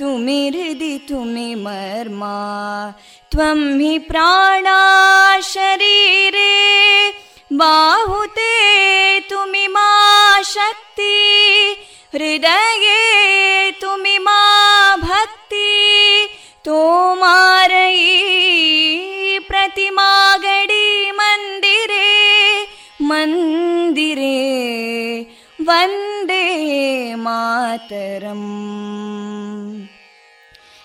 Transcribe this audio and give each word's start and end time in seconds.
तुमि 0.00 0.40
हृदि 0.54 0.94
तुमि 1.08 1.54
मर्मा 1.64 2.36
त्वं 3.32 3.60
हि 3.80 3.98
प्राणा 4.08 4.80
शरीरे 5.52 6.52
बाहुते 7.60 8.52
तुमि 9.30 9.66
मा 9.74 9.88
शक्ति 10.52 11.14
हृदये 12.14 13.70
तुमि 13.80 14.16
मा 14.26 14.40
भक्ति 15.02 15.72
तोमारयी 16.64 18.08
प्रतिमागडी 19.48 21.10
मन्दिरे 21.20 22.10
मन्दिरे 23.10 24.34
वन्दे 25.68 26.44
मातरम् 27.24 28.46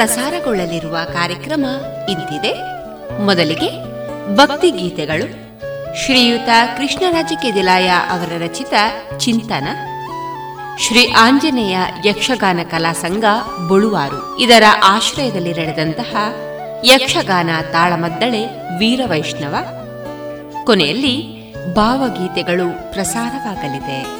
ಪ್ರಸಾರಗೊಳ್ಳಲಿರುವ 0.00 0.96
ಕಾರ್ಯಕ್ರಮ 1.12 1.64
ಇಂತಿದೆ. 2.08 2.54
ಮೊದಲಿಗೆ 3.20 3.70
ಭಕ್ತಿ 4.36 4.70
ಗೀತೆಗಳು. 4.70 5.26
ಶ್ರೀಯುತ 5.96 6.48
ಕೃಷ್ಣರಾಜ 6.76 7.32
ಕೆದಿಲಾಯ 7.42 7.88
ಅವರ 7.88 8.42
ರಚಿತ 8.42 8.74
ಚಿಂತನ. 9.18 9.68
ಶ್ರೀ 10.78 11.12
ಆಂಜನೇಯ 11.12 11.78
ಯಕ್ಷಗಾನ 12.04 12.60
ಕಲಾ 12.70 12.92
ಸಂಘ 12.92 13.24
ಬೊಳುವಾರು. 13.68 14.38
ಇದರ 14.38 14.62
ಆಶ್ರಯದಲ್ಲಿ 14.84 15.52
ನಡೆದಂತಹ 15.52 16.16
ಯಕ್ಷಗಾನ 16.84 17.50
ತಾಳಮದ್ದಳೆ 17.72 18.46
ವೀರವೈಷ್ಣವ. 18.78 19.54
ಕೊನೆಯಲ್ಲಿ 20.64 21.52
ಭಾವಗೀತೆಗಳು 21.74 22.92
ಪ್ರಸಾರವಾಗಲಿದೆ. 22.92 24.19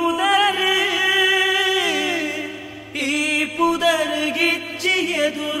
يدري 5.25 5.60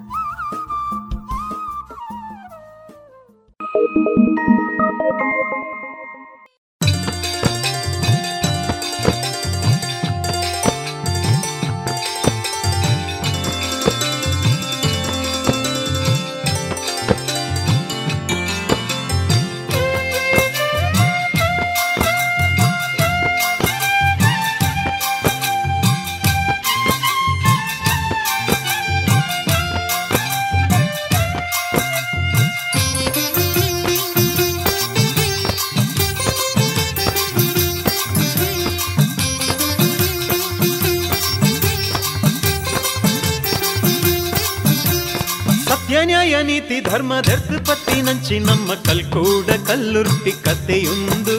ನೀತಿ 47.10 47.10
ಧರ್ಮದರ್ಥ 47.10 47.52
ಪತ್ತಿ 47.68 47.96
ನಂಚಿ 48.02 48.36
ನಮ್ಮ 48.38 48.68
ಕಲ್ಕೂಡ 48.86 49.48
ಕಲ್ಲುರ್ಟಿ 49.66 50.32
ಕಥೆಯೊಂದು 50.44 51.36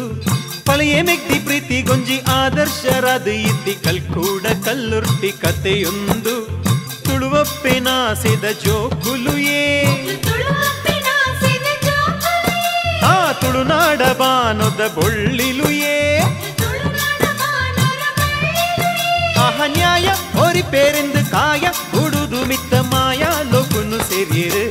ಪಳೆಯ 0.68 0.96
ಮೆಕ್ತಿ 1.02 1.38
ಪ್ರೀತಿ 1.40 1.78
ಗೊಂಜಿ 1.82 2.18
ಆದರ್ಶರಾದ 2.34 3.28
ಇದ್ದಿ 3.44 3.76
ಕಲ್ಕೂಡ 3.86 4.46
ಕಲ್ಲುರ್ಟಿ 4.66 5.32
ಕಥೆಯೊಂದು 5.42 6.34
ತುಳುವಪ್ಪೆನಾಸಿದ 7.06 8.46
ಜೋಕುಲುಯೇ 8.63 9.63
ಆ 13.06 13.16
ತುಳುನಾಡ 13.34 14.02
ಬಾನೊದ 14.20 14.82
ಬೊಳ್ಳಿಲುಯೇ 14.96 15.96
ನ್ಯಾಯ 19.72 20.10
ಓರಿ 20.40 20.62
ಪೇರೆಂದು 20.72 21.22
ಕಾಯ 21.32 21.66
ಉಡುದು 22.00 22.42
ಮಿತ್ತ 22.46 22.74
ಮಾಯ 22.92 23.24
ಲೋಕುನು 23.52 24.00
ಸೇರಿಯರು 24.04 24.68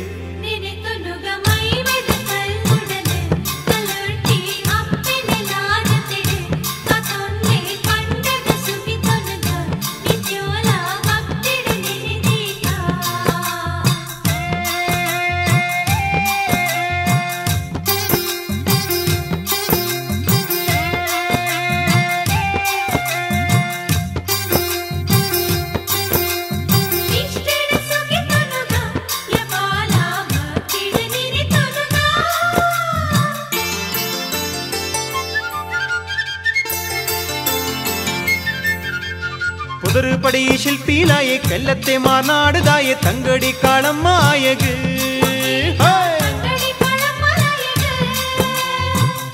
மெத்தை 41.93 42.03
மாநாடு 42.03 42.59
தாய 42.65 42.89
தங்கடி 43.03 43.49
காலம் 43.53 43.97
மாயகு 44.03 44.69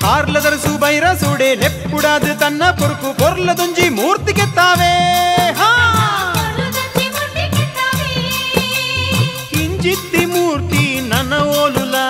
కార్లదర 0.02 0.54
సుబైర 0.64 1.04
సుడే 1.20 1.50
నెప్పుడాదు 1.60 2.32
తన్న 2.42 2.70
పొరుకు 2.80 3.10
పొర్ల 3.20 3.52
దుంజి 3.60 3.86
మూర్తికెత్తావే 3.98 4.92
కింజిత్తి 9.50 10.24
మూర్తి 10.26 10.84
నన్న 11.10 11.36
ఓలులా 11.56 12.06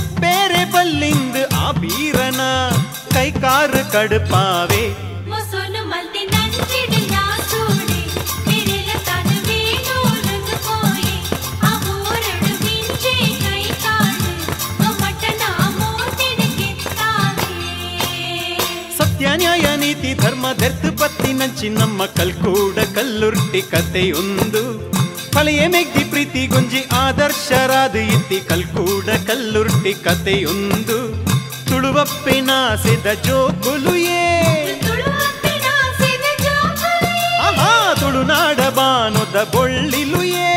ఉప్పేరే 0.00 0.64
పల్లిందు 0.74 1.44
ఆ 1.58 1.68
బీరన 1.80 2.42
కైకారు 3.14 3.84
కడుపావే 3.94 4.86
ನೀತಿ 20.37 20.37
ಧರ್ಮ 20.37 20.47
ಧರ್ತು 20.59 20.89
ಪತ್ತಿ 20.99 21.31
ನಂಚಿ 21.33 21.67
ನಮ್ಮ 21.71 22.05
ಕಲ್ಕೂಡ 22.17 22.75
ಕಲ್ಲುರ್ಟಿ 22.95 23.61
ಕಥೆಯೊಂದು 23.71 24.61
ಫಳೆಯ 25.33 25.61
ಮೆಗ್ದಿ 25.67 26.03
ಪ್ರೀತಿ 26.11 26.41
ಗುಂಜಿ 26.47 26.81
ಆದರ್ಶರಾದ 26.97 27.95
ಇತ್ತಿ 28.15 28.39
ಕಲ್ಕೂಡ 28.49 29.07
ಕಲ್ಲುರ್ಟಿ 29.27 29.93
ಕಥೆಯೊಂದು 30.05 30.97
ತುಳುವಪ್ಪಿನಾಸಿದ 31.69 33.07
ಜೋಕುಲುಯೇ 33.25 34.21
ಆಹಾ 37.47 37.71
ತುಳುನಾಡ 38.01 38.59
ಬಾನೊದ 38.77 39.37
ಬೊಳ್ಳಿಲುಯೇ 39.53 40.47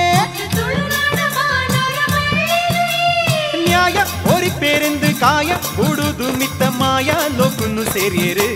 ನ್ಯಾಯ 3.64 3.99
ಓರಿ 4.33 4.53
ಪೇರೆಂದು 4.61 5.12
ಕಾಯ 5.20 5.51
ಉಡುದು 5.87 6.29
ಮಿತ್ತ 6.40 6.62
ಮಾಯ 6.79 7.11
ಲೋಕುನು 7.38 7.85
ಸೇರಿಯರು 7.92 8.51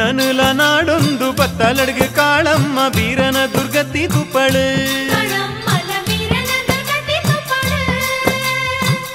ಅಣ್ಣನುಲ 0.00 0.42
ನಾಡೊಂದು 0.52 1.26
ಪತ್ತಲಡ್ಗೆ 1.32 2.06
ಕಾಳಮ್ಮ 2.18 2.78
ಬೀರನ 2.96 3.38
ದುರ್ಗತಿ 3.54 4.02
ತುಪ್ಪಳು 4.14 4.66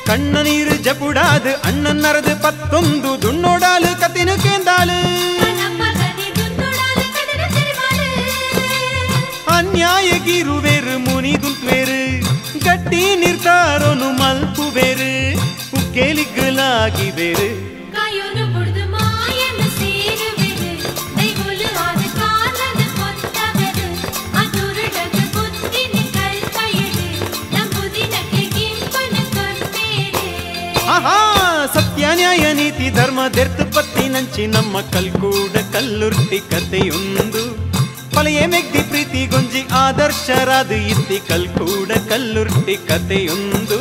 ಕಣ್ಣ 0.08 0.36
ನೀರು 0.42 0.76
ಜಪುಡಾದು 0.84 1.52
ಅಣ್ಣನ್ನರದು 1.68 2.34
ಪತ್ತೊಂದು 2.44 3.12
ದುಣ್ಣೋಡಾಲು 3.22 3.92
ಕತಿನು 4.02 4.36
ಕೇಂದಾಳು 4.44 4.98
ಅನ್ಯಾಯಗಿರುವೆರು 9.56 10.96
ಮುನಿ 11.00 11.34
ದುಂತ್ವೇರು 11.44 12.00
ಗಟ್ಟಿ 12.66 13.02
ನಿರ್ತಾರೋನು 13.16 14.10
ಮಲ್ಪುವೆರು 14.20 15.12
ಉಕ್ಕೇಲಿಗ್ಗಲಾಗಿವೆರು 15.80 17.50
ಆಹಾ 17.50 17.65
ಸತ್ಯ 32.16 32.16
ನ್ಯಾಯ 32.18 32.44
ನೀತಿ 32.54 32.86
ಧರ್ಮ 32.90 33.22
ದೆರ್ತು 33.36 33.64
ಪತ್ತಿ 33.76 34.04
ನಂಚಿ 34.10 34.44
ನಮ್ಮ 34.48 34.82
ಕಲ್ಕೂಡ 34.94 35.54
ಕಲ್ಲುರ್ಟಿ 35.74 36.38
ಕಥೆಯೊಂದು 36.52 37.42
ಮೆಗ್ದಿ 38.52 38.82
ಪ್ರೀತಿ 38.84 39.22
ಗೊಂಜಿ 39.26 39.62
ಆದರ್ಶರಾದ 39.80 40.72
ಇತ್ತಿ 40.92 41.18
ಕಲ್ಕೂಡ 41.30 41.92
ಕಲ್ಲುರ್ಟಿ 42.10 42.76
ಕಥೆಯೊಂದು 42.88 43.80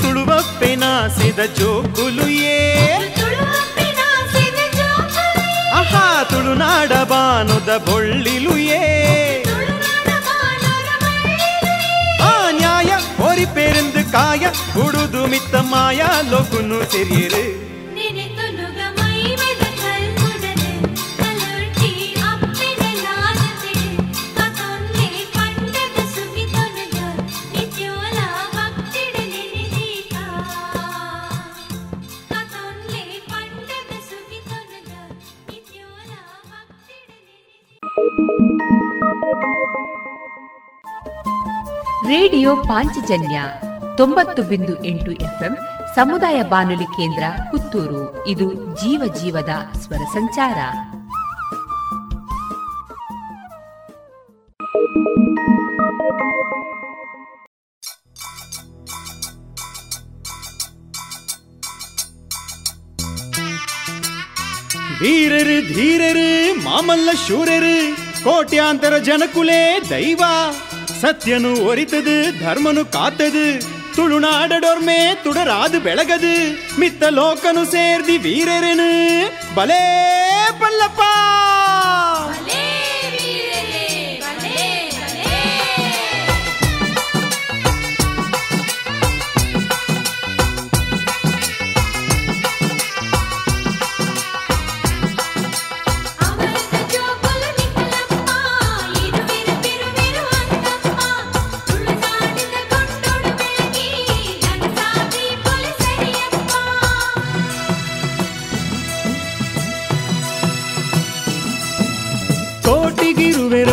ತುಳುವಪ್ಪೆ 0.00 0.70
ನಾಸಿದ 0.76 1.40
ಜೋಕುಲು 1.58 2.28
ಏ 2.52 2.60
ಆಹಾ 5.80 6.06
ತುಳುನಾಡ 6.30 6.92
ಬಾನುದ 7.12 7.70
ಬೊಳ್ಳಿಲು 7.88 8.54
ಏ 8.76 8.84
ಆ 12.22 12.32
ನ್ಯಾಯ 12.58 12.92
ಓರಿ 13.26 13.48
ಪೇರೆಂದು 13.56 13.95
ಕಾಯ 14.11 14.45
ಹುಡುದು 14.73 15.27
ಮಿತ್ತ 15.27 15.55
ಮಾಯ 15.55 16.01
ಲೋಕುನು 16.29 16.91
ಸೆರಿಯರು 16.91 17.67
ರೇಡಿಯೋ 42.07 42.55
ಪಾಂಚಜನ್ಯ 42.55 43.37
ತೊಂಬತ್ತು 43.97 44.43
ಬಿಂದು 44.43 44.85
ಎಂಟು 44.85 45.11
ಎಫ್ಎಂ 45.11 45.57
ಸಮುದಾಯ 45.95 46.43
ಬಾನುಲಿ 46.43 46.83
ಕೇಂದ್ರ 46.83 47.23
ಪುತ್ತೂರು. 47.51 48.27
ಇದು 48.27 48.53
ಜೀವ 48.53 49.13
ಜೀವದ 49.21 49.49
ಸ್ವರ 49.79 49.97
ಸಂಚಾರ. 49.97 50.57
ಧೀರರು 64.99 65.73
ಧೀರರು, 65.73 66.63
ಮಾಮಲ್ಲ 66.63 67.09
ಶೂರರು, 67.27 67.95
ಕೋಟ್ಯಾಂತರ 68.23 68.97
ಜನಕುಲೇ 68.97 69.81
ದೈವ. 69.89 70.21
ಸತ್ಯನು 71.01 71.65
ಒರಿತದು, 71.65 72.39
ಧರ್ಮನು 72.39 72.85
ಕಾತದು. 72.85 73.76
ತುಳುನಾಡಡೋರ್ಮೆ 73.97 75.15
ತುಡರಾದು 75.23 75.79
ಬೆಳಗದು. 75.79 76.53
ಮಿತ್ತ 76.79 77.03
ಲೋಕನು 77.03 77.65
ಸೇರ್ದಿ 77.65 78.17
ವೀರರನು? 78.17 79.55
ಬಲೇ 79.55 79.81
ಪಲ್ಲಪ್ಪ! 80.59 80.99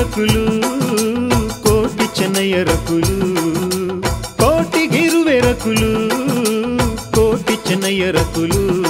రకులు 0.05 0.61
కోటి 1.68 2.22
చెన్నయ్య 2.22 2.62
రకులు 2.62 3.18
కోటి 4.42 4.88
గిరువెరకులు 4.96 6.11
కోటి 7.16 7.59
చెన్నయ్య 7.70 8.11
రకులు 8.11 8.82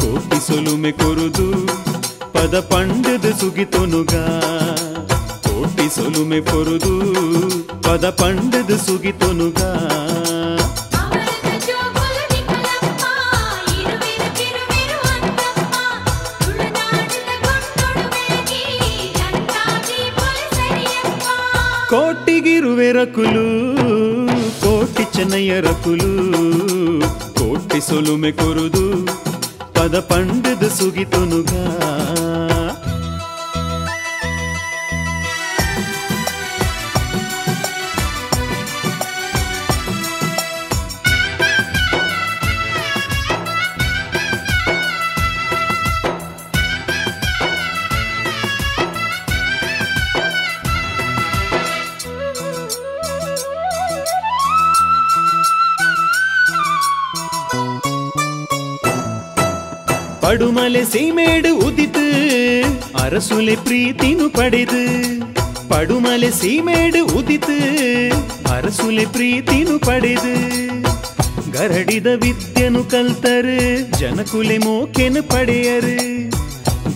కోటి 0.00 0.36
సొలుమె 0.36 0.90
కొరుదు 0.90 1.66
పద 2.36 2.58
పండుదు 2.58 3.32
సుగితొనుగా. 3.40 4.40
కోటి 5.46 5.90
సొలుమె 5.96 6.40
పొరుదు 6.40 7.24
పద 7.86 8.06
పండుదు 8.06 8.76
సుగితొనుగా. 8.76 10.03
వెరకులు 22.84 23.44
కోటి 24.62 25.04
చెన్నయ్య 25.14 25.52
రకులు 25.66 26.10
కోటి 27.38 27.78
సొలుమె 27.86 28.30
కొరుదు 28.30 28.84
పద 29.76 29.94
పండుద 30.10 30.64
సుగితునుగా. 30.78 31.62
ಪಡುಮಲೆ 60.34 60.84
ಸೀಮೇಡು 60.84 61.58
ಉದಿತು, 61.58 62.06
ಅರಸುಲೆ 63.02 63.56
ಪ್ರೀತಿನು 63.56 64.30
ಪಡೆದು. 64.30 64.82
ಪಡುಮಲೆ 65.68 66.30
ಸೀಮೇಡು 66.30 67.06
ಉದಿತು, 67.06 67.56
ಅರಸುಲೆ 68.52 69.06
ಪ್ರೀತಿನು 69.06 69.78
ಪಡೆದು. 69.78 70.34
ಗರಡಿದ 71.52 72.06
ವಿದ್ಯನು 72.06 72.84
ಕಲ್ತರು, 72.84 73.98
ಜನಕುಲೆ 73.98 74.58
ಮೋಕೆನು 74.58 75.22
ಪಡೆಯರು. 75.22 76.30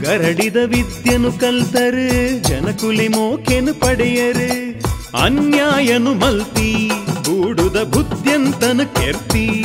ಗರಡಿದ 0.03 0.57
ವಿದ್ಯನು 0.57 1.33
ಕಲ್ತರು, 1.33 2.39
ಜನಕುಲೆ 2.49 3.09
ಮೋಕೆನು 3.09 3.75
ಪಡೆಯರು. 3.75 4.69
ಅನ್ಯಾಯನು 5.23 6.15
ಮಲ್ತಿ 6.15 6.91
ಬೂಡುದ 7.25 7.83
ಬುದ್ಧ್ಯಂತನು 7.83 8.95
ಕೆರ್ತಿ 8.95 9.65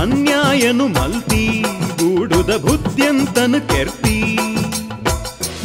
ಅನ್ಯಾಯನು 0.00 0.86
ಮಲ್ತಿ 0.86 1.64
ಗೂಡುದ 2.53 2.53
ಬುದ್ಧ್ಯಂತನು 2.65 3.59
ಕೆರ್ತಿ 3.69 4.17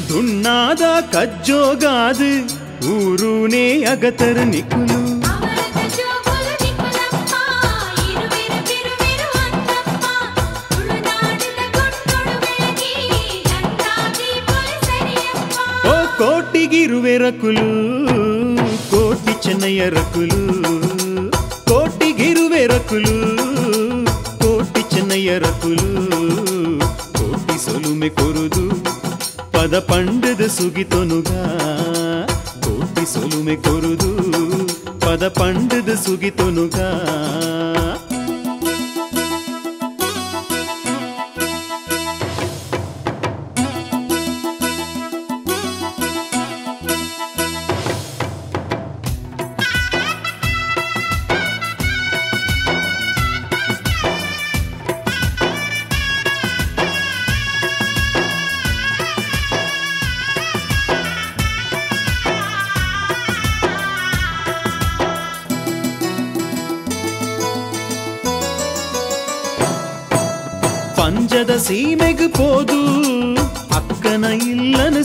ದುಣ್ಣಾದ 0.09 0.83
ಕಜ್ಜೋಗಾದ 1.15 2.21
ಊರೂನೇ 2.95 3.65
ಅಗತರ 3.93 4.39
ನಿಕುಲು 4.53 5.01
ಓ 15.87 15.97
ಕೋಟಿಗಿರುವೆ 16.19 17.15
ರಕುಲು 17.19 17.69
ಕೋಟಿ 18.93 19.35
ಚೆನ್ನಯ್ಯ 19.45 19.83
ರಕುಲು 19.97 20.43
ಕೋಟಿಗಿರುವೆ 21.71 22.63
ರಕುಲು 22.67 23.17
ಕೋಟಿ 24.43 24.83
ಚೆನ್ನಯ್ಯ 24.93 25.39
ರಕುಲು 25.39 25.89
ಕೋಟಿ 28.00 28.10
ಸೊಲುಮೆ 28.10 28.10
ಕೊರುದು 28.10 28.64
ಪದ 29.54 29.76
ಪಂಡದ 29.80 30.44
ಸುಗಿತೊನುಗ 30.48 31.32
ಕೋಟಿ 32.64 33.04
ಸೊಲುಮೆ 33.06 33.56
ಕೊರುದು 33.56 34.12
ಪದ 35.00 35.28
ಪಂಡದ 35.28 35.92
ಸುಗಿತೊನುಗ 35.96 36.78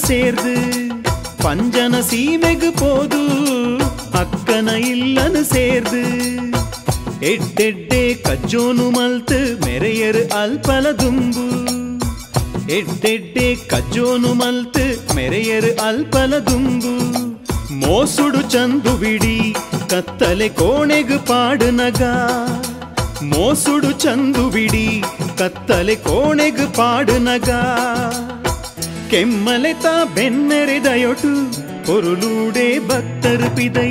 ಪಂಜದ 0.04 0.08
ಸೀಮೆಗು 0.12 0.60
ಪೋದು 0.62 0.80
ಅಕ್ಕನ 1.00 1.30
ಇಲ್ಲನು 1.40 1.42
ಸೇರ್ದು 1.42 1.50
அஞ்சன 1.50 1.96
சீமெகு 2.02 2.70
போது 2.80 3.20
அக்கன 4.20 4.70
இல்லனு 4.90 5.42
சேர்ந்து 5.44 6.02
ಎಡ್ಡೆಡ್ಡೆ 7.22 8.02
ಕಜ್ಜೋನು 8.26 8.86
ಮಲ್ತು 8.92 9.40
ಮೆರೆಯರು 9.66 10.24
ಅಲ್ಪಲ 10.36 10.86
ದುಂಬು 11.02 11.46
ಎಡ್ಡೆಡ್ಡೆ 12.72 13.48
ಕಜ್ಜೋನು 13.72 14.32
ಮಲ್ತು 14.34 14.86
ಮೆರೆಯರು 15.16 15.72
ಅಲ್ಪಲ 15.84 16.34
ದುಂಬು 16.50 16.94
ಮೋಸುಡು 17.76 18.42
ಚಂದು 18.50 18.94
ಬಿಡಿ 18.98 19.38
ಕತ್ತಲೆ 19.92 20.50
ಕೋಣೆಗು 20.50 21.20
ಪಾಡು 21.24 21.70
ನಗ 21.72 22.04
ಮೋಸುಡು 23.24 23.92
ಚಂದು 23.92 24.46
ಬಿಡಿ 24.50 24.88
ಕತ್ತಲೆ 25.38 25.96
ಕೋಣೆಗು 25.96 26.68
ಪಾಡು 26.74 27.18
ನಗ 27.22 27.50
ಕೆಮ್ಮಲೆತ 29.11 29.87
ಬೆನ್ನೆರೆದಯೊಟು 30.17 31.33
ಪೊರುಳೂಡೆ 31.87 32.67
ಭಕ್ತರು 32.89 33.49
ಪಿದೈ 33.57 33.91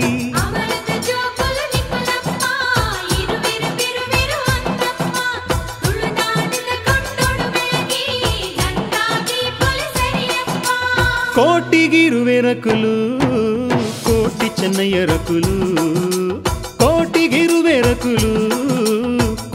కోటిగిరువెరకులు 11.66 12.92
కోటి 14.06 14.48
చెన్నయ్యరకులు 14.60 15.54
కోటిగిరువెరకులు 16.82 18.34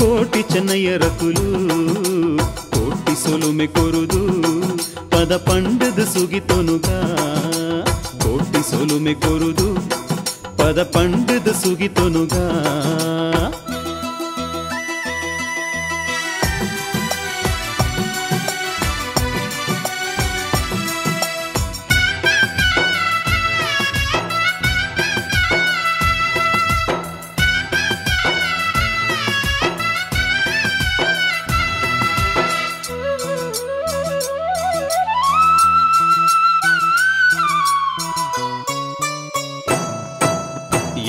కోటి 0.00 0.42
చెన్నయ్యరకులు 0.52 1.46
కోటి 2.74 3.14
సొలుమె 3.22 3.66
కొరుదు. 3.76 4.22
ಪದ 5.28 5.36
ಪಂಡದ 5.46 6.02
ಸುಗಿತೊನುಗ 6.12 6.88
ಕೋಟಿ 8.22 8.60
ಸೊಲುಮೆ 8.68 9.12
ಕೊರುದು 9.14 9.66
ಪದ 10.56 10.78
ಪಂಡದ 10.94 11.48
ಸುಗಿತೊನುಗ 11.52 12.34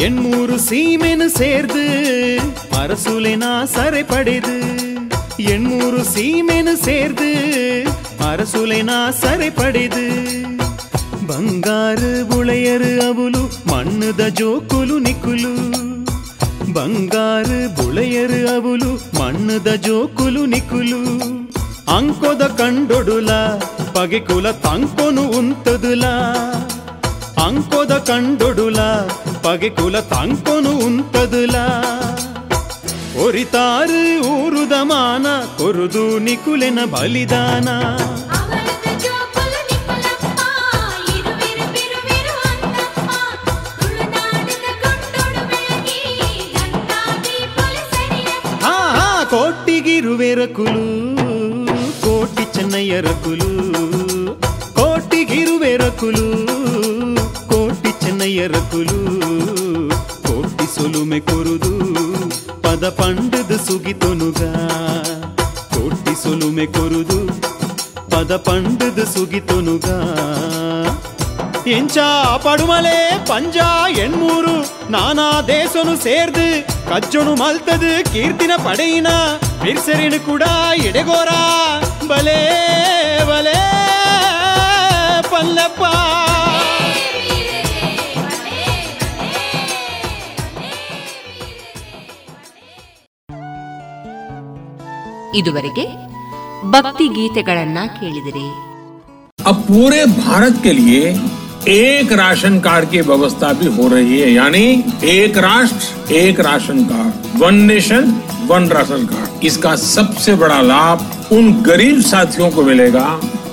எண்மூறு 0.06 0.56
சீமெனு 0.68 1.26
சேர்ந்து 1.38 1.84
அரசுலினா 2.80 3.52
சரை 3.74 4.02
படைது 4.04 4.56
எண்மூறு 5.54 6.00
சீமெனு 6.14 6.74
சேர்ந்து 6.86 7.30
அரசுலினா 8.28 8.98
சரை 9.20 9.50
ಪಡೆದು 9.50 10.04
ಬಂಗಾರು 11.30 12.10
ಬುಳೆಯರು 12.30 12.90
ಅವಳು 13.06 13.42
ಮಣ್ಣದ 13.72 14.22
ಜೋಕುಲು 14.40 14.96
ನಿಕುಲು 14.98 15.52
ಬಂಗಾರು 16.76 17.58
ಬುಳೆಯರು 17.78 18.40
ಅವಳು 18.54 18.90
ಮಣ್ಣದ 19.20 19.70
ಜೋಕುಲು 19.86 20.42
ನಿಕುಲು 20.46 21.00
ಅಂಕೊದ 21.96 22.44
ಕಂಡೊಡುಲ 22.60 23.30
ಪಗೆಕುಲ 23.96 24.46
ತಂಕೊನು 24.64 25.24
ಉಂತದುಲ 25.38 26.04
ಅಂಕೊದ 27.44 27.94
ಕಂಡೊಡುಲ 28.08 28.80
ಪಗೆ 29.43 29.69
ಕುಲ 29.77 29.95
ತಾಂಕೊನು 30.11 30.71
ಉಂತದುಲ 30.85 31.55
ಒರಿತಾರು 33.23 34.01
ಊರುದಮಾನ 34.33 35.27
ಕೊರುದು 35.59 36.05
ನಿಕುಲೆನ 36.19 36.79
ಬಲಿದಾನ 36.93 37.69
కోటిగిరువేరకులు 49.51 50.83
కోటి 52.03 52.43
చెన్నయ్యరకులు 52.53 53.49
కోటిగిరువేరకులు 54.77 56.25
కోటి 57.51 57.91
చెన్నయ్యరకులు 58.01 58.97
ಸೊಲುಮೆ 60.79 61.17
ಕೊರುದು 61.19 61.71
ಪದ 62.63 62.85
ಪಂಡದ 62.97 63.53
ಸುಗಿತೊನುಗ 63.65 64.41
ಕೋಟಿ 65.73 66.13
ಸೊಲುಮೆ 66.21 66.65
ಕೊರುದು 66.75 67.17
ಪದ 68.11 68.35
ಪಂಡದ 68.47 69.01
ಸುಗಿತೊನುಗ 69.13 69.87
ಎಂಚ 71.71 71.97
ಪಡುಮಲೆ 72.45 72.97
ಪಂಜ 73.29 73.57
ಎಣ್ಮೂರು 74.03 74.55
ನಾನಾ 74.91 75.27
ದೇಶನು 75.49 75.95
ಸೇರ್ದು 75.97 76.47
ಕಜ್ಜೊನು 76.89 77.33
ಮಲ್ತದು 77.35 77.91
ಕೀರ್ತಿನ 78.11 78.53
ಪಡೆಯಿನ 78.65 79.09
ಬಿರ್ಸರಿನು 79.63 80.19
ಕೂಡ 80.25 80.43
ಎಡೆಗೋರ 80.85 81.31
ಬಲೇ 82.07 82.41
ಬಲೇ 83.29 83.59
ಪಲ್ಲಪ್ಪ 85.31 85.83
ಇದುವರೆಗೆ 95.38 95.86
ಭಕ್ತಿ 96.74 97.08
ಗೀತೆಗಳನ್ನ 97.16 97.80
ಕೇಳಿದಿರಿ 97.98 98.46
अब 99.40 99.56
पूरे 99.64 99.98
भारत 100.18 100.54
के 100.64 100.72
लिए 100.74 101.00
एक 101.72 102.12
राशन 102.14 102.54
कार्ड 102.60 102.84
की 102.90 103.00
व्यवस्था 103.02 103.48
भी 103.52 103.68
हो 103.74 103.88
रही 103.88 104.16
है 104.18 104.28
यानी 104.32 104.62
एक 105.10 105.36
राष्ट्र 105.40 106.14
एक 106.14 106.40
ration 106.40 106.78
card 106.84 107.12
one 107.42 107.56
nation 107.70 108.04
one 108.50 108.68
ration 108.68 109.02
card 109.06 109.44
इसका 109.46 109.72
सबसे 109.86 110.34
बड़ा 110.36 110.60
लाभ 110.64 110.98
उन 111.32 111.52
गरीब 111.62 112.00
साथियों 112.04 112.50
को 112.50 112.62
मिलेगा 112.62 113.06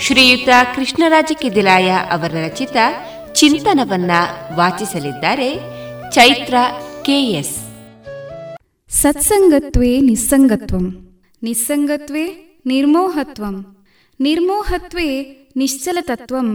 ಶ್ರೀಯುತ 0.00 0.48
ಕೃಷ್ಣರಾಜ 0.76 1.32
ಕಿದಿಲಾಯ 1.40 1.90
ಅವರ 2.10 2.32
ರಚಿತ 2.44 2.76
ಚಿಂತನವನ್ನ 3.32 4.10
ವಾಚಿಸಲಿದ್ದಾರೆ 4.54 5.48
ಚೈತ್ರ 6.12 6.54
ಕೆಎಸ್ 7.02 7.56
ಸತ್ಸಂಗತ್ವೇ 8.88 10.00
ನಿಸ್ಸಂಗತ್ವಂ, 10.00 10.86
ನಿಸ್ಸಂಗತ್ವೇ 11.42 12.24
ನಿರ್ಮೋಹತ್ವಂ, 12.66 13.86
ನಿರ್ಮೋಹತ್ವೇ 14.20 15.08
ನಿಶ್ಚಲತತ್ವಂ, 15.56 16.48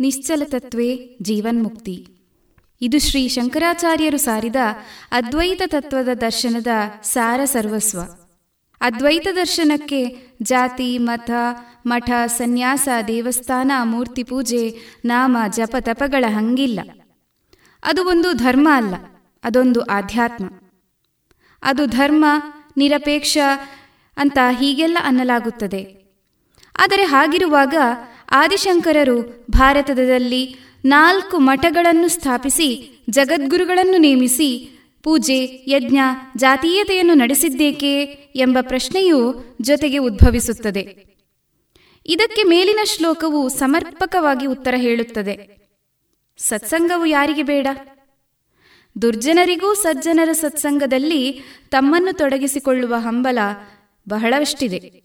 ನಿಶ್ಚಲತತ್ವೇ 0.00 1.18
ಜೀವನ್ಮುಕ್ತಿ. 1.22 1.96
ಇದು 2.80 2.98
ಶ್ರೀ 2.98 3.28
ಶಂಕರಾಚಾರ್ಯರು 3.28 4.18
ಸಾರಿದ 4.18 4.56
ಅದ್ವೈತ 5.12 5.62
ತತ್ವದ 5.66 6.08
ದರ್ಶನದ 6.20 6.66
ಸಾರ 7.02 7.40
ಸರ್ವಸ್ವ. 7.44 8.00
ಅದ್ವೈತ 8.80 9.28
ದರ್ಶನಕ್ಕೆ 9.36 10.16
ಜಾತಿ, 10.42 10.98
ಮತ, 10.98 11.30
ಮಠ, 11.86 12.10
ಸನ್ಯಾಸ, 12.26 12.88
ದೇವಸ್ಥಾನ, 13.08 13.72
ಮೂರ್ತಿ 13.82 14.22
ಪೂಜೆ, 14.22 14.76
ನಾಮ, 15.04 15.36
ಜಪ, 15.48 15.76
ತಪಗಳ 15.80 16.24
ಹಂಗಿಲ್ಲ. 16.28 16.80
ಅದು 17.82 18.04
ಒಂದು 18.04 18.32
ಧರ್ಮ 18.32 18.68
ಅಲ್ಲ, 18.72 18.94
ಅದೊಂದು 19.44 19.80
ಆಧ್ಯಾತ್ಮ. 19.80 20.46
ಅದು 21.62 21.86
ಧರ್ಮ, 21.86 22.24
ನಿರಪೇಕ್ಷ 22.76 23.38
ಅಂತ 24.16 24.38
ಹೀಗೆಲ್ಲ 24.50 24.98
ಅನ್ನಲಾಗುತ್ತದೆ. 25.04 25.98
ಆದರೆ 26.76 27.02
ಹಾಗಿರುವಾಗ 27.02 27.74
ಆದಿಶಂಕರರು 28.30 29.46
ಭಾರತದಲ್ಲಿ 29.50 30.56
ನಾಲ್ಕು 30.84 31.38
ಮಠಗಳನ್ನು 31.38 32.08
ಸ್ಥಾಪಿಸಿ, 32.08 32.68
ಜಗದ್ಗುರುಗಳನ್ನು 33.10 33.98
ನೇಮಿಸಿ 33.98 34.77
ಪೂಜೆ, 35.08 35.64
ಯಜ್ಞ, 35.70 35.98
ಜಾತೀಯತೆಯನ್ನು 36.36 37.14
ನಡೆಸಿದ್ದೇಕೆ 37.14 38.02
ಎಂಬ 38.36 38.58
ಪ್ರಶ್ನೆಯೂ 38.60 39.34
ಜೊತೆಗೆ 39.60 39.98
ಉದ್ಭವಿಸುತ್ತದೆ. 39.98 41.04
ಇದಕ್ಕೆ 42.06 42.42
ಮೇಲಿನ 42.42 42.80
ಶ್ಲೋಕವು 42.84 43.48
ಸಮರ್ಪಕವಾಗಿ 43.48 44.46
ಉತ್ತರ 44.46 44.74
ಹೇಳುತ್ತದೆ. 44.76 45.56
ಸತ್ಸಂಗವು 46.38 47.06
ಯಾರಿಗೆ 47.06 47.42
ಬೇಡ? 47.42 47.66
ದುರ್ಜನರಿಗೂ 49.02 49.74
ಸಜ್ಜನರ 49.74 50.32
ಸತ್ಸಂಗದಲ್ಲಿ 50.32 51.42
ತಮ್ಮನ್ನು 51.68 52.16
ತೊಡಗಿಸಿಕೊಳ್ಳುವ 52.16 52.94
ಹಂಬಲ 52.98 53.38
ಬಹಳವಷ್ಟಿದೆ 54.08 55.02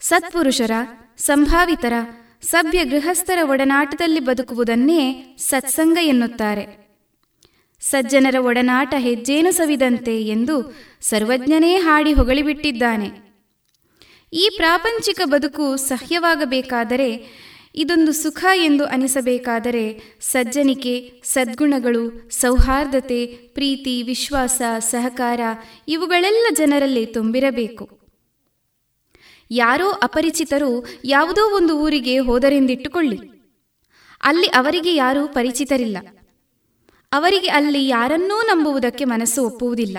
ಸತ್ಪುರುಷರ, 0.00 0.70
ಸಂಭಾವಿತರ, 1.18 1.92
ಸಭ್ಯ 2.42 2.84
ಗೃಹಸ್ಥರ 2.84 3.38
ಒಡನಾಟದಲ್ಲಿ 3.42 4.20
ಬದುಕುವುದನ್ನೇ 4.20 5.36
ಸತ್ಸಂಗ 5.38 5.98
ಎನ್ನುತ್ತಾರೆ. 6.02 6.89
ಸಜ್ಜನರ 7.80 8.36
ಒಡನಾಟ 8.40 8.94
ಹೆಜ್ಜೇನು 8.98 9.52
ಸವಿದಂತೆ 9.52 10.22
ಎಂದು 10.22 10.74
ಸರ್ವಜ್ಞನೇ 11.00 11.76
ಹಾಡಿ 11.76 12.12
ಹೊಗಳಿಬಿಟ್ಟಿದ್ದಾನೆ. 12.12 13.30
ಈ 14.32 14.50
ಪ್ರಾಪಂಚಿಕ 14.56 15.20
ಬದುಕು 15.24 15.76
ಸಹ್ಯವಾಗಬೇಕಾದರೆ, 15.76 17.40
ಇದೊಂದು 17.74 18.12
ಸುಖ 18.12 18.44
ಎಂದು 18.54 18.84
ಅನಿಸಬೇಕಾದರೆ 18.84 20.02
ಸಜ್ಜನಿಕೆ, 20.20 21.22
ಸದ್ಗುಣಗಳು, 21.24 22.30
ಸೌಹಾರ್ದತೆ, 22.30 23.26
ಪ್ರೀತಿ, 23.26 24.02
ವಿಶ್ವಾಸ, 24.02 24.62
ಸಹಕಾರ 24.78 25.40
ಇವುಗಳೆಲ್ಲ 25.88 26.46
ಜನರಲ್ಲಿ 26.54 27.06
ತುಂಬಿರಬೇಕು. 27.06 28.00
ಯಾರೋ 29.50 29.90
ಅಪರಿಚಿತರು 29.90 30.86
ಯಾವುದೋ 31.04 31.56
ಒಂದು 31.56 31.78
ಊರಿಗೆ 31.78 32.18
ಹೋದರೆಂದಿಟ್ಟುಕೊಳ್ಳಿ. 32.18 33.18
ಅಲ್ಲಿ 34.22 34.46
ಅವರಿಗೆ 34.46 34.94
ಯಾರೂ 34.94 35.28
ಪರಿಚಿತರಿಲ್ಲ. 35.28 35.96
ಅವರಿಗೆ 37.12 37.48
ಅಲ್ಲಿ 37.48 37.88
ಯಾರನ್ನೂ 37.88 38.42
ನಂಬುವುದಕ್ಕೆ 38.42 39.04
ಮನಸ್ಸು 39.04 39.46
ಒಪ್ಪುವುದಿಲ್ಲ. 39.46 39.98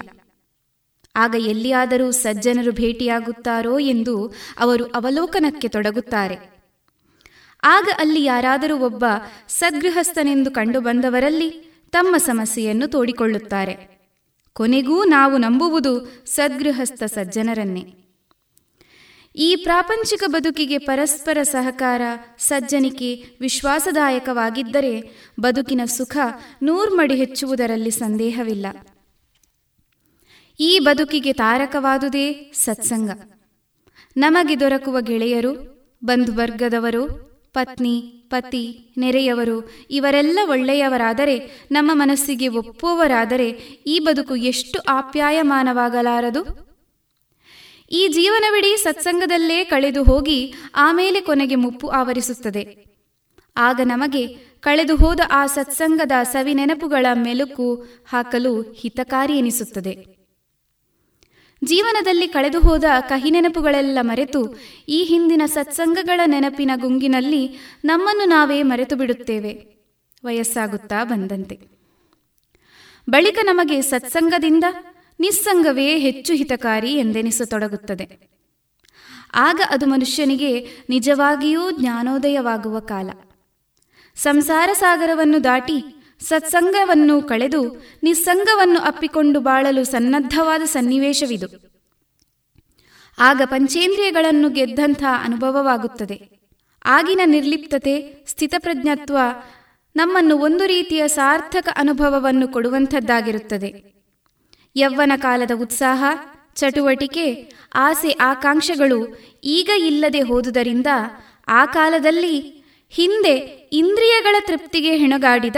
ಆಗ 1.16 1.36
ಎಲ್ಲಿಯಾದರೂ 1.36 2.12
ಸಜ್ಜನರು 2.12 2.72
ಭೇಟಿಯಾಗುತ್ತಾರೋ 2.72 3.80
ಎಂದು 3.80 4.34
ಅವರು 4.60 4.86
ಅವಲೋಕನಕ್ಕೆ 4.86 5.68
ತೊಡಗುತ್ತಾರೆ. 5.68 6.38
ಆಗ 7.64 7.90
ಅಲ್ಲಿ 7.98 8.24
ಯಾರಾದರೂ 8.24 8.78
ಒಬ್ಬ 8.78 9.06
ಸದ್ಗೃಹಸ್ಥನೆಂದು 9.48 10.52
ಕಂಡುಬಂದವರಲ್ಲಿ 10.52 11.50
ತಮ್ಮ 11.92 12.18
ಸಮಸ್ಯೆಯನ್ನು 12.18 12.88
ತೋಡಿಕೊಳ್ಳುತ್ತಾರೆ. 12.88 14.02
ಕೊನೆಗೂ 14.54 15.04
ನಾವು 15.04 15.38
ನಂಬುವುದು 15.38 16.24
ಸದ್ಗೃಹಸ್ಥ 16.26 17.04
ಸಜ್ಜನರನ್ನೇ. 17.04 18.01
ಈ 19.36 19.56
ಪ್ರಾಪಂಚಿಕ 19.56 20.24
ಬದುಕಿಗೆ 20.28 20.78
ಪರಸ್ಪರ 20.78 21.38
ಸಹಕಾರ, 21.44 22.02
ಸಜ್ಜನಿಕೆ 22.38 23.24
ವಿಶ್ವಾಸದಾಯಕವಾಗಿದ್ದರೆ 23.42 25.12
ಬದುಕಿನ 25.40 25.82
ಸುಖ 25.86 26.18
ನೂರ್ಮಡಿ 26.62 27.16
ಹೆಚ್ಚುವುದರಲ್ಲಿ 27.16 27.92
ಸಂದೇಹವಿಲ್ಲ. 27.92 28.68
ಈ 30.60 30.80
ಬದುಕಿಗೆ 30.80 31.34
ತಾರಕವಾದುದೇ 31.34 32.52
ಸತ್ಸಂಗ. 32.54 33.10
ನಮಗೆ 34.18 34.60
ದೊರಕುವ 34.60 35.02
ಗೆಳೆಯರು, 35.02 35.54
ಬಂಧುವರ್ಗದವರು, 36.06 37.08
ಪತ್ನಿ, 37.54 38.28
ಪತಿ, 38.30 38.94
ನೆರೆಯವರು 38.98 39.70
ಇವರೆಲ್ಲ 39.92 40.40
ಒಳ್ಳೆಯವರಾದರೆ, 40.44 41.68
ನಮ್ಮ 41.72 41.92
ಮನಸ್ಸಿಗೆ 41.94 42.48
ಒಪ್ಪುವವರಾದರೆ 42.48 43.50
ಈ 43.88 44.00
ಬದುಕು 44.00 44.36
ಎಷ್ಟು 44.36 44.80
ಆಪ್ಯಾಯಮಾನವಾಗಲಾರದು? 44.80 46.71
ಈ 47.92 48.08
ಜೀವನವಿಡೀ 48.08 48.76
ಸತ್ಸಂಗದಲ್ಲೇ 48.76 49.64
ಕಳೆದು 49.64 50.04
ಹೋಗಿ 50.04 50.54
ಆಮೇಲೆ 50.76 51.22
ಕೊನೆಗೆ 51.22 51.56
ಮುಪ್ಪು 51.56 51.88
ಆವರಿಸುತ್ತದೆ. 51.88 52.86
ಆಗ 53.58 53.82
ನಮಗೆ 53.84 54.28
ಕಳೆದು 54.60 54.96
ಹೋದ 54.96 55.20
ಆ 55.32 55.46
ಸತ್ಸಂಗದ 55.46 56.12
ಸವಿ 56.24 56.54
ನೆನಪುಗಳ 56.54 57.06
ಮೆಲುಕು 57.14 57.86
ಹಾಕಲು 58.10 58.62
ಹಿತಕಾರಿ 58.62 59.38
ಎನಿಸುತ್ತದೆ. 59.38 60.22
ಜೀವನದಲ್ಲಿ 61.64 62.28
ಕಳೆದು 62.28 62.60
ಹೋದ 62.60 62.84
ಕಹಿ 63.02 63.30
ನೆನಪುಗಳೆಲ್ಲ 63.30 63.98
ಮರೆತು 64.02 64.60
ಈ 64.90 65.04
ಹಿಂದಿನ 65.04 65.42
ಸತ್ಸಂಗಗಳ 65.46 66.22
ನೆನಪಿನ 66.26 66.72
ಗುಂಗಿನಲ್ಲಿ 66.76 67.60
ನಮ್ಮನ್ನು 67.86 68.26
ನಾವೇ 68.26 68.64
ಮರೆತು 68.64 68.96
ಬಿಡುತ್ತೇವೆ. 68.96 69.82
ವಯಸ್ಸಾಗುತ್ತಾ 70.26 71.04
ಬಂದಂತೆ. 71.04 71.60
ಬಳಿಕ 73.10 73.40
ನಮಗೆ 73.44 73.82
ಸತ್ಸಂಗದಿಂದ 73.82 74.64
ನಿಸ್ಸಂಗವೇ 75.22 75.98
ಹೆಚ್ಚು 75.98 76.34
ಹಿತಕಾರಿ 76.34 76.94
ಎಂದೆನಿಸತೊಡಗುತ್ತದೆ. 76.94 78.32
ಆಗ 79.34 79.62
ಅದು 79.70 79.86
ಮನುಷ್ಯನಿಗೆ 79.86 80.68
ನಿಜವಾಗಿಯೂ 80.90 81.72
ಜ್ಞಾನೋದಯವಾಗುವ 81.72 82.80
ಕಾಲ. 82.80 83.10
ಸಂಸಾರ 84.16 84.70
ಸಾಗರವನ್ನು 84.74 85.44
ದಾಟಿ 85.44 85.84
ಸತ್ಸಂಗವನ್ನು 86.20 87.22
ಕಳೆದು 87.22 87.86
ನಿಸ್ಸಂಗವನ್ನು 88.04 88.80
ಅಪ್ಪಿಕೊಂಡು 88.80 89.40
ಬಾಳಲು 89.40 89.84
ಸನ್ನದ್ಧವಾದ 89.84 90.62
ಸನ್ನಿವೇಶವಿದು. 90.62 91.48
ಆಗ 93.20 93.42
ಪಂಚೇಂದ್ರಿಯಗಳನ್ನು 93.46 94.50
ಗೆದ್ದಂಥ 94.50 95.04
ಅನುಭವವಾಗುತ್ತದೆ. 95.24 96.22
ಆಗಿನ 96.86 97.22
ನಿರ್ಲಿಪ್ತತೆ, 97.26 98.26
ಸ್ಥಿತಪ್ರಜ್ಞತ್ವ 98.28 99.18
ನಮ್ಮನ್ನು 99.96 100.38
ಒಂದು 100.38 100.66
ರೀತಿಯ 100.66 101.08
ಸಾರ್ಥಕ 101.08 101.70
ಅನುಭವವನ್ನು 101.76 102.48
ಕೊಡುವಂಥದ್ದಾಗಿರುತ್ತದೆ. 102.48 103.91
ಯವ್ವನ 104.76 105.12
ಕಾಲದ 105.16 105.52
ಉತ್ಸಾಹ, 105.62 106.04
ಚಟುವಟಿಕೆ, 106.56 107.52
ಆಸೆ 107.76 108.10
ಆಕಾಂಕ್ಷೆಗಳು 108.10 109.20
ಈಗ 109.44 109.70
ಇಲ್ಲದೆ 109.78 110.22
ಹೋದುದರಿಂದ 110.22 110.88
ಆ 111.48 111.66
ಕಾಲದಲ್ಲಿ 111.66 112.64
ಹಿಂದೆ 112.90 113.36
ಇಂದ್ರಿಯಗಳ 113.74 114.36
ತೃಪ್ತಿಗೆ 114.48 114.98
ಹೆಣಗಾಡಿದ 114.98 115.56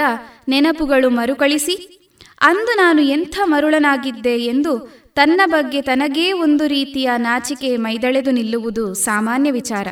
ನೆನಪುಗಳು 0.48 1.10
ಮರುಕಳಿಸಿ, 1.10 2.00
ಅಂದು 2.42 2.76
ನಾನು 2.76 3.02
ಎಂಥ 3.02 3.40
ಮರುಳನಾಗಿದ್ದೆ 3.44 4.40
ಎಂದು 4.40 5.04
ತನ್ನ 5.16 5.42
ಬಗ್ಗೆ 5.46 5.82
ತನಗೇ 5.82 6.32
ಒಂದು 6.32 6.68
ರೀತಿಯ 6.68 7.10
ನಾಚಿಕೆ 7.18 7.78
ಮೈದಳೆದು 7.78 8.32
ನಿಲ್ಲುವುದು 8.32 8.94
ಸಾಮಾನ್ಯ 8.94 9.52
ವಿಚಾರ. 9.52 9.88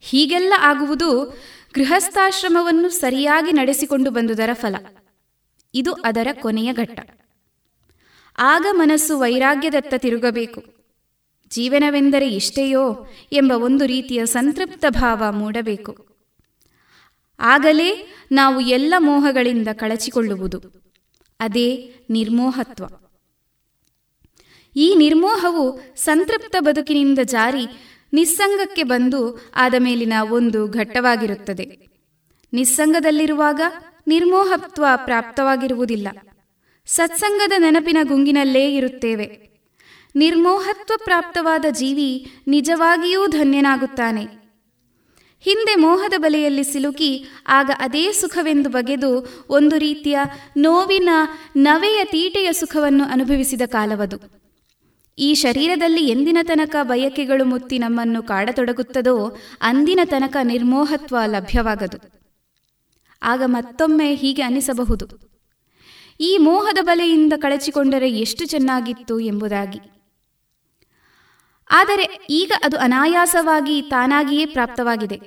ಹೀಗೆಲ್ಲ 0.00 0.54
ಆಗುವುದು 0.58 1.38
ಗೃಹಸ್ಥಾಶ್ರಮವನ್ನು 1.74 2.88
ಸರಿಯಾಗಿ 2.88 3.52
ನಡೆಸಿಕೊಂಡು 3.52 4.10
ಬಂದುದರ 4.10 4.50
ಫಲ. 4.52 4.76
ಇದು 5.74 5.92
ಅದರ 5.92 6.28
ಕೊನೆಯ 6.40 6.72
ಘಟ್ಟ. 6.72 7.00
ಆಗ 8.38 8.66
ಮನಸ್ಸು 8.72 9.18
ವೈರಾಗ್ಯದತ್ತ 9.18 9.94
ತಿರುಗಬೇಕು. 9.98 10.64
ಜೀವನವೆಂದರೆ 11.50 12.28
ಇಷ್ಟೆಯೋ 12.28 13.06
ಎಂಬ 13.32 13.52
ಒಂದು 13.52 13.86
ರೀತಿಯ 13.86 14.26
ಸಂತೃಪ್ತ 14.26 14.84
ಭಾವ 14.88 15.22
ಮೂಡಬೇಕು. 15.30 16.06
ಆಗಲೇ 17.40 18.14
ನಾವು 18.32 18.60
ಎಲ್ಲ 18.60 18.94
ಮೋಹಗಳಿಂದ 18.98 19.68
ಕಳಚಿಕೊಳ್ಳುವುದು. 19.72 20.62
ಅದೇ 21.40 21.94
ನಿರ್ಮೋಹತ್ವ. 22.10 22.84
ಈ 24.76 24.94
ನಿರ್ಮೋಹವು 24.98 25.80
ಸಂತೃಪ್ತ 25.96 26.56
ಬದುಕಿನಿಂದ 26.60 27.18
ಜಾರಿ 27.24 27.66
ನಿಸ್ಸಂಗಕ್ಕೆ 28.12 28.82
ಬಂದು 28.82 29.50
ಆದ 29.56 29.74
ಮೇಲಿನ 29.78 30.12
ಒಂದು 30.30 30.68
ಘಟ್ಟವಾಗಿರುತ್ತದೆ. 30.68 31.86
ನಿಸ್ಸಂಗದಲ್ಲಿರುವಾಗ 32.52 33.60
ನಿರ್ಮೋಹತ್ವ 34.06 34.84
ಪ್ರಾಪ್ತವಾಗಿರುವುದಿಲ್ಲ. 34.96 36.08
ಸತ್ಸಂಗದ 36.86 37.52
ನೆನಪಿನ 37.58 37.96
ಗುಂಗಿನಲ್ಲೇ 38.02 38.74
ಇರುತ್ತೇವೆ. 38.74 39.46
ನಿರ್ಮೋಹತ್ವ 40.16 40.94
ಪ್ರಾಪ್ತವಾದ 41.04 41.64
ಜೀವಿ 41.70 42.32
ನಿಜವಾಗಿಯೂ 42.46 43.26
ಧನ್ಯನಾಗುತ್ತಾನೆ. 43.26 44.46
ಹಿಂದೆ 45.40 45.74
ಮೋಹದ 45.74 46.14
ಬಲೆಯಲ್ಲಿ 46.16 46.64
ಸಿಲುಕಿ 46.64 47.24
ಆಗ 47.48 47.70
ಅದೇ 47.78 48.12
ಸುಖವೆಂದು 48.12 48.70
ಬಗೆದು 48.70 49.44
ಒಂದು 49.48 49.78
ರೀತಿಯ 49.78 50.18
ನೋವಿನ 50.56 51.08
ನವೆಯ 51.56 52.04
ತೀಟೆಯ 52.04 52.52
ಸುಖವನ್ನು 52.52 53.04
ಅನುಭವಿಸಿದ 53.04 53.60
ಕಾಲವದು. 53.66 54.16
ಈ 55.18 55.34
ಶರೀರದಲ್ಲಿ 55.34 56.08
ಎಂದಿನ 56.08 56.38
ತನಕ 56.42 56.76
ಬಯಕೆಗಳು 56.82 57.44
ಮುತ್ತಿ 57.44 57.78
ನಮ್ಮನ್ನು 57.78 58.22
ಕಾಡತೊಡಗುತ್ತದೋ 58.22 59.36
ಅಂದಿನ 59.60 60.00
ತನಕ 60.04 60.36
ನಿರ್ಮೋಹತ್ವ 60.42 61.16
ಲಭ್ಯವಾಗದು. 61.26 61.98
ಆಗ 63.22 63.42
ಮತ್ತೊಮ್ಮೆ 63.46 64.14
ಹೀಗೆ 64.14 64.42
ಅನಿಸಬಹುದು. 64.42 65.25
ಈ 66.20 66.38
ಮೋಹದ 66.38 66.78
ಬಲೆಯಿಂದ 66.82 67.32
ಕಳಚಿಕೊಂಡರೆ 67.36 68.10
ಎಷ್ಟು 68.10 68.46
ಚೆನ್ನಾಗಿತ್ತು 68.46 69.20
ಎಂಬುದಾಗಿ. 69.20 69.78
ಆದರೆ 71.70 72.26
ಈಗ 72.30 72.52
ಅದು 72.64 72.78
ಅನಾಯಾಸವಾಗಿ 72.78 73.82
ತಾನಾಗಿಯೇ 73.82 74.46
ಪ್ರಾಪ್ತವಾಗಿದೆ. 74.46 75.20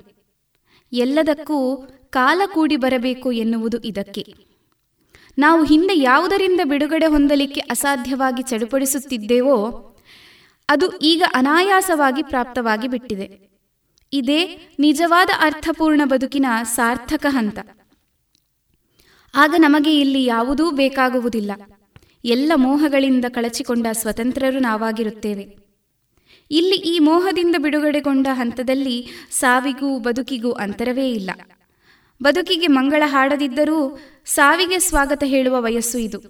ಎಲ್ಲದಕ್ಕೂ 0.92 1.76
ಕಾಲ 2.10 2.42
ಕೂಡಿ 2.46 2.76
ಬರಬೇಕು 2.76 3.32
ಎನ್ನುವುದು 3.32 3.78
ಇದಕ್ಕೆ. 3.78 4.34
ನಾವು 5.38 5.64
ಹಿಂದೆ 5.64 5.98
ಯಾವುದರಿಂದ 5.98 6.60
ಬಿಡುಗಡೆ 6.64 7.06
ಹೊಂದಲಿಕ್ಕೆ 7.06 7.60
ಅಸಾಧ್ಯವಾಗಿ 7.60 8.42
ಚಡುಪಡಿಸುತ್ತಿದ್ದೇವೋ, 8.42 9.56
ಅದು 10.68 10.96
ಈಗ 10.96 11.22
ಅನಾಯಾಸವಾಗಿ 11.34 12.22
ಪ್ರಾಪ್ತವಾಗಿ 12.22 12.88
ಬಿಟ್ಟಿದೆ. 12.88 13.50
ಇದೇ 14.12 14.68
ನಿಜವಾದ 14.78 15.28
ಅರ್ಥಪೂರ್ಣ 15.40 16.00
ಬದುಕಿನ 16.04 16.46
ಸಾರ್ಥಕ 16.62 17.26
ಹಂತ. 17.28 17.58
ಆಗ 19.34 19.54
ನಮಗೆ 19.58 20.00
ಇಲ್ಲಿ 20.00 20.24
ಯಾವುದೂ 20.24 20.70
ಬೇಕಾಗುವುದಿಲ್ಲ. 20.70 21.52
ಎಲ್ಲ 22.24 22.52
ಮೋಹಗಳಿಂದ 22.54 23.24
ಕಳಚಿಕೊಂಡ 23.28 23.86
ಸ್ವತಂತ್ರರು 23.92 24.58
ನಾವಾಗಿರುತ್ತೇವೆ. 24.58 25.56
ಇಲ್ಲಿ 26.50 26.76
ಈ 26.76 26.98
ಮೋಹದಿಂದ 26.98 27.56
ಬಿಡುಗಡೆಗೊಂಡ 27.58 28.26
ಹಂತದಲ್ಲಿ 28.32 29.08
ಸಾವಿಗೂ 29.30 29.98
ಬದುಕಿಗೂ 29.98 30.52
ಅಂತರವೇ 30.52 31.12
ಇಲ್ಲ. 31.12 31.30
ಬದುಕಿಗೆ 32.22 32.66
ಮಂಗಳ 32.66 33.02
ಹಾಡದಿದ್ದರೂ 33.06 33.98
ಸಾವಿಗೆ 34.24 34.78
ಸ್ವಾಗತ 34.78 35.22
ಹೇಳುವ 35.26 35.62
ವಯಸ್ಸು 35.62 35.98
ಇದು. 35.98 36.20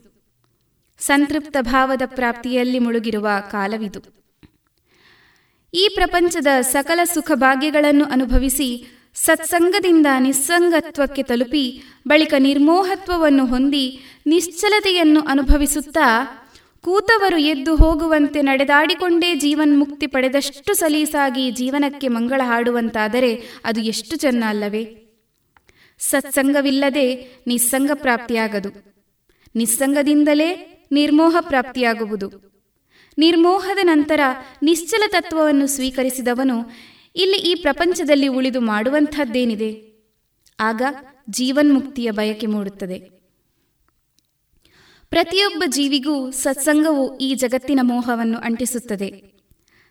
ಸಂತೃಪ್ತ 0.99 1.57
ಭಾವದ 1.61 2.03
ಪ್ರಾಪ್ತಿಯಲ್ಲಿ 2.07 2.79
ಮುಳುಗಿರುವ 2.79 3.29
ಕಾಲವಿದು. 3.51 4.21
ಈ 5.75 5.89
ಪ್ರಪಂಚದ 5.95 6.47
ಸಕಲ 6.61 7.01
ಸುಖ 7.05 7.33
ಭಾಗ್ಯಗಳನ್ನು 7.35 8.05
ಅನುಭವಿಸಿ 8.05 9.00
ಸತ್ಸಂಗದಿಂದ 9.15 10.07
ನಿಸ್ಸಂಗತ್ವಕ್ಕೆ 10.19 11.23
ತಲುಪಿ 11.23 11.83
ಬಳಿಕ 12.09 12.35
ನಿರ್ಮೋಹತ್ವವನ್ನು 12.39 13.47
ಹೊಂದಿ 13.47 14.01
ನಿಶ್ಚಲತೆಯನ್ನು 14.27 15.21
ಅನುಭವಿಸುತ್ತಾ 15.21 16.25
ಕೂತವರು 16.85 17.39
ಎದ್ದು 17.39 17.77
ಹೋಗುವಂತೆ 17.77 18.43
ನಡೆದಾಡಿಕೊಂಡೇ 18.43 19.35
ಜೀವನ್ಮುಕ್ತಿ 19.35 20.07
ಪಡೆದಷ್ಟು 20.07 20.75
ಸಲೀಸಾಗಿ 20.75 21.51
ಜೀವನಕ್ಕೆ 21.51 22.09
ಮಂಗಳ 22.09 22.41
ಹಾಡುವಂತಾದರೆ 22.45 23.35
ಅದು 23.65 23.81
ಎಷ್ಟು 23.81 24.17
ಚೆನ್ನ 24.17 24.45
ಅಲ್ಲವೇ? 24.47 24.97
ಸತ್ಸಂಗವಿಲ್ಲದೆ 25.99 27.37
ನಿಸ್ಸಂಗ 27.47 27.91
ಪ್ರಾಪ್ತಿಯಾಗದು. 27.95 28.69
ನಿಸ್ಸಂಗದಿಂದಲೇ 29.57 30.67
ನಿರ್ಮೋಹ 30.93 31.37
ಪ್ರಾಪ್ತಿಯಾಗುವುದು. 31.41 32.51
ನಿರ್ಮೋಹದ 33.19 33.79
ನಂತರ 33.83 34.21
ನಿಶ್ಚಲ 34.63 35.03
ತತ್ವವನ್ನು 35.09 35.67
ಸ್ವೀಕರಿಸಿದವನು 35.67 36.71
ಇಲ್ಲಿ 37.17 37.37
ಈ 37.37 37.55
ಪ್ರಪಂಚದಲ್ಲಿ 37.55 38.27
ಉಳಿದು 38.27 38.61
ಮಾಡುವಂಥದ್ದೇನಿದೆ? 38.61 39.91
ಆಗ 40.61 40.83
ಜೀವನ್ಮುಕ್ತಿಯ 41.31 42.11
ಬಯಕೆ 42.11 42.47
ಮೂಡುತ್ತದೆ. 42.47 42.99
ಪ್ರತಿಯೊಬ್ಬ 45.11 45.63
ಜೀವಿಗೂ 45.67 46.31
ಸತ್ಸಂಗವು 46.31 47.19
ಈ 47.19 47.35
ಜಗತ್ತಿನ 47.35 47.81
ಮೋಹವನ್ನು 47.83 48.39
ಅಂಟಿಸುತ್ತದೆ. 48.39 49.41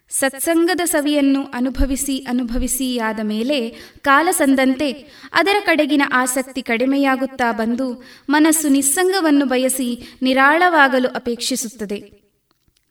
ಸತ್ಸಂಗದ 0.10 0.82
ಸವಿಯನ್ನು 0.86 1.46
ಅನುಭವಿಸಿ 1.46 2.18
ಅನುಭವಿಸಿಯಾದ 2.18 3.20
ಮೇಲೆ 3.24 3.70
ಕಾಲ 4.02 4.28
ಸಂದಂತೆ 4.32 4.92
ಅದರ 5.34 5.56
ಕಡೆಗಿನ 5.66 6.02
ಆಸಕ್ತಿ 6.14 6.62
ಕಡಿಮೆಯಾಗುತ್ತಾ 6.62 7.52
ಬಂದು 7.52 8.04
ಮನಸ್ಸು 8.30 8.68
ನಿಸ್ಸಂಗವನ್ನು 8.68 9.46
ಬಯಸಿ 9.46 10.08
ನಿರಾಳವಾಗಲು 10.22 11.10
ಅಪೇಕ್ಷಿಸುತ್ತದೆ. 11.10 12.19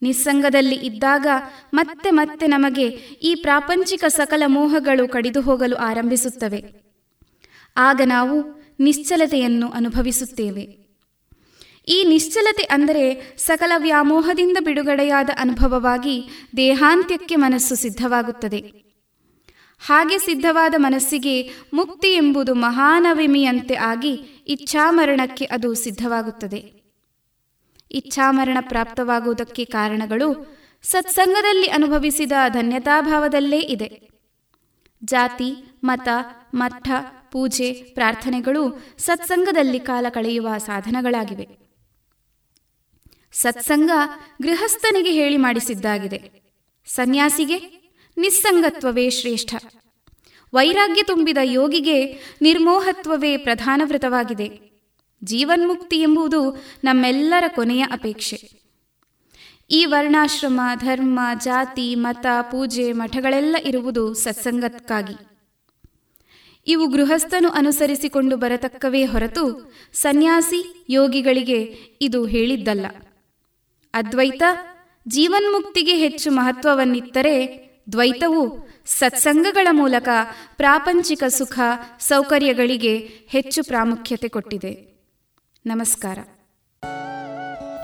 ನಿಸ್ಸಂಗದಲ್ಲಿ 0.03 0.75
ಇದ್ದಾಗ 0.75 1.27
ಮತ್ತೆ 1.75 2.11
ಮತ್ತೆ 2.11 2.47
ನಮಗೆ 2.47 2.89
ಈ 3.23 3.35
ಪ್ರಾಪಂಚಿಕ 3.35 4.05
ಸಕಲ 4.09 4.43
ಮೋಹಗಳು 4.47 5.09
ಕಡಿದು 5.09 5.41
ಹೋಗಲು 5.41 5.77
ಆರಂಭಿಸುತ್ತವೆ. 5.77 6.65
ಆಗ 7.77 8.01
ನಾವು 8.05 8.59
ನಿಶ್ಚಲತೆಯನ್ನು 8.81 9.69
ಅನುಭವಿಸುತ್ತೇವೆ. 9.69 10.89
ಈ 11.89 12.05
ನಿಶ್ಚಲತೆ 12.09 12.63
ಅಂದರೆ 12.63 13.35
ಸಕಲ 13.39 13.73
ವ್ಯಾಮೋಹದಿಂದ 13.77 14.57
ಬಿಡುಗಡೆಯಾದ 14.61 15.31
ಅನುಭವವಾಗಿ 15.39 16.29
ದೇಹಾಂತ್ಯಕ್ಕೆ 16.57 17.37
ಮನಸ್ಸು 17.37 17.75
ಸಿದ್ಧವಾಗುತ್ತದೆ. 17.75 18.89
ಹಾಗೆ 19.87 20.19
ಸಿದ್ಧವಾದ 20.19 20.75
ಮನಸ್ಸಿಗೆ 20.77 21.51
ಮುಕ್ತಿ 21.73 22.09
ಎಂಬುದು 22.09 22.55
ಮಹಾನವಿಮಿಯಂತೆ 22.55 23.75
ಆಗಿ 23.75 24.45
ಇಚ್ಛಾಮರಣಕ್ಕೆ 24.47 25.45
ಅದು 25.45 25.75
ಸಿದ್ಧವಾಗುತ್ತದೆ. 25.75 26.78
ಇಚ್ಛಾಮರಣ 27.91 28.59
ಪ್ರಾಪ್ತವಾಗುವುದಕ್ಕೆ 28.61 29.65
ಕಾರಣಗಳು 29.65 30.59
ಸತ್ಸಂಗದಲ್ಲಿ 30.83 31.67
ಅನುಭವಿಸಿದ 31.67 32.33
ಧನ್ಯತಾಭಾವದಲ್ಲೇ 32.49 33.59
ಇದೆ. 33.59 34.09
ಜಾತಿ, 35.05 35.79
ಮತ, 35.85 36.09
ಮಠ, 36.55 36.91
ಪೂಜೆ, 37.33 37.73
ಪ್ರಾರ್ಥನೆಗಳು 37.73 38.83
ಸತ್ಸಂಗದಲ್ಲಿ 38.99 39.81
ಕಾಲ 39.81 40.07
ಕಳೆಯುವ 40.11 40.49
ಸಾಧನಗಳಾಗಿವೆ. 40.59 41.49
ಸತ್ಸಂಗ 43.33 43.91
ಗೃಹಸ್ಥನಿಗೆ 44.43 45.11
ಹೇಳಿ 45.11 45.37
ಮಾಡಿಸಿದ್ದಾಗಿದೆ. 45.37 46.31
ಸನ್ಯಾಸಿಗೆ 46.87 47.59
ನಿಸ್ಸಂಗತ್ವವೇ 48.17 49.11
ಶ್ರೇಷ್ಠ. 49.11 49.55
ವೈರಾಗ್ಯ 50.55 51.03
ತುಂಬಿದ 51.03 51.37
ಯೋಗಿಗೆ 51.43 52.19
ನಿರ್ಮೋಹತ್ವವೇ 52.43 53.37
ಪ್ರಧಾನ 53.37 53.83
ವ್ರತವಾಗಿದೆ 53.85 54.68
ಜೀವನ್ಮುಕ್ತಿ 55.25 55.97
ಎಂಬುದು 55.97 56.65
ನಮ್ಮೆಲ್ಲರ 56.85 57.45
ಕೊನೆಯ 57.49 57.85
ಅಪೇಕ್ಷೆ. 57.93 58.59
ಈ 59.71 59.85
ವರ್ಣಾಶ್ರಮ, 59.85 60.61
ಧರ್ಮ, 60.75 61.21
ಜಾತಿ, 61.41 61.95
ಮತ, 61.95 62.27
ಪೂಜೆ, 62.43 62.93
ಮಠಗಳೆಲ್ಲ 62.93 63.57
ಇರುವುದು 63.65 64.15
ಸತ್ಸಂಗಕ್ಕಾಗಿ. 64.15 65.15
ಇವು 66.67 66.87
ಗೃಹಸ್ಥನು 66.87 67.49
ಅನುಸರಿಸಿಕೊಂಡು 67.49 68.37
ಬರತಕ್ಕವೇ 68.37 69.05
ಹೊರತು 69.05 69.73
ಸನ್ಯಾಸಿ, 69.93 70.87
ಯೋಗಿಗಳಿಗೆ 70.89 71.75
ಇದು 72.01 72.27
ಹೇಳಿದ್ದಲ್ಲ. 72.27 72.87
ಅದ್ವೈತ 73.95 74.43
ಜೀವನ್ಮುಕ್ತಿಗೆ 75.09 75.95
ಹೆಚ್ಚು 75.95 76.31
ಮಹತ್ವವನ್ನಿತ್ತರೆ 76.31 77.69
ದ್ವೈತವು 77.93 78.69
ಸತ್ಸಂಗಗಳ 78.87 79.69
ಮೂಲಕ 79.71 80.09
ಪ್ರಾಪಂಚಿಕ 80.57 81.25
ಸುಖ 81.29 81.59
ಸೌಕರ್ಯಗಳಿಗೆ 82.01 82.97
ಹೆಚ್ಚು 83.29 83.63
ಪ್ರಾಮುಖ್ಯತೆ 83.63 84.29
ಕೊಟ್ಟಿದೆ. 84.29 84.98
ನಮಸ್ಕಾರ. 85.69 86.19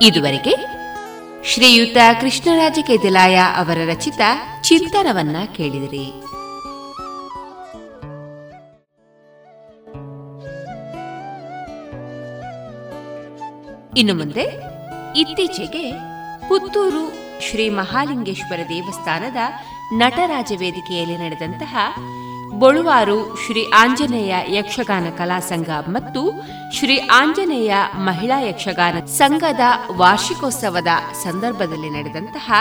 ಇದುವರೆಗೆ 0.02 0.54
ಶ್ರೀಯುತ 1.44 1.96
ಕೃಷ್ಣರಾಜ 2.20 2.78
ಕೆದಿಲಾಯ 2.86 3.36
ಅವರ 3.56 3.78
ರಚಿತ 3.86 4.20
ಚಿಂತನವನ್ನ 4.62 5.36
ಕೇಳಿದಿರಿ. 5.56 6.06
ಇನ್ನು 14.00 14.14
ಮುಂದೆ 14.14 14.44
ಇತ್ತೀಚೆಗೆ 15.20 15.92
ಪುತ್ತೂರು 16.48 17.14
ಶ್ರೀ 17.40 17.68
ಮಹಾಲಿಂಗೇಶ್ವರ 17.68 18.60
ದೇವಸ್ಥಾನದ 18.68 19.36
ನಟರಾಜ 19.92 20.52
ವೇದಿಕೆಯಲ್ಲಿ 20.58 21.16
ನಡೆದಂತಹ 21.16 21.76
ಬೊಳುವಾರು 22.58 23.38
ಶ್ರೀ 23.46 23.70
ಆಂಜನೇಯ 23.70 24.34
ಯಕ್ಷಗಾನ 24.48 25.06
ಕಲಾ 25.18 25.40
ಸಂಘ 25.40 25.70
ಮತ್ತು 25.88 26.32
ಶ್ರೀ 26.72 26.98
ಆಂಜನೇಯ 26.98 27.74
ಮಹಿಳಾ 27.96 28.40
ಯಕ್ಷಗಾನ 28.40 29.04
ಸಂಘದ 29.04 29.60
ವಾರ್ಷಿಕೋತ್ಸವದ 29.96 30.86
ಸಂದರ್ಭದಲ್ಲಿ 31.24 31.90
ನಡೆದಂತಹ 31.90 32.52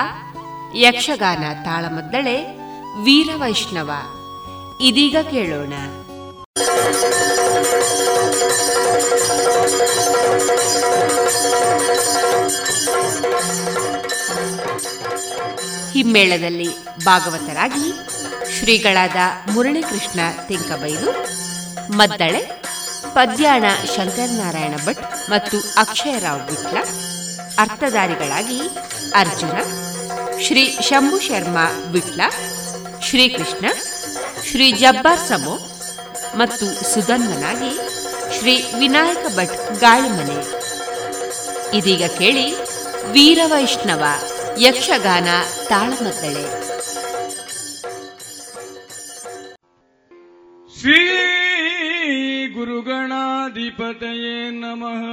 ಯಕ್ಷಗಾನ 0.75 1.43
ತಾಳಮದ್ದಳೆ 1.63 2.57
ವೀರವೈಷ್ಣವ. 3.03 3.91
ಇದೀಗ 4.81 5.17
ಕೇಳೋಣ. 5.31 5.73
ಹಿಮ್ಮೇಳದಲ್ಲಿ 15.91 16.69
ಭಾಗವತರಾಗಿ 17.05 17.87
ಶ್ರೀಗಳಾದ 18.55 19.15
ಮುರಳೀಕೃಷ್ಣ 19.51 20.19
ತೆಂಕಬೈಲು, 20.47 21.11
ಮದ್ದಳೆ, 21.97 22.41
ಪದ್ಯಾಣ 23.13 23.65
ಶಂಕರನಾರಾಯಣ 23.95 24.75
ಭಟ್ 24.85 25.03
ಮತ್ತು 25.29 25.57
ಅಕ್ಷಯರಾವ್ 25.77 26.43
ಬಿಟ್ಲ 26.49 26.77
ಅರ್ಥಧಾರಿಗಳಾಗಿ 27.59 28.59
ಅರ್ಜುನ, 29.15 29.57
ಶ್ರೀ 30.45 30.63
ಶಂಭು 30.81 31.19
ಶರ್ಮಾ 31.19 31.65
ಬಿಟ್ಲ 31.91 32.21
ಶ್ರೀಕೃಷ್ಣ, 33.01 33.65
ಶ್ರೀ 34.49 34.71
ಜಬ್ಬಾರ್ 34.71 35.23
ಸಮೋ 35.29 35.55
ಮತ್ತು 36.35 36.93
ಸುಧನ್ಮನಾಗಿ 36.93 37.71
ಶ್ರೀ 38.37 38.55
ವಿನಾಯಕ 38.79 39.25
ಭಟ್ 39.35 39.57
ಗಾಳಿಮನೆ. 39.79 40.39
ಇದೀಗ 41.77 42.03
ಕೇಳಿ 42.19 42.47
ವೀರವೈಷ್ಣವ 43.11 44.03
ಯಕ್ಷಗಾನ 44.59 45.29
ತಾಳಮದ್ದಳೆ. 45.67 46.72
ಶ್ರೀ 50.83 52.47
ಗುರುಗಣಾಧಿಪತಯೇ 52.47 54.49
ನಮಃ. 54.49 55.03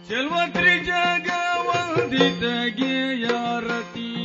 ಚೆಲ್ವತ್ರಿ 0.08 0.84
ಜಗವಂದಿತಗೆ 0.84 3.20
ಯಾರತಿ. 3.20 4.19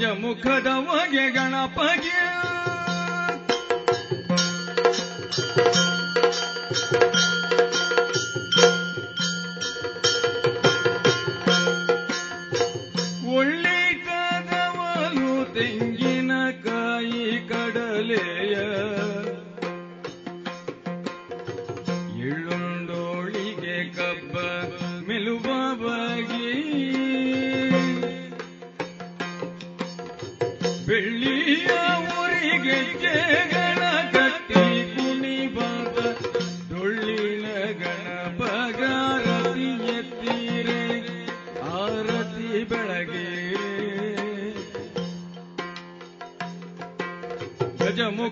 ಗಜಮುಖದವಗೆ 0.00 1.24
ಗಣಪಗೆ 1.30 2.18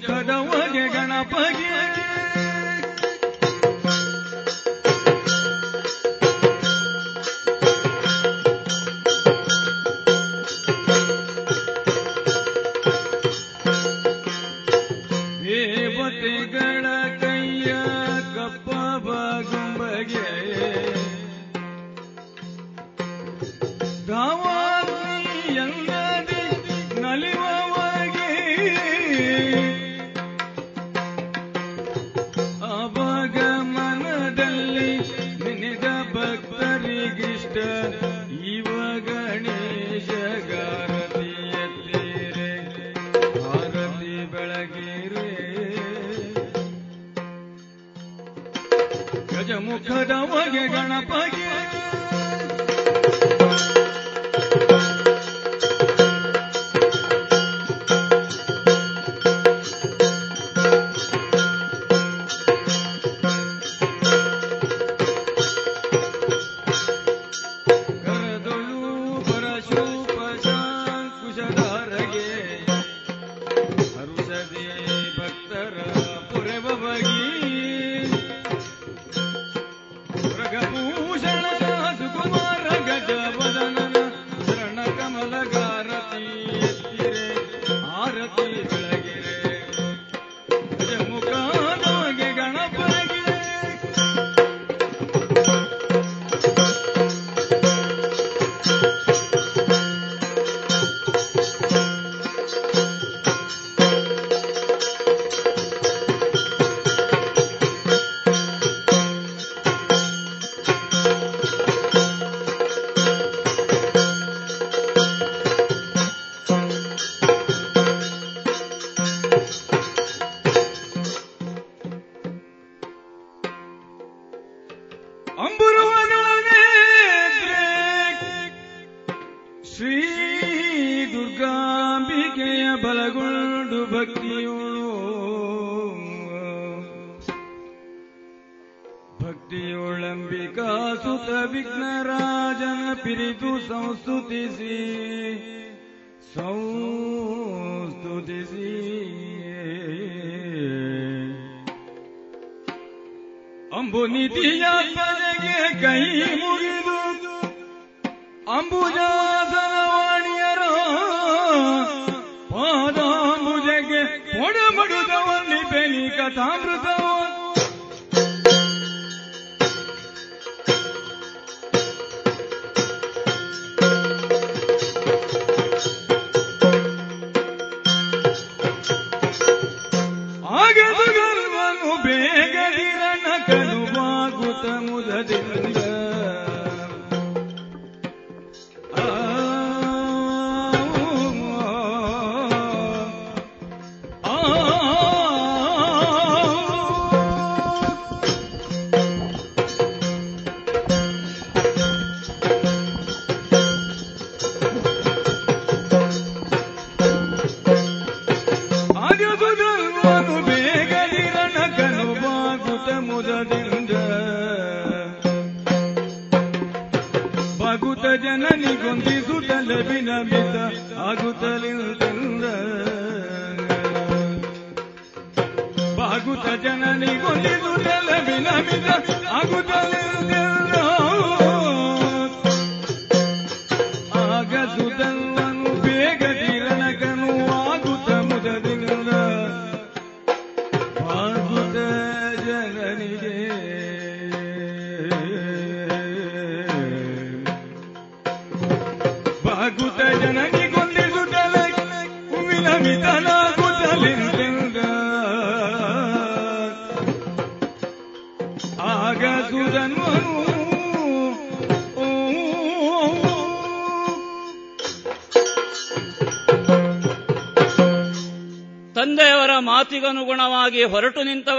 ಮುಖದ 0.00 0.32
ಒಗೆ 0.56 0.82
ಗಣಪಗೆ 0.88 1.70
ಗಣಪ 50.74 51.07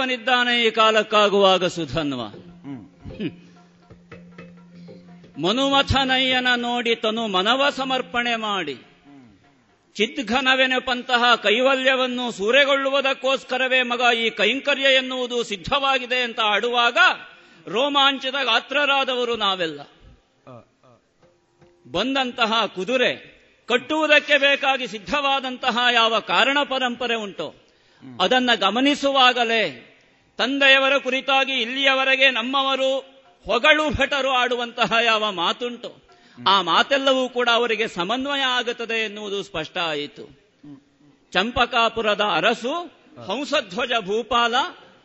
ಮನುಷ್ಯನಿದ್ದಾನೆ 0.09 0.63
ಈ 0.63 0.69
ಕಾಲಕ್ಕಾಗುವಾಗ 0.71 1.65
ಸುಧನ್ವ. 1.65 2.21
ಮನುಮಥನಯ್ಯನ 5.41 6.47
ನೋಡಿ 6.55 6.95
ತನು 6.95 7.27
ಮನವ 7.27 7.69
ಸಮರ್ಪಣೆ 7.69 8.35
ಮಾಡಿ. 8.35 8.75
ಚಿದ್ಘನವೆನಪಂತಹ 9.95 11.35
ಕೈವಲ್ಯವನ್ನು 11.35 12.31
ಸೂರೆಗೊಳ್ಳುವುದಕ್ಕೋಸ್ಕರವೇ 12.31 13.81
ಮಗ 13.83 14.01
ಈ 14.17 14.29
ಕೈಂಕರ್ಯ 14.29 14.83
ಎನ್ನುವುದು 14.83 15.43
ಸಿದ್ಧವಾಗಿದೆ 15.43 16.19
ಅಂತ 16.23 16.39
ಆಡುವಾಗ 16.43 16.97
ರೋಮಾಂಚದ 17.67 18.35
ಗಾತ್ರರಾದವರು 18.43 19.35
ನಾವೆಲ್ಲ. 19.35 19.81
ಬಂದಂತಹ 21.91 22.65
ಕುದುರೆ 22.65 23.13
ಕಟ್ಟುವುದಕ್ಕೆ 23.69 24.37
ಬೇಕಾಗಿ 24.37 24.87
ಸಿದ್ಧವಾದಂತಹ 24.87 25.77
ಯಾವ 25.93 26.19
ಕಾರಣ 26.19 26.57
ಪರಂಪರೆ 26.63 27.15
ಉಂಟು 27.15 27.47
ಅದನ್ನ 28.19 28.49
ಗಮನಿಸುವಾಗಲೇ 28.55 29.61
ತಂದೆಯವರ 30.39 30.97
ಕುರಿತಾಗಿ 30.97 31.53
ಇಲ್ಲಿಯವರೆಗೆ 31.53 32.29
ನಮ್ಮವರು 32.29 32.97
ಹೊಗಳು 33.45 33.89
ಭಟರು 33.89 34.29
ಆಡುವಂತಹ 34.29 34.93
ಯಾವ 35.03 35.31
ಮಾತುಂಟು. 35.31 36.09
ಆ 36.47 36.61
ಮಾತೆಲ್ಲವೂ 36.61 37.29
ಕೂಡ 37.29 37.49
ಅವರಿಗೆ 37.53 37.87
ಸಮನ್ವಯ 37.87 38.41
ಆಗುತ್ತದೆ 38.41 39.05
ಎನ್ನುವುದು 39.05 39.43
ಸ್ಪಷ್ಟ 39.43 39.77
ಆಯಿತು. 39.77 40.39
ಚಂಪಕಾಪುರದ 41.31 42.21
ಅರಸು, 42.21 42.73
ಹಂಸಧ್ವಜ 43.27 43.91
ಭೂಪಾಲ, 43.99 44.55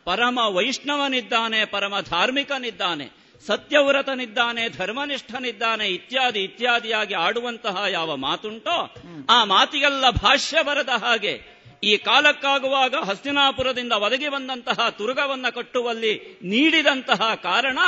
ಪರಮ 0.03 0.39
ವೈಷ್ಣವನಿದ್ದಾನೆ, 0.39 1.65
ಪರಮ 1.65 1.99
ಧಾರ್ಮಿಕನಿದ್ದಾನೆ, 1.99 3.07
ಸತ್ಯವ್ರತನಿದ್ದಾನೆ, 3.47 4.69
ಧರ್ಮನಿಷ್ಠನಿದ್ದಾನೆ, 4.69 5.87
ಇತ್ಯಾದಿ 5.87 6.39
ಇತ್ಯಾದಿಯಾಗಿ 6.39 7.13
ಆಡುವಂತಹ 7.13 7.83
ಯಾವ 7.89 8.15
ಮಾತುಂಟೋ, 8.15 8.95
ಆ 9.29 9.43
ಮಾತಿಗೆಲ್ಲ 9.43 10.09
ಭಾಷ್ಯ 10.09 10.63
ಬರದ 10.63 10.89
ಹಾಗೆ 10.89 11.54
ಈ 11.85 11.97
ಕಾಲಕ್ಕಾಗುವಾಗ 11.97 12.95
ಹಸ್ತಿನಾಪುರದಿಂದ 12.95 13.91
ಒದಗಿ 13.91 14.29
ಬಂದಂತಹ 14.29 14.89
ತುರುಗವನ್ನ 14.89 15.45
ಕಟ್ಟುವಲ್ಲಿ 15.49 16.39
ನೀಡಿದಂತಹ 16.43 17.33
ಕಾರಣ 17.35 17.79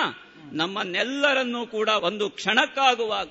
ನಮ್ಮನ್ನೆಲ್ಲರನ್ನೂ 0.51 1.67
ಕೂಡ 1.67 1.89
ಒಂದು 1.89 2.29
ಕ್ಷಣಕ್ಕಾಗುವಾಗ 2.29 3.29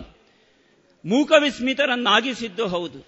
ಮೂಕವಿಸ್ಮಿತರನ್ನಾಗಿಸಿದ್ದು 1.04 2.66
ಹೌದು. 2.66 3.00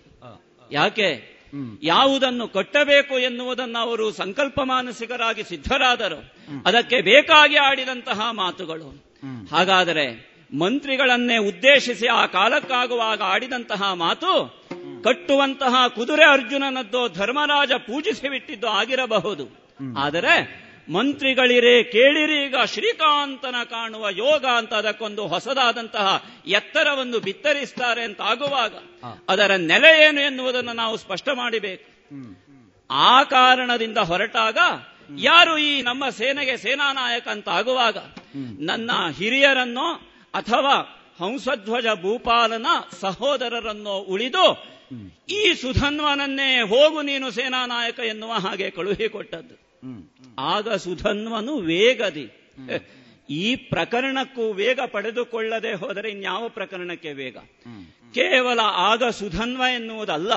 ಯಾಕೆ? 0.73 1.39
ಯಾವುದನ್ನು 1.83 2.49
ಕಟ್ಟಬೇಕು 2.49 3.19
ಎನ್ನುವುದನ್ನು 3.19 3.79
ಅವರು 3.79 4.13
ಸಂಕಲ್ಪ 4.13 4.61
ಮಾನಸಿಕರಾಗಿ 4.61 5.43
ಸಿದ್ಧರಾದರು. 5.43 6.35
ಅದಕ್ಕೆ 6.67 7.01
ಬೇಕಾಗಿ 7.01 7.57
ಆಡಿದಂತಹ 7.57 8.31
ಮಾತುಗಳು. 8.31 8.89
ಹಾಗಾದರೆ 9.51 10.29
ಮಂತ್ರಿಗಳನ್ನೇ 10.59 11.37
ಉದ್ದೇಶಿಸಿ 11.37 12.07
ಆ 12.07 12.27
ಕಾಲಕ್ಕಾಗುವಾಗ 12.27 13.23
ಆಡಿದಂತಹ 13.23 13.93
ಮಾತು 13.93 14.33
ಕಟ್ಟುವಂತಹ 15.09 15.89
ಕುದುರೆ 15.89 16.25
ಅರ್ಜುನನದ್ದು 16.33 17.09
ಧರ್ಮರಾಜ 17.09 17.73
ಪೂಜಿಸಿ 17.73 18.29
ಬಿಟ್ಟಿದ್ದು 18.29 18.69
ಆಗಿರಬಹುದು 18.69 19.45
ಆದರೆ 19.99 20.35
ಮಂತ್ರಿಗಳಿರೇ 20.93 21.83
ಕೇಳಿರಿ 21.83 22.45
ಈಗ 22.45 22.55
ಶ್ರೀಕಾಂತನ 22.67 23.55
ಕಾಣುವ 23.65 24.09
ಯೋಗ 24.11 24.45
ಅಂತ 24.57 24.75
ಅದಕ್ಕೊಂದು 24.75 25.27
ಹೊಸದಾದಂತಹ 25.27 26.25
ಎತ್ತರವನ್ನು 26.47 27.19
ಬಿತ್ತರಿಸ್ತಾರೆ 27.19 28.03
ಅಂತ 28.03 28.21
ಆಗುವಾಗ 28.21 28.75
ಅದರ 29.29 29.51
ನೆಲೆ 29.57 30.05
ಏನು 30.07 30.21
ಎನ್ನುವುದನ್ನು 30.21 30.73
ನಾವು 30.73 30.97
ಸ್ಪಷ್ಟ 30.97 31.29
ಮಾಡಬೇಕು. 31.35 31.85
ಆ 32.91 33.23
ಕಾರಣದಿಂದ 33.23 33.99
ಹೊರಟಾಗ 33.99 34.59
ಯಾರು 35.19 35.59
ಈ 35.59 35.83
ನಮ್ಮ 35.83 36.09
ಸೇನೆಗೆ 36.09 36.57
ಸೇನಾ 36.57 36.93
ನಾಯಕ 36.93 37.29
ಅಂತ 37.29 37.49
ಆಗುವಾಗ 37.49 37.99
ನನ್ನ 38.61 38.91
ಹಿರಿಯರನ್ನೋ 39.19 39.89
ಅಥವಾ 40.35 40.77
ಹಂಸಧ್ವಜ 41.21 41.87
ಭೂಪಾಲನ 42.03 42.67
ಸಹೋದರರನ್ನೋ 43.01 43.99
ಉಳಿದು 43.99 44.78
ಈ 45.29 45.55
ಸುಧನ್ವನನ್ನೇ 45.55 46.61
ಹೋಗು 46.61 47.03
ನೀನು 47.03 47.31
ಸೇನಾನಾಯಕ 47.31 47.99
ಎನ್ನುವ 47.99 48.33
ಹಾಗೆ 48.33 48.71
ಕಳುಹಿಕೊಟ್ಟದ್ದು 48.71 49.69
ಆಗ 50.39 50.75
ಸುಧನ್ವನು 50.75 51.57
ವೇಗದಿ. 51.57 52.31
ಈ 53.31 53.57
ಪ್ರಕರಣಕ್ಕೂ 53.57 54.53
ವೇಗ 54.53 54.81
ಪಡೆದುಕೊಳ್ಳದೆ 54.87 55.73
ಹೋದರೆ 55.73 56.11
ಇನ್ಯಾವ 56.11 56.49
ಪ್ರಕರಣಕ್ಕೆ 56.49 57.13
ವೇಗ? 57.13 57.37
ಕೇವಲ 58.15 58.61
ಆಗ 58.63 59.05
ಸುಧನ್ವ 59.05 59.63
ಎನ್ನುವುದಲ್ಲ. 59.75 60.33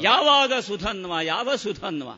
ಯಾವಾಗ 0.00 0.52
ಸುಧನ್ವ? 0.60 1.12
ಯಾವ 1.22 1.54
ಸುಧನ್ವ? 1.54 2.08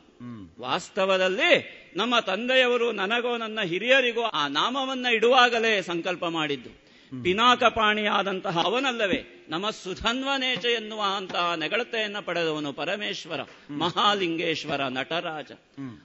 ವಾಸ್ತವದಲ್ಲಿ 0.59 1.85
ನಮ್ಮ 1.95 2.19
ತಂದೆಯವರು 2.19 2.91
ನನಗೋ 2.91 3.37
ನನ್ನ 3.37 3.61
ಹಿರಿಯರಿಗೋ 3.61 4.21
ಆ 4.21 4.47
ನಾಮವನ್ನ 4.47 5.05
ಇಡುವಾಗಲೇ 5.05 5.81
ಸಂಕಲ್ಪ 5.81 6.25
ಮಾಡಿದ್ದು. 6.25 6.84
ಪಿನಾಕಪಾಣಿಯಾದಂತಹ 7.23 8.63
ಅವನಲ್ಲವೇ 8.63 9.45
ನಮ್ಮ 9.49 9.69
ಸುಧನ್ವನೇಚ 9.69 10.65
ಎನ್ನುವ 10.65 11.01
ಅಂತಹ 11.17 11.53
ನೆಗಳತೆಯನ್ನು 11.53 12.25
ಪಡೆದವನು 12.25 12.73
ಪರಮೇಶ್ವರ 12.73 13.39
ಮಹಾಲಿಂಗೇಶ್ವರ 13.69 14.81
ನಟರಾಜ. 14.87 15.51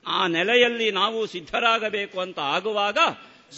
ಆ 0.07 0.27
ನೆಲೆಯಲ್ಲಿ 0.27 0.91
ನಾವು 0.91 1.27
ಸಿದ್ಧರಾಗಬೇಕು 1.27 2.21
ಅಂತ 2.21 2.39
ಆಗುವಾಗ 2.39 2.99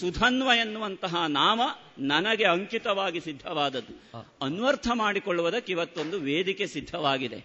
ಸುಧನ್ವ 0.01 0.51
ಎನ್ನುವಂತಹ 0.61 1.25
ನಾಮ 1.29 1.61
ನನಗೆ 1.99 2.45
ಅಂಕಿತವಾಗಿ 2.45 3.21
ಸಿದ್ಧವಾದದ್ದು. 3.21 4.19
ಅನ್ವರ್ಥ 4.43 4.89
ಮಾಡಿಕೊಳ್ಳುವುದಕ್ಕೆ 4.95 5.73
ಇವತ್ತೊಂದು 5.73 6.21
ವೇದಿಕೆ 6.21 6.67
ಸಿದ್ಧವಾಗಿದೆ. 6.67 7.37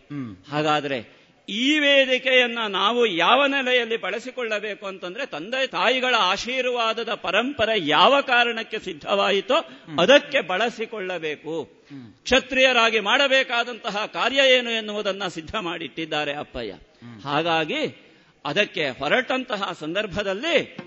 ಹಾಗಾದ್ರೆ 0.52 1.17
ಈ 1.50 1.80
ವೇದಿಕೆಯನ್ನು 1.80 2.68
ನಾವು 2.68 3.06
ಯಾವ 3.06 3.46
ನೆಲೆಯಲ್ಲಿ 3.46 3.98
ಬಳಸಿಕೊಳ್ಳಬೇಕು 3.98 4.86
ಅಂತಂದ್ರೆ 4.86 5.26
ತಂದೆ 5.26 5.68
ತಾಯಿಗಳ 5.68 6.16
ಆಶೀರ್ವಾದದ 6.18 7.14
ಪರಂಪರೆ 7.14 7.88
ಯಾವ 7.88 8.22
ಕಾರಣಕ್ಕೆ 8.22 8.80
ಸಿದ್ಧವಾಯಿತೋ 8.80 9.54
ಅದಕ್ಕೆ 10.00 10.42
ಬಳಸಿಕೊಳ್ಳಬೇಕು. 10.42 11.66
ಕ್ಷತ್ರಿಯರಾಗಿ 12.24 13.00
ಮಾಡಬೇಕಾದಂತಹ 13.00 14.06
ಕಾರ್ಯ 14.06 14.36
ಏನು 14.36 14.70
ಎನ್ನುವುದನ್ನ 14.72 15.28
ಸಿದ್ಧ 15.28 15.56
ಮಾಡಿಟ್ಟಿದ್ದಾರೆ 15.56 16.34
ಅಪ್ಪಯ್ಯ. 16.34 16.74
ಹಾಗಾಗಿ 17.24 18.08
ಅದಕ್ಕೆ 18.46 18.90
ಹೊರಟಂತಹ 18.90 19.72
ಸಂದರ್ಭದಲ್ಲಿ 19.80 20.78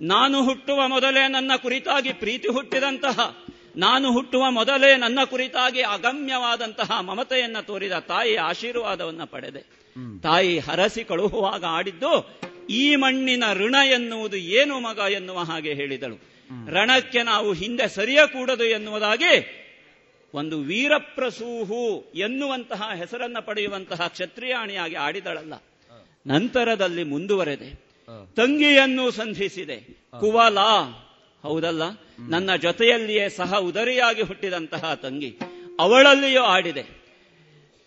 ನಾನು 0.00 0.44
ಹುಟ್ಟುವ 0.44 0.88
ಮೊದಲೇ 0.88 1.28
ನನ್ನ 1.28 1.52
ಕುರಿತಾಗಿ 1.56 2.12
ಪ್ರೀತಿ 2.12 2.48
ಹುಟ್ಟಿದಂತಹ 2.48 3.36
ನಾನು 3.76 4.12
ಹುಟ್ಟುವ 4.12 4.50
ಮೊದಲೇ 4.50 4.96
ನನ್ನ 4.96 5.18
ಕುರಿತಾಗಿ 5.24 5.82
ಅಗಮ್ಯವಾದಂತಹ 5.82 7.00
ಮಮತೆಯನ್ನ 7.00 7.60
ತೋರಿದ 7.60 7.92
ತಾಯಿ 7.92 8.36
ಆಶೀರ್ವಾದವನ್ನ 8.36 9.24
ಪಡೆದೆ. 9.24 9.79
ತಾಯಿ 10.22 10.58
ಹರಸಿ 10.58 11.04
ಕಳುಹುವಾಗ 11.04 11.64
ಆಡಿದ್ದು 11.68 12.40
ಈ 12.70 12.96
ಮಣ್ಣಿನ 12.96 13.44
ಋಣ 13.52 13.74
ಎನ್ನುವುದು 13.84 14.36
ಏನು 14.36 14.80
ಮಗ 14.80 14.98
ಎನ್ನುವ 15.12 15.38
ಹಾಗೆ 15.38 15.74
ಹೇಳಿದಳು. 15.74 16.14
ರಣಕ್ಕೆ 16.72 17.22
ನಾವು 17.22 17.52
ಹಿಂದೆ 17.52 17.88
ಸರಿಯಕೂಡದು 17.88 18.64
ಎನ್ನುವುದಾಗಿ 18.64 19.56
ಒಂದು 20.34 20.60
ವೀರಪ್ರಸೂಹು 20.60 22.12
ಎನ್ನುವಂತಹ 22.14 22.90
ಹೆಸರನ್ನ 22.94 23.38
ಪಡೆಯುವಂತಹ 23.38 24.06
ಕ್ಷತ್ರಿಯಾಣಿಯಾಗಿ 24.06 24.94
ಆಡಿದಳಲ್ಲ. 24.94 25.54
ನಂತರದಲ್ಲಿ 26.26 27.04
ಮುಂದುವರೆದೆ. 27.04 27.74
ತಂಗಿಯನ್ನು 28.36 29.10
ಸಂಧಿಸಿದೆ. 29.10 29.76
ಕುವಲ. 30.20 30.58
ಹೌದಲ್ಲ? 31.42 31.82
ನನ್ನ 32.28 32.56
ಜೊತೆಯಲ್ಲಿಯೇ 32.56 33.28
ಸಹ 33.28 33.58
ಉದರಿಯಾಗಿ 33.58 34.22
ಹುಟ್ಟಿದಂತಹ 34.22 34.94
ತಂಗಿ. 34.94 35.38
ಅವಳಲ್ಲಿಯೂ 35.80 36.42
ಆಡಿದೆ. 36.42 36.99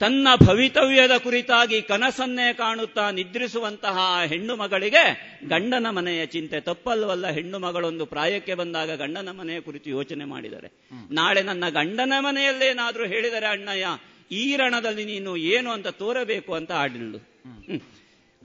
ತನ್ನ 0.03 0.27
ಭವಿತವ್ಯದ 0.45 1.17
ಕುರಿತಾಗಿ 1.17 1.81
ಕನಸನ್ನೇ 1.81 2.53
ಕಾಣುತ್ತಾ 2.53 3.11
ನಿದ್ರಿಸುವಂತಹ 3.11 3.97
ಹೆಣ್ಣು 4.25 4.55
ಮಗಳಿಗೆ 4.55 5.03
ಗಂಡನ 5.47 5.87
ಮನೆಯ 5.89 6.25
ಚಿಂತೆ. 6.25 6.59
ತಪ್ಪಲ್ವಲ್ಲ 6.59 7.27
ಹೆಣ್ಣು 7.27 7.59
ಮಗಳೊಂದು 7.59 8.05
ಪ್ರಾಯಕ್ಕೆ 8.05 8.53
ಬಂದಾಗ 8.53 8.91
ಗಂಡನ 8.95 9.29
ಮನೆಯ 9.31 9.61
ಕುರಿತು 9.61 9.89
ಯೋಚನೆ 9.89 10.25
ಮಾಡಿದರೆ. 10.25 10.71
ನಾಳೆ 11.11 11.41
ನನ್ನ 11.41 11.69
ಗಂಡನ 11.69 12.13
ಮನೆಯಲ್ಲೇನಾದ್ರೂ 12.19 13.07
ಹೇಳಿದರೆ 13.07 13.45
ಅಣ್ಣಯ್ಯ 13.45 13.87
ಈ 14.31 14.55
ರಣದಲ್ಲಿ 14.55 15.05
ನೀನು 15.05 15.37
ಏನು 15.37 15.71
ಅಂತ 15.71 15.87
ತೋರಬೇಕು 15.87 16.53
ಅಂತ 16.53 16.71
ಆಡಿಳು 16.71 17.17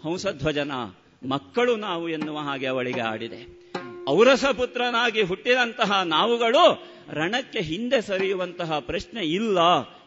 ಹಂಸಧ್ವಜನ 0.05 0.73
ಮಕ್ಕಳು 1.29 1.77
ನಾವು 1.77 2.09
ಎನ್ನುವ 2.09 2.39
ಹಾಗೆ 2.39 2.67
ಅವಳಿಗೆ 2.67 3.01
ಆಡಿದೆ. 3.01 3.73
ಔರಸ 4.09 4.45
ಪುತ್ರನಾಗಿ 4.45 5.23
ಹುಟ್ಟಿದಂತಹ 5.23 6.03
ನಾವುಗಳು 6.05 6.87
ರಣಕ್ಕೆ 7.13 7.61
ಹಿಂದೆ 7.61 8.01
ಸರಿಯುವಂತಹ 8.01 8.79
ಪ್ರಶ್ನೆ 8.79 9.23
ಇಲ್ಲ. 9.23 9.59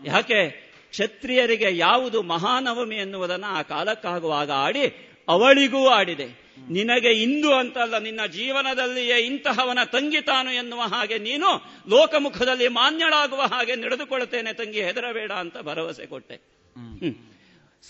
ಯಾಕೆ? 0.05 0.70
ಕ್ಷತ್ರಿಯರಿಗೆ 0.91 1.77
ಯಾವುದು 1.77 2.21
ಮಹಾನವಮಿ 2.21 2.95
ಎನ್ನುವುದನ್ನು 2.95 3.47
ಆ 3.47 3.61
ಕಾಲಕ್ಕಾಗುವಾಗ 3.61 4.51
ಆಡಿ 4.51 4.85
ಅವಳಿಗೂ 5.27 5.87
ಆಡಿದೆ. 5.87 6.27
ನಿನಗೆ 6.69 7.11
ಇಂದು 7.11 7.53
ಅಂತಲ್ಲ, 7.53 7.97
ನಿನ್ನ 7.97 8.25
ಜೀವನದಲ್ಲಿಯೇ 8.25 9.17
ಇಂತಹವನ 9.19 9.79
ತಂಗಿ 9.91 10.21
ತಾನು 10.21 10.51
ಎನ್ನುವ 10.51 10.81
ಹಾಗೆ 10.81 11.17
ನೀನು 11.17 11.49
ಲೋಕಮುಖದಲ್ಲಿ 11.89 12.67
ಮಾನ್ಯಳಾಗುವ 12.67 13.41
ಹಾಗೆ 13.41 13.75
ನಡೆದುಕೊಳ್ಳುತ್ತೇನೆ 13.75 14.53
ತಂಗಿ, 14.53 14.81
ಹೆದರಬೇಡ 14.81 15.31
ಅಂತ 15.31 15.57
ಭರವಸೆ 15.57 16.05
ಕೊಟ್ಟೆ. 16.05 16.37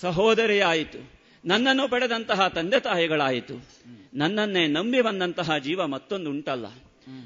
ಸಹೋದರಿ 0.02 0.60
ಆಯಿತು. 0.62 1.22
ನನ್ನನ್ನು 1.46 1.88
ಪಡೆದಂತಹ 1.88 2.48
ತಂದೆ 2.48 2.80
ತಾಯಿಗಳಾಯಿತು. 2.80 3.56
ನನ್ನನ್ನೇ 4.14 4.68
ನಂಬಿ 4.68 5.02
ಬಂದಂತಹ 5.02 5.58
ಜೀವ 5.58 5.88
ಮತ್ತೊಂದು 5.88 6.30
ಉಂಟಲ್ಲ 6.30 6.66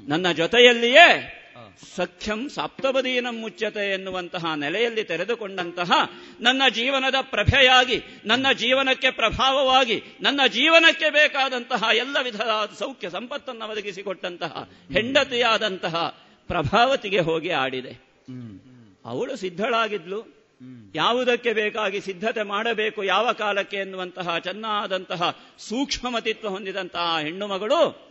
ನನ್ನ 0.08 0.32
ಜೊತೆಯಲ್ಲಿಯೇ 0.32 1.08
ಸಖ್ಯಂ 1.96 2.48
ಸಾಪ್ತಬದೀನಂ 2.48 3.40
ಮುಚ್ಚತೆ 3.40 3.92
ಎನ್ನುವಂತಹ 3.92 4.54
ನೆಲೆಯಲ್ಲಿ 4.54 5.04
ತೆರೆದುಕೊಂಡಂತಹ 5.04 5.90
ನನ್ನ 6.40 6.62
ಜೀವನದ 6.70 7.14
ಪ್ರಭೆಯಾಗಿ 7.20 8.02
ನನ್ನ 8.24 8.46
ಜೀವನಕ್ಕೆ 8.52 9.10
ಪ್ರಭಾವವಾಗಿ 9.10 10.02
ನನ್ನ 10.20 10.40
ಜೀವನಕ್ಕೆ 10.48 11.10
ಬೇಕಾದಂತಹ 11.10 11.82
ಎಲ್ಲ 11.94 12.16
ವಿಧದ 12.22 12.48
ಸೌಖ್ಯ 12.78 13.10
ಸಂಪತ್ತನ್ನು 13.10 13.70
ಒದಗಿಸಿಕೊಟ್ಟಂತಹ 13.70 14.68
ಹೆಂಡತಿಯಾದಂತಹ 14.92 16.22
ಪ್ರಭಾವತಿಗೆ 16.46 17.20
ಹೋಗಿ 17.20 17.50
ಆಡಿದೆ. 17.50 18.06
ಅವಳು 19.04 19.36
ಸಿದ್ಧಳಾಗಿದ್ಲು. 19.36 20.36
ಯಾವುದಕ್ಕೆ 20.94 21.52
ಬೇಕಾಗಿ 21.52 22.00
ಸಿದ್ಧತೆ 22.00 22.42
ಮಾಡಬೇಕು 22.42 23.04
ಯಾವ 23.04 23.32
ಕಾಲಕ್ಕೆ 23.32 23.76
ಎನ್ನುವಂತಹ 23.76 24.38
ಚೆನ್ನಾದಂತಹ 24.38 25.38
ಸೂಕ್ಷ್ಮಮತಿತ್ವ 25.58 26.48
ಹೊಂದಿದಂತಹ 26.48 27.18
ಹೆಣ್ಣು 27.20 27.46
ಮಗಳು 27.46 28.06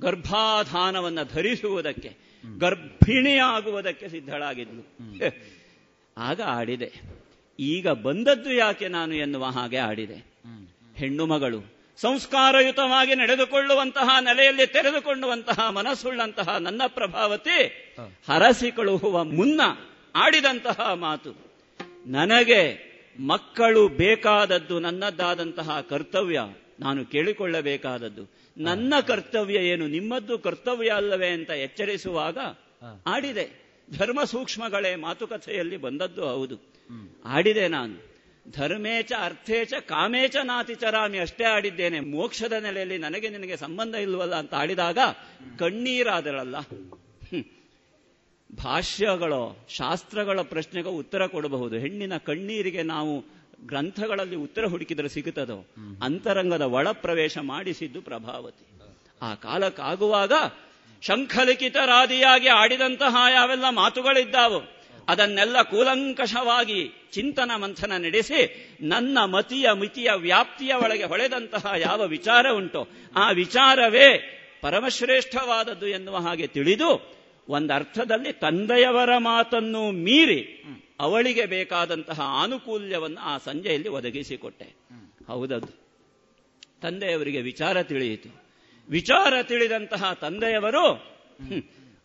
ಗರ್ಭಾಧಾನವನ್ನು 0.00 1.24
ಧರಿಸುವುದಕ್ಕೆ 1.24 2.29
ಗರ್ಭಿಣಿಯಾಗುವುದಕ್ಕೆ 2.58 4.08
ಸಿದ್ಧಳಾಗಿದ್ಲು. 4.08 4.90
ಆಗ 6.18 6.40
ಆಡಿದೆ. 6.40 6.92
ಈಗ 7.60 7.88
ಬಂದದ್ದು 7.88 8.52
ಯಾಕೆ 8.52 8.88
ನಾನು 8.88 9.14
ಎನ್ನುವ 9.14 9.44
ಹಾಗೆ 9.44 9.76
ಆಡಿದೆ. 9.76 10.30
ಹೆಣ್ಣು 10.96 11.26
ಮಗಳು 11.26 11.80
ಸಂಸ್ಕಾರಯುತವಾಗಿ 11.96 13.14
ನಡೆದುಕೊಳ್ಳುವಂತಹ 13.14 14.16
ನೆಲೆಯಲ್ಲಿ 14.20 14.66
ತೆರೆದುಕೊಳ್ಳುವಂತಹ 14.66 15.70
ಮನಸ್ಸುಳ್ಳಂತಹ 15.70 16.56
ನನ್ನ 16.56 16.82
ಪ್ರಭಾವತಿ 16.86 17.66
ಹರಸಿಕೊಳ್ಳುವ 18.28 18.98
ಕಳುಹುವ 18.98 19.24
ಮುನ್ನ 19.24 19.60
ಆಡಿದಂತಹ 20.16 20.92
ಮಾತು. 20.92 21.30
ನನಗೆ 22.06 22.90
ಮಕ್ಕಳು 23.26 23.88
ಬೇಕಾದದ್ದು 23.88 24.78
ನನ್ನದ್ದಾದಂತಹ 24.78 25.80
ಕರ್ತವ್ಯ 25.80 26.40
ನಾನು 26.80 27.04
ಕೇಳಿಕೊಳ್ಳಬೇಕಾದದ್ದು. 27.04 28.39
ನನ್ನ 28.60 28.94
ಕರ್ತವ್ಯ 29.06 29.54
ಏನು? 29.54 29.88
ನಿಮ್ಮದ್ದು 29.88 30.38
ಕರ್ತವ್ಯ 30.38 30.88
ಅಲ್ಲವೇ 30.88 31.28
ಅಂತ 31.28 31.50
ಎಚ್ಚರಿಸುವಾಗ 31.50 32.38
ಆಡಿದೆ. 33.06 33.76
ಧರ್ಮ 33.98 34.24
ಸೂಕ್ಷ್ಮಗಳೇ 34.24 34.94
ಮಾತುಕಥೆಯಲ್ಲಿ 34.94 35.76
ಬಂದದ್ದು 35.76 36.28
ಹೌದು. 36.28 36.56
ಆಡಿದೆ 37.24 37.68
ನಾನು. 37.68 38.10
ಧರ್ಮೇಚ 38.50 39.12
ಅರ್ಥೇಚ 39.18 39.72
ಕಾಮೇಚ 39.80 40.36
ನಾತಿ 40.42 40.74
ಚರಾಮಿ 40.74 41.18
ಅಷ್ಟೇ 41.18 41.44
ಆಡಿದ್ದೇನೆ. 41.44 42.00
ಮೋಕ್ಷದ 42.00 42.52
ನೆಲೆಯಲ್ಲಿ 42.52 42.98
ನನಗೆ 42.98 43.28
ನಿನಗೆ 43.28 43.56
ಸಂಬಂಧ 43.56 43.94
ಇಲ್ವಲ್ಲ 43.94 44.34
ಅಂತ 44.34 44.54
ಆಡಿದಾಗ 44.54 44.98
ಕಣ್ಣೀರಾದರಲ್ಲ. 45.58 46.56
ಭಾಷ್ಯಗಳು 48.64 49.66
ಶಾಸ್ತ್ರಗಳ 49.68 50.40
ಪ್ರಶ್ನೆಗೆ 50.40 50.88
ಉತ್ತರ 50.88 51.26
ಕೊಡಬಹುದು. 51.26 51.78
ಹೆಣ್ಣಿನ 51.78 52.16
ಕಣ್ಣೀರಿಗೆ 52.16 52.82
ನಾವು 52.82 53.39
ಗ್ರಂಥಗಳಲ್ಲಿ 53.66 54.36
ಉತ್ತರ 54.36 54.66
ಹುಡುಕಿದರೆ 54.66 55.08
ಸಿಗುತ್ತದೋ? 55.08 55.66
ಅಂತರಂಗದ 56.02 56.62
ಒಳ 56.62 56.88
ಪ್ರವೇಶ 56.90 57.38
ಮಾಡಿಸಿದ್ದು 57.38 58.02
ಪ್ರಭಾವತಿ. 58.02 58.66
ಆ 59.22 59.34
ಕಾಲಕ್ಕಾಗುವಾಗ 59.34 60.32
ಶಂಖಲಿಖಿತರಾದಿಯಾಗಿ 61.02 62.48
ಆಡಿದಂತಹ 62.48 63.16
ಯಾವೆಲ್ಲ 63.32 63.64
ಮಾತುಗಳಿದ್ದಾವು 63.70 64.80
ಅದನ್ನೆಲ್ಲ 65.08 65.62
ಕೂಲಂಕಷವಾಗಿ 65.62 67.08
ಚಿಂತನ 67.12 67.50
ಮಂಥನ 67.56 67.92
ನಡೆಸಿ 67.98 68.68
ನನ್ನ 68.80 69.24
ಮತಿಯ 69.24 69.66
ಮಿತಿಯ 69.72 70.10
ವ್ಯಾಪ್ತಿಯ 70.16 70.74
ಒಳಗೆ 70.74 71.04
ಹೊಳೆದಂತಹ 71.04 71.72
ಯಾವ 71.76 72.06
ವಿಚಾರ 72.06 72.50
ಉಂಟೋ 72.50 72.88
ಆ 73.16 73.30
ವಿಚಾರವೇ 73.30 74.36
ಪರಮಶ್ರೇಷ್ಠವಾದದ್ದು 74.60 75.86
ಎನ್ನುವ 75.86 76.16
ಹಾಗೆ 76.16 76.46
ತಿಳಿದು 76.46 77.19
ಒಂದರ್ಥದಲ್ಲಿ 77.48 78.32
ತಂದೆಯವರ 78.32 79.18
ಮಾತನ್ನು 79.18 79.90
ಮೀರಿ 79.90 80.64
ಅವಳಿಗೆ 81.00 81.46
ಬೇಕಾದಂತಹ 81.46 82.20
ಆನುಕೂಲ್ಯವನ್ನು 82.20 83.20
ಆ 83.20 83.38
ಸಂಜೆಯಲ್ಲಿ 83.38 83.88
ಒದಗಿಸಿಕೊಟ್ಟೆ. 83.88 84.64
ಹೌದದು. 85.26 85.80
ತಂದೆಯವರಿಗೆ 86.82 87.40
ವಿಚಾರ 87.40 87.82
ತಿಳಿಯಿತು. 87.82 88.42
ವಿಚಾರ 88.88 89.42
ತಿಳಿದಂತಹ 89.42 90.12
ತಂದೆಯವರು 90.12 90.86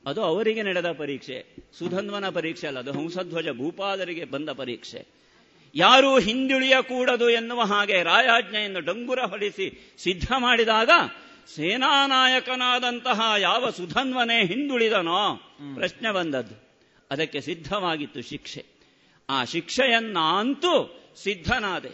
ಅದು 0.06 0.22
ಅವರಿಗೆ 0.22 0.64
ನಡೆದ 0.64 0.92
ಪರೀಕ್ಷೆ. 0.92 1.56
ಸುಧನ್ವನ 1.80 2.30
ಪರೀಕ್ಷೆ 2.30 2.68
ಅಲ್ಲ 2.68 2.80
ಅದು 2.80 2.92
ಹಂಸಧ್ವಜ 2.92 3.50
ಭೂಪಾದರಿಗೆ 3.50 4.26
ಬಂದ 4.26 4.50
ಪರೀಕ್ಷೆ. 4.50 5.26
ಯಾರೂ 5.76 6.20
ಹಿಂದುಳಿಯಕೂಡದು 6.20 7.30
ಎನ್ನುವ 7.30 7.62
ಹಾಗೆ 7.62 8.04
ರಾಯಾಜ್ಞೆಯನ್ನು 8.04 8.80
ಡಂಗುರ 8.80 9.20
ಹೊಡಿಸಿ 9.20 9.96
ಸಿದ್ಧ 9.98 10.26
ಮಾಡಿದಾಗ 10.38 10.90
ಸೇನಾನಾಯಕನಾದಂತಹ 11.48 13.22
ಯಾವ 13.38 13.70
ಸುಧನ್ವನೇ 13.70 14.46
ಹಿಂದುಳಿದನೋ 14.46 15.36
ಪ್ರಶ್ನೆ 15.76 16.12
ಬಂದದ್ದು. 16.12 16.66
ಅದಕ್ಕೆ 17.12 17.42
ಸಿದ್ಧವಾಗಿತ್ತು 17.42 18.22
ಶಿಕ್ಷೆ. 18.22 18.66
ಆ 19.30 19.46
ಶಿಕ್ಷೆಯನ್ನಂತೂ 19.46 21.04
ಸಿದ್ಧನಾದೆ. 21.24 21.90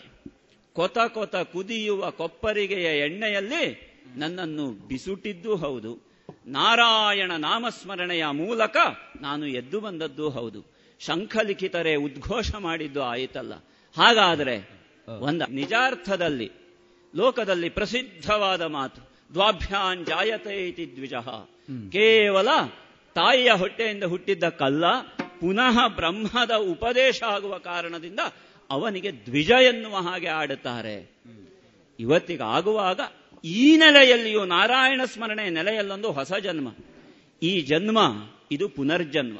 ಕೊತ 0.73 0.97
ಕೊತ 0.99 1.35
ಕುದಿಯುವ 1.35 2.11
ಕೊಪ್ಪರಿಗೆಯ 2.11 2.99
ಎಣ್ಣೆಯಲ್ಲಿ 2.99 3.91
ನನ್ನನ್ನು 4.15 4.71
ಬಿಸುಟಿದ್ದೂ 4.71 5.55
ಹೌದು. 5.55 6.11
ನಾರಾಯಣ 6.47 7.31
ನಾಮಸ್ಮರಣೆಯ 7.31 8.25
ಮೂಲಕ 8.27 8.77
ನಾನು 9.21 9.47
ಎದ್ದು 9.47 9.79
ಬಂದದ್ದು 9.79 10.29
ಹೌದು. 10.29 10.65
ಶಂಖಲಿಖಿತರೆ 10.99 11.95
ಉದ್ಘೋಷ 11.95 12.55
ಮಾಡಿದ್ದು 12.55 13.03
ಆಯಿತಲ್ಲ. 13.03 13.53
ಹಾಗಾದರೆ 13.97 14.69
ಒಂದ 15.19 15.41
ನಿಜಾರ್ಥದಲ್ಲಿ 15.49 16.51
ಲೋಕದಲ್ಲಿ 17.15 17.69
ಪ್ರಸಿದ್ಧವಾದ 17.69 18.61
ಮಾತು. 18.61 19.10
ದ್ವಾಭ್ಯಾನ್ 19.33 20.05
ಜಾಯತೆ 20.05 20.67
ಇತಿ 20.67 20.95
ದ್ವಿಜಃ. 20.95 21.49
ಕೇವಲ 21.91 22.47
ತಾಯಿಯ 23.15 23.51
ಹೊಟ್ಟೆಯಿಂದ 23.51 24.03
ಹುಟ್ಟಿದ್ದ 24.03 24.49
ಕಲ್ಲ 24.49 25.01
ಪುನಃ 25.39 25.87
ಬ್ರಹ್ಮದ 25.87 26.51
ಉಪದೇಶ 26.51 27.23
ಆಗುವ 27.23 27.57
ಕಾರಣದಿಂದ 27.57 28.19
ಅವನಿಗೆ 28.69 29.11
ದ್ವಿಜ 29.25 29.49
ಎನ್ನುವ 29.49 29.95
ಹಾಗೆ 29.95 30.27
ಆಡುತ್ತಾರೆ. 30.27 31.11
ಇವತ್ತಿಗಾಗುವಾಗ 31.99 32.99
ಈ 33.43 33.77
ನೆಲೆಯಲ್ಲಿಯೂ 33.77 34.45
ನಾರಾಯಣ 34.45 35.01
ಸ್ಮರಣೆ 35.05 35.49
ನೆಲೆಯಲ್ಲೊಂದು 35.49 36.11
ಹೊಸ 36.11 36.33
ಜನ್ಮ. 36.33 36.67
ಈ 37.43 37.61
ಜನ್ಮ 37.61 37.97
ಇದು 38.51 38.69
ಪುನರ್ಜನ್ಮ. 38.69 39.37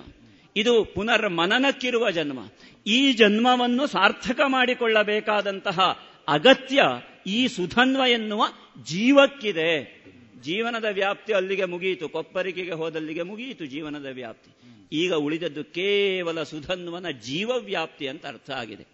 ಇದು 0.56 0.86
ಪುನರ್ 0.86 1.30
ಮನನಕ್ಕಿರುವ 1.30 2.12
ಜನ್ಮ. 2.12 2.40
ಈ 2.88 3.14
ಜನ್ಮವನ್ನು 3.14 3.88
ಸಾರ್ಥಕ 3.88 4.40
ಮಾಡಿಕೊಳ್ಳಬೇಕಾದಂತಹ 4.48 6.00
ಅಗತ್ಯ 6.28 6.84
ಈ 7.26 7.48
ಸುಧನ್ವ 7.48 8.02
ಎನ್ನುವ 8.08 8.44
ಜೀವಕ್ಕಿದೆ. 8.84 10.02
ಜೀವನದ 10.42 10.86
ವ್ಯಾಪ್ತಿ 10.92 11.34
ಅಲ್ಲಿಗೆ 11.34 11.66
ಮುಗಿಯಿತು 11.66 12.10
ಕೊಪ್ಪರಿಕೆಗೆ 12.10 12.72
ಹೋದಲ್ಲಿಗೆ 12.72 13.22
ಮುಗಿಯಿತು 13.22 13.66
ಜೀವನದ 13.66 14.06
ವ್ಯಾಪ್ತಿ. 14.06 14.52
ಈಗ 14.92 15.14
ಉಳಿದದ್ದು 15.14 15.64
ಕೇವಲ 15.64 16.44
ಸುಧನ್ವನ 16.44 17.06
ಜೀವವ್ಯಾಪ್ತಿ 17.10 18.08
ಅಂತ 18.08 18.26
ಅರ್ಥ 18.26 18.50
ಆಗಿದೆ. 18.50 18.88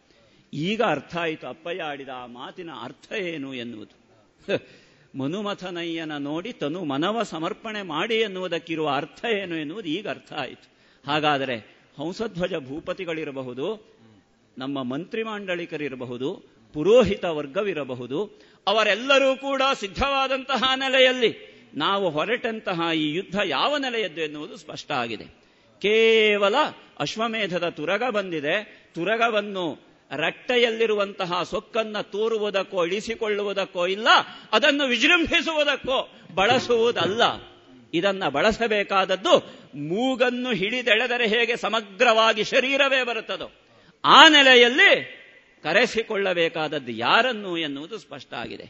ಈಗ 0.54 0.82
ಅರ್ಥ 0.82 1.18
ಆಯಿತು. 1.18 1.48
ಅಪ್ಪಯ್ಯ 1.48 1.84
ಆಡಿದ 1.84 2.10
ಆ 2.16 2.26
ಮಾತಿನ 2.26 2.70
ಅರ್ಥ 2.82 3.14
ಏನು 3.14 3.54
ಎನ್ನುವುದು? 3.54 3.98
ಮನುಮಥನಯ್ಯನ 5.20 6.18
ನೋಡಿ 6.18 6.54
ತನು 6.54 6.84
ಮನವ 6.84 7.24
ಸಮರ್ಪಣೆ 7.24 7.82
ಮಾಡಿ 7.82 8.16
ಎನ್ನುವುದಕ್ಕಿರುವ 8.16 8.90
ಅರ್ಥ 8.90 9.26
ಏನು 9.26 9.56
ಎನ್ನುವುದು 9.56 9.90
ಈಗ 9.90 10.08
ಅರ್ಥ 10.08 10.34
ಆಯಿತು. 10.34 10.70
ಹಾಗಾದರೆ 11.08 11.56
ಹಂಸಧ್ವಜ 11.98 12.54
ಭೂಪತಿಗಳಿರಬಹುದು, 12.56 13.98
ನಮ್ಮ 14.58 14.84
ಮಂತ್ರಿ 14.84 15.24
ಮಾಂಡಳಿಕರಿರಬಹುದು 15.24 16.57
ಪುರೋಹಿತ 16.78 17.26
ವರ್ಗವಿರಬಹುದು, 17.26 18.42
ಅವರೆಲ್ಲರೂ 18.68 19.36
ಕೂಡ 19.36 19.62
ಸಿದ್ಧವಾದಂತಹ 19.80 20.72
ನೆಲೆಯಲ್ಲಿ 20.76 21.58
ನಾವು 21.76 22.10
ಹೊರಟಂತಹ 22.10 22.82
ಈ 22.96 23.14
ಯುದ್ಧ 23.14 23.40
ಯಾವ 23.46 23.78
ನೆಲೆಯದ್ದು 23.78 24.22
ಎನ್ನುವುದು 24.22 24.58
ಸ್ಪಷ್ಟ 24.58 24.92
ಆಗಿದೆ. 24.92 25.24
ಕೇವಲ 25.82 26.56
ಅಶ್ವಮೇಧದ 27.00 27.70
ತುರಗ 27.70 28.04
ಬಂದಿದೆ. 28.10 28.90
ತುರಗವನ್ನು 28.96 29.80
ರಟ್ಟೆಯಲ್ಲಿರುವಂತಹ 30.12 31.44
ಸೊಕ್ಕನ್ನ 31.44 32.02
ತೋರುವುದಕ್ಕೋ, 32.02 32.86
ಇಳಿಸಿಕೊಳ್ಳುವುದಕ್ಕೋ 32.86 33.88
ಇಲ್ಲ, 33.88 34.08
ಅದನ್ನು 34.52 34.88
ವಿಜೃಂಭಿಸುವುದಕ್ಕೋ 34.88 36.14
ಬಳಸುವುದಲ್ಲ. 36.36 37.22
ಇದನ್ನ 37.94 38.30
ಬಳಸಬೇಕಾದದ್ದು 38.30 39.54
ಮೂಗನ್ನು 39.76 40.54
ಹಿಡಿದೆಳೆದರೆ 40.54 41.28
ಹೇಗೆ 41.28 41.58
ಸಮಗ್ರವಾಗಿ 41.58 42.44
ಶರೀರವೇ 42.44 43.04
ಬರುತ್ತದೋ. 43.04 43.52
ಆ 44.06 44.28
ನೆಲೆಯಲ್ಲಿ 44.28 45.17
ಕರೆಸಿಕೊಳ್ಳಬೇಕಾದದ್ದು 45.68 46.92
ಯಾರನ್ನು 46.92 47.58
ಎನ್ನುವುದು 47.58 47.98
ಸ್ಪಷ್ಟ 47.98 48.34
ಆಗಿದೆ 48.34 48.66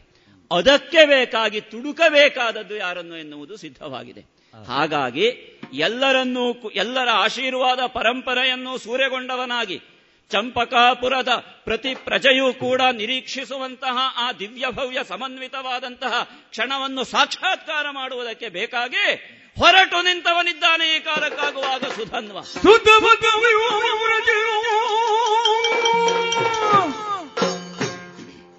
ಅದಕ್ಕೆ 0.50 1.06
ಬೇಕಾಗಿ 1.06 1.60
ತುಡುಕಬೇಕಾದದ್ದು 1.60 2.76
ಯಾರನ್ನು 2.76 3.16
ಎನ್ನುವುದು 3.16 3.56
ಸಿದ್ಧವಾಗಿದೆ. 3.56 4.20
ಹಾಗಾಗಿ 4.66 5.26
ಎಲ್ಲರನ್ನೂ 5.72 6.44
ಎಲ್ಲರ 6.74 7.08
ಆಶೀರ್ವಾದ 7.12 7.80
ಪರಂಪರೆಯನ್ನು 7.86 8.78
ಸೂರೆಗೊಂಡವನಾಗಿ 8.78 9.80
ಚಂಪಕಾಪುರದ 10.30 11.28
ಪ್ರತಿ 11.64 11.94
ಪ್ರಜೆಯೂ 11.94 12.52
ಕೂಡ 12.52 12.82
ನಿರೀಕ್ಷಿಸುವಂತಹ 12.92 13.98
ಆ 14.16 14.32
ದಿವ್ಯ 14.32 14.66
ಭವ್ಯ 14.70 14.98
ಸಮನ್ವಿತವಾದಂತಹ 15.08 16.14
ಕ್ಷಣವನ್ನು 16.50 17.04
ಸಾಕ್ಷಾತ್ಕಾರ 17.04 17.86
ಮಾಡುವುದಕ್ಕೆ 17.90 18.48
ಬೇಕಾಗಿ 18.48 19.06
ಹೊರಟು 19.58 20.02
ನಿಂತವನಿದ್ದಾನೆ 20.02 20.96
ಈ 20.96 20.98
ಕಾಲಕ್ಕಾಗುವಾಗ 20.98 21.84
ಸುಧನ್ವ. 21.84 22.40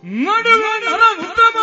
ನಡುವ 0.09 0.65
ನರ 0.83 1.01
ಉತ್ತಮ 1.19 1.57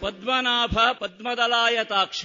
ಪದ್ಮನಾಭ 0.00 0.78
ಪದ್ಮದಲಾಯತಾಕ್ಷ 0.98 2.24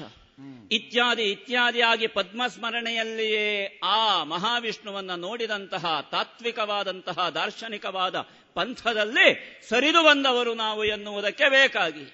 ಇತ್ಯಾದಿ 0.72 1.24
ಇತ್ಯಾದಿಯಾಗಿ 1.24 2.08
ಪದ್ಮಸ್ಮರಣೆಯಲ್ಲಿಯೇ 2.08 3.80
ಆ 3.84 4.24
ಮಹಾವಿಷ್ಣುವನ್ನ 4.24 5.12
ನೋಡಿದಂತಹ 5.16 6.08
ತಾತ್ವಿಕವಾದಂತಹ 6.12 7.30
ದಾರ್ಶನಿಕವಾದ 7.30 8.16
ಪಂಥದಲ್ಲಿ 8.60 9.28
ಸರಿದು 9.70 10.04
ಬಂದವರು 10.04 10.54
ನಾವು 10.54 10.84
ಎನ್ನುವುದಕ್ಕೆ 10.84 11.50
ಬೇಕಾಗಿ. 11.50 12.06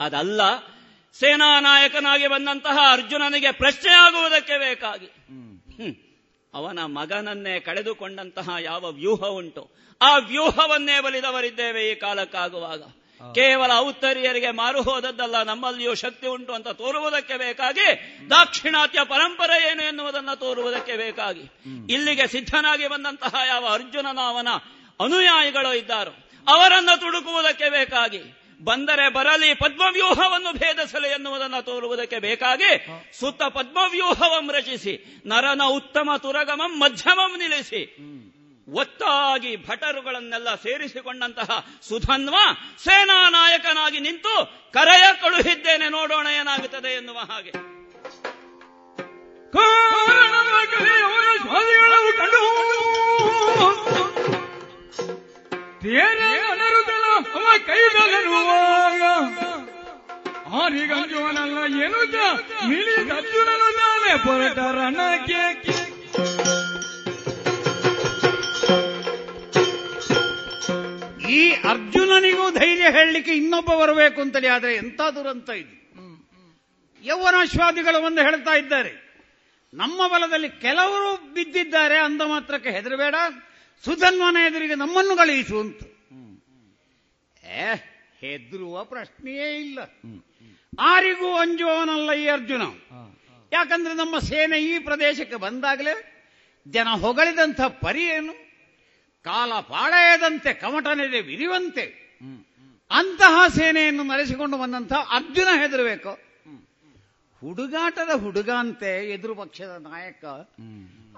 ಅದಲ್ಲ 0.00 0.40
ಸೇನಾ 1.18 1.60
ನಾಯಕನಾಗಿ 1.60 2.26
ಬಂದಂತಹ 2.26 2.78
ಅರ್ಜುನನಿಗೆ 2.92 3.52
ಪ್ರಶ್ನೆಯಾಗುವುದಕ್ಕೆ 3.52 4.56
ಬೇಕಾಗಿ. 4.58 5.10
ಅವನ 6.54 6.78
ಮಗನನ್ನೇ 6.78 7.60
ಕಳೆದುಕೊಂಡಂತಹ 7.60 8.48
ಯಾವ 8.60 8.90
ವ್ಯೂಹ 8.90 9.18
ಉಂಟು? 9.18 9.70
ಆ 10.02 10.16
ವ್ಯೂಹವನ್ನೇ 10.16 11.00
ಬಲಿದವರಿದ್ದೇವೆ 11.00 11.90
ಈ 11.90 11.94
ಕಾಲಕ್ಕಾಗುವಾಗ. 11.94 12.82
ಕೇವಲ 13.34 13.70
ಔತ್ತರಿಯರಿಗೆ 13.76 14.50
ಮಾರು 14.50 14.82
ಹೋದದ್ದಲ್ಲ 14.82 15.42
ನಮ್ಮಲ್ಲಿಯೂ 15.42 15.94
ಶಕ್ತಿ 15.94 16.26
ಉಂಟು 16.26 16.52
ಅಂತ 16.52 16.68
ತೋರುವುದಕ್ಕೆ 16.68 17.36
ಬೇಕಾಗಿ. 17.36 17.86
ದಾಕ್ಷಿಣಾತ್ಯ 18.30 18.98
ಪರಂಪರೆ 19.04 19.70
ಏನು 19.70 19.82
ಎನ್ನುವುದನ್ನು 19.82 20.38
ತೋರುವುದಕ್ಕೆ 20.38 20.96
ಬೇಕಾಗಿ. 20.96 21.44
ಇಲ್ಲಿಗೆ 21.92 22.26
ಸಿದ್ಧನಾಗಿ 22.26 22.88
ಬಂದಂತಹ 22.88 23.34
ಯಾವ 23.46 23.66
ಅರ್ಜುನನ 23.72 24.18
ಅವನ 24.28 24.48
ಅನುಯಾಯಿಗಳು 25.00 25.74
ಇದ್ದಾರೋ. 25.74 26.12
ಅವರನ್ನು 26.46 27.00
ತುಡುಕುವುದಕ್ಕೆ 27.00 27.68
ಬೇಕಾಗಿ, 27.70 28.22
ಬಂದರೆ 28.64 29.08
ಬರಲಿ 29.08 29.54
ಪದ್ಮವ್ಯೂಹವನ್ನು 29.54 30.52
ಭೇದಿಸಲಿ 30.52 31.08
ಎನ್ನುವುದನ್ನು 31.08 31.64
ತೋರುವುದಕ್ಕೆ 31.64 32.18
ಬೇಕಾಗಿ 32.18 32.70
ಸುತ್ತ 33.20 33.42
ಪದ್ಮವ್ಯೂಹವಂ 33.42 34.50
ರಚಿಸಿ, 34.52 35.22
ನರನ 35.26 35.62
ಉತ್ತಮ 35.62 36.10
ತುರಗಮಂ 36.16 36.80
ಮಧ್ಯಮಂ 36.80 37.38
ನಿಲ್ಲಿಸಿ. 37.38 37.82
ಒತ್ತಾಗಿ 38.68 39.56
ಭಟರುಗಳನ್ನೆಲ್ಲ 39.68 40.54
ಸೇರಿಸಿಕೊಂಡಂತಹ 40.54 41.66
ಸುಧನ್ವ 41.88 42.36
ಸೇನಾ 42.84 43.28
ನಾಯಕನಾಗಿ 43.28 44.00
ನಿಂತು 44.00 44.34
ಕರೆಯ 44.72 45.06
ಕಳುಹಿದ್ದೇನೆ, 45.20 45.88
ನೋಡೋಣ 45.88 46.26
ಏನಾಗುತ್ತದೆ 46.26 46.96
ಎನ್ನುವ 46.96 47.18
ಹಾಗೆ. 47.18 47.52
ಕಂಡು 52.18 52.40
ತೇರ 55.82 56.20
ಅನರುದಲ 56.50 57.06
ಅವ 57.36 57.46
ಕೈದಗನುವಾಗ 57.68 59.02
ಆರಿಗಂಜುವನಲ್ಲ, 60.60 61.58
ಏನು 61.84 62.00
ಮಿಲಿ 62.68 62.94
ಅರ್ಜುನನು 63.16 63.68
ತಾನೆ 63.78 64.12
ಈ 71.38 71.40
ಅರ್ಜುನನಿಗೂ 71.70 72.44
ಧೈರ್ಯ 72.58 72.88
ಹೇಳಲಿಕ್ಕೆ 72.96 73.32
ಇನ್ನೊಬ್ಬ 73.40 73.70
ಬರಬೇಕು 73.80 74.18
ಅಂತಲೇ 74.24 74.48
ಆದ್ರೆ 74.56 74.72
ಎಂತ 74.82 75.00
ದುರಂತ 75.16 75.50
ಇದು. 75.62 75.74
ಯೌವನಾಶ್ವಾದಿಗಳು 77.04 77.98
ಒಂದು 78.08 78.20
ಹೇಳ್ತಾ 78.26 78.54
ಇದ್ದಾರೆ, 78.62 78.92
ನಮ್ಮ 79.72 80.00
ಬಲದಲ್ಲಿ 80.12 80.50
ಕೆಲವರು 80.64 81.10
ಬಿದ್ದಿದ್ದಾರೆ 81.34 81.98
ಅಂದ 81.98 82.22
ಮಾತ್ರಕ್ಕೆ 82.32 82.70
ಹೆದರಬೇಡ. 82.76 83.14
ಸುಧನ್ವನ 83.82 84.36
ಎದುರಿಗೆ 84.46 84.74
ನಮ್ಮನ್ನು 84.74 85.16
ಕಳುಹಿಸು 85.16 85.60
ಅಂತ. 85.60 85.82
ಏ 87.44 87.66
ಹೆದರುವ 88.20 88.84
ಪ್ರಶ್ನೆಯೇ 88.84 89.48
ಇಲ್ಲ. 89.56 89.78
ಆರಿಗೂ 90.78 91.34
ಅಂಜುವವನಲ್ಲ 91.34 92.12
ಈ 92.12 92.26
ಅರ್ಜುನ 92.26 92.62
ಯಾಕಂದ್ರೆ 93.52 93.94
ನಮ್ಮ 93.94 94.18
ಸೇನೆ 94.18 94.58
ಈ 94.58 94.78
ಪ್ರದೇಶಕ್ಕೆ 94.78 95.36
ಬಂದಾಗಲೇ 95.36 95.94
ಜನ 96.68 96.88
ಹೊಗಳಿದಂಥ 96.88 97.60
ಪರಿ 97.60 98.02
ಏನು? 98.02 98.32
ಕಾಲ 99.24 99.52
ಪಾಳೆಯದಂತೆ 99.60 100.54
ಕಮಟನೆದೆ 100.54 101.20
ವಿರಿವಂತೆ. 101.20 101.84
ಅಂತಹ 102.90 103.34
ಸೇನೆಯನ್ನು 103.48 104.02
ನಡೆಸಿಕೊಂಡು 104.02 104.56
ಬಂದಂತಹ 104.58 105.08
ಅರ್ಜುನ 105.10 105.48
ಹೆದರಬೇಕು. 105.60 106.12
ಹುಡುಗಾಟದ 107.40 108.12
ಹುಡುಗ 108.20 108.50
ಅಂತೆ 108.50 109.10
ಎದುರು 109.12 109.34
ಪಕ್ಷದ 109.34 109.72
ನಾಯಕ. 109.80 110.24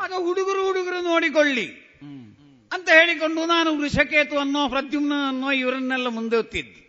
ಆಗ 0.01 0.13
ಹುಡುಗರು 0.19 0.67
ಹುಡುಗರು 0.67 1.01
ನೋಡಿಕೊಳ್ಳಿ. 1.01 1.67
ಅಂತ 2.73 2.89
ಹೇಳಿಕೊಂಡು 2.99 3.41
ನಾನು 3.47 3.71
ವೃಷಕೇತು 3.81 4.37
ಅನ್ನೋ 4.39 4.63
ಪ್ರದ್ಯುಮ್ನ 4.69 5.15
ಅನ್ನೋ 5.29 5.51
ಇವರನ್ನೆಲ್ಲ 5.63 6.09
ಮುಂದೆ 6.19 6.37
ಹೊತ್ತಿದ್ದೆ 6.37 6.83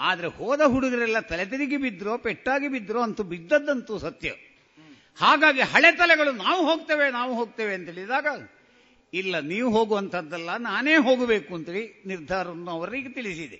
ಆದ್ರೆ 0.00 0.28
ಹೋದ 0.38 0.62
ಹುಡುಗರೆಲ್ಲ 0.72 1.18
ತಲೆ 1.30 1.44
ತಿರುಗಿ 1.50 1.76
ಬಿದ್ರೋ, 1.76 2.14
ಪೆಟ್ಟಾಗಿ 2.18 2.68
ಬಿದ್ರೋ 2.68 3.00
ಅಂತೂ 3.02 3.22
ಬಿದ್ದದ್ದಂತೂ 3.32 3.94
ಸತ್ಯ. 3.98 4.30
ಹಾಗಾಗಿ 5.18 5.62
ಹಳೆ 5.72 5.90
ತಲೆಗಳು 5.92 6.32
ನಾವು 6.44 6.60
ಹೋಗ್ತೇವೆ 6.68 7.06
ನಾವು 7.10 7.32
ಹೋಗ್ತೇವೆ 7.34 7.72
ಅಂತ 7.74 7.88
ಹೇಳಿದಾಗ 7.88 8.26
ಇಲ್ಲ, 9.12 9.34
ನೀವು 9.52 9.68
ಹೋಗುವಂಥದ್ದಲ್ಲ, 9.70 10.50
ನಾನೇ 10.66 10.94
ಹೋಗಬೇಕು 10.96 11.50
ಅಂತೇಳಿ 11.54 11.84
ನಿರ್ಧಾರವನ್ನು 12.06 12.70
ಅವರಿಗೆ 12.70 13.10
ತಿಳಿಸಿದೆ. 13.12 13.58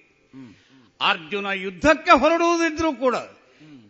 ಅರ್ಜುನ 1.00 1.46
ಯುದ್ಧಕ್ಕೆ 1.64 2.14
ಹೊರಡುವುದಿದ್ರೂ 2.22 2.90
ಕೂಡ 2.94 3.16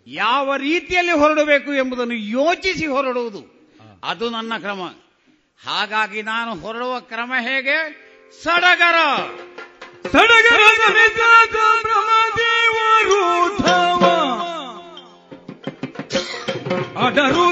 ಯಾವ 0.07 0.57
ರೀತಿಯಲ್ಲಿ 0.57 1.15
ಹೊರಡಬೇಕು 1.23 1.71
ಎಂಬುದನ್ನು 1.75 2.19
ಯೋಚಿಸಿ 2.39 2.87
ಹೊರಡುವುದು, 2.87 3.43
ಅದು 4.05 4.29
ನನ್ನ 4.31 4.53
ಕ್ರಮ. 4.59 4.83
ಹಾಗಾಗಿ 5.61 6.23
ನಾನು 6.23 6.55
ಹೊರಡುವ 6.55 7.01
ಕ್ರಮ 7.01 7.33
ಹೇಗೆ? 7.41 7.77
ಸಡಗರ. 8.43 8.99
ಸಡಗರ 10.13 10.63
ಸಮೇತ 10.77 11.21
ಬ್ರಹ್ಮದೇವರು 11.83 13.21
ಧಾವ 13.63 14.03
ಅಡರು 17.07 17.47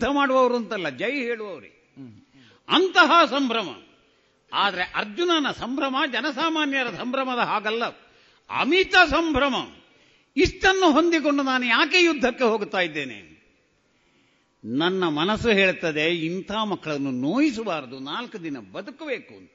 ಯುದ್ಧ 0.00 0.16
ಮಾಡುವವರು 0.16 0.56
ಅಂತಲ್ಲ, 0.56 0.88
ಜೈ 0.88 1.10
ಹೇಳುವವರೇ. 1.10 1.94
ಅಂತಹ 2.68 3.24
ಸಂಭ್ರಮ. 3.24 3.68
ಆದರೆ 4.52 4.82
ಅರ್ಜುನನ 4.82 5.50
ಸಂಭ್ರಮ 5.50 5.96
ಜನಸಾಮಾನ್ಯರ 6.12 6.86
ಸಂಭ್ರಮದ 6.90 7.38
ಹಾಗಲ್ಲ. 7.38 7.84
ಅಮಿತ 8.50 8.94
ಸಂಭ್ರಮ. 9.10 9.54
ಇಷ್ಟನ್ನು 10.36 10.92
ಹೊಂದಿಕೊಂಡು 10.92 11.42
ನಾನು 11.42 11.66
ಯಾಕೆ 11.66 12.04
ಯುದ್ಧಕ್ಕೆ 12.04 12.44
ಹೋಗ್ತಾ 12.44 12.80
ಇದ್ದೇನೆ? 12.80 13.18
ನನ್ನ 14.64 15.08
ಮನಸ್ಸು 15.08 15.48
ಹೇಳ್ತದೆ, 15.48 16.16
ಇಂಥ 16.16 16.52
ಮಕ್ಕಳನ್ನು 16.52 17.10
ನೋಯಿಸಬಾರದು, 17.10 17.98
ನಾಲ್ಕು 17.98 18.42
ದಿನ 18.42 18.58
ಬದುಕಬೇಕು 18.58 19.34
ಅಂತ. 19.34 19.52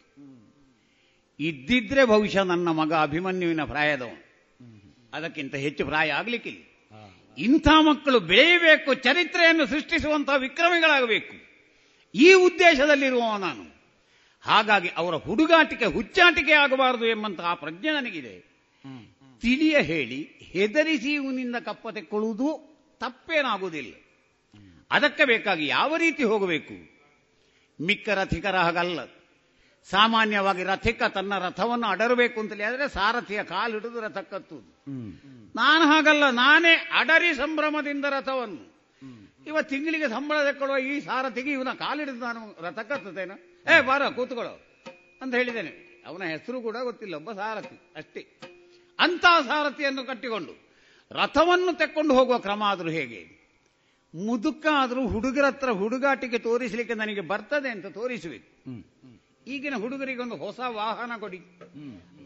ಇದ್ದಿದ್ರೆ 1.40 2.06
ಬಹುಶಃ 2.06 2.44
ನನ್ನ 2.44 2.70
ಮಗ 2.70 2.94
ಅಭಿಮನ್ಯುವಿನ 2.94 3.64
ಪ್ರಾಯದವನು. 3.64 4.26
ಅದಕ್ಕಿಂತ 5.14 5.56
ಹೆಚ್ಚು 5.56 5.86
ಪ್ರಾಯ 5.86 6.12
ಆಗ್ಲಿಕ್ಕಿಲ್ಲ. 6.12 6.75
ಇಂಥ 7.38 7.68
ಮಕ್ಕಳು 7.68 8.20
ಬೆಳೆಯಬೇಕು 8.20 8.94
ಚರಿತ್ರೆಯನ್ನು 8.94 9.66
ಸೃಷ್ಟಿಸುವಂತಹ 9.66 10.36
ವಿಕ್ರಮಿಗಳಾಗಬೇಕು. 10.38 11.46
ಈ 12.16 12.34
ಉದ್ದೇಶದಲ್ಲಿರುವ 12.34 13.38
ನಾನು. 13.38 13.76
ಹಾಗಾಗಿ 14.42 14.90
ಅವರ 14.98 15.16
ಹುಡುಗಾಟಿಕೆ 15.16 15.86
ಹುಚ್ಚಾಟಿಕೆ 15.86 16.52
ಆಗಬಾರದು 16.52 17.06
ಎಂಬಂತಹ 17.06 17.54
ಪ್ರಜ್ಞೆ 17.54 17.92
ನನಗಿದೆ. 17.92 18.56
ತಿಳಿಯ 19.42 19.78
ಹೇಳಿ 19.78 20.22
ಹೆದರಿಸಿ 20.40 21.14
ಇವನಿಂದ 21.14 21.56
ಕಪ್ಪ 21.56 21.90
ತೆಕ್ಕೊಳ್ಳುವುದು 21.90 22.76
ತಪ್ಪೇನಾಗುವುದಿಲ್ಲ. 23.00 23.94
ಅದಕ್ಕೆ 24.92 25.26
ಬೇಕಾಗಿ 25.26 25.68
ಯಾವ 25.68 25.98
ರೀತಿ 25.98 26.24
ಹೋಗಬೇಕು? 26.24 26.96
ಮಿಕ್ಕ 27.86 28.10
ರಥಿಕರ 28.10 28.56
ಹಾಗಲ್ಲ 28.56 29.00
ಸಾಮಾನ್ಯವಾಗಿ 29.92 30.64
ರಥಿಕ 30.64 31.04
ತನ್ನ 31.04 31.38
ರಥವನ್ನು 31.38 31.88
ಅಡರಬೇಕು 31.88 32.40
ಅಂತಲೇ 32.40 32.64
ಆದರೆ 32.64 32.90
ಸಾರಥಿಯ 32.90 33.44
ಕಾಲು 33.44 33.74
ಹಿಡಿದು 33.74 34.00
ರಥ 34.00 34.18
ನಾನು 35.56 35.86
ಹಾಗಲ್ಲ 35.86 36.30
ನಾನೇ 36.30 36.90
ಅಡರಿ 36.92 37.34
ಸಂಭ್ರಮದಿಂದ 37.34 38.06
ರಥವನ್ನು. 38.10 38.76
ಇವ 39.48 39.62
ತಿಂಗಳಿಗೆ 39.62 40.08
ಸಂಬಳ 40.08 40.44
ತೆಕ್ಕೊಳ್ಳುವ 40.44 40.78
ಈ 40.78 41.00
ಸಾರಥಿಗೆ 41.00 41.52
ಇವನ 41.52 41.68
ಕಾಲಿಡಿದು 41.74 42.20
ನಾನು 42.20 42.62
ರಥ 42.62 42.80
ಕತ್ತುತ್ತೇನೆ 42.80 43.36
ಏ 43.78 43.82
ಬಾರ 43.82 44.10
ಕೂತ್ಕೊಳ್ಳೋ 44.10 44.54
ಅಂತ 45.22 45.36
ಹೇಳಿದ್ದೇನೆ. 45.36 46.04
ಅವನ 46.08 46.24
ಹೆಸರು 46.24 46.62
ಕೂಡ 46.62 46.78
ಗೊತ್ತಿಲ್ಲ 46.78 47.16
ಒಬ್ಬ 47.16 47.32
ಸಾರಥಿ 47.32 47.94
ಅಷ್ಟೇ. 47.96 48.22
ಅಂತ 49.00 49.26
ಸಾರಥಿಯನ್ನು 49.48 50.04
ಕಟ್ಟಿಕೊಂಡು 50.04 50.54
ರಥವನ್ನು 51.12 51.78
ತೆಕ್ಕೊಂಡು 51.78 52.14
ಹೋಗುವ 52.14 52.38
ಕ್ರಮ 52.38 52.64
ಆದರೂ 52.64 52.90
ಹೇಗೆ? 52.90 53.36
ಮುದುಕ 54.14 54.66
ಆದರೂ 54.74 55.08
ಹುಡುಗರ 55.08 55.46
ಹತ್ರ 55.46 55.70
ಹುಡುಗಾಟಿಗೆ 55.70 56.38
ತೋರಿಸಲಿಕ್ಕೆ 56.38 56.94
ನನಗೆ 56.94 57.22
ಬರ್ತದೆ 57.22 57.70
ಅಂತ 57.70 57.86
ತೋರಿಸಬೇಕು 57.86 58.50
ಈಗಿನ 59.48 59.76
ಹುಡುಗರಿಗೊಂದು 59.76 60.36
ಹೊಸ 60.36 60.60
ವಾಹನ 60.68 61.12
ಕೊಡಿ. 61.20 61.40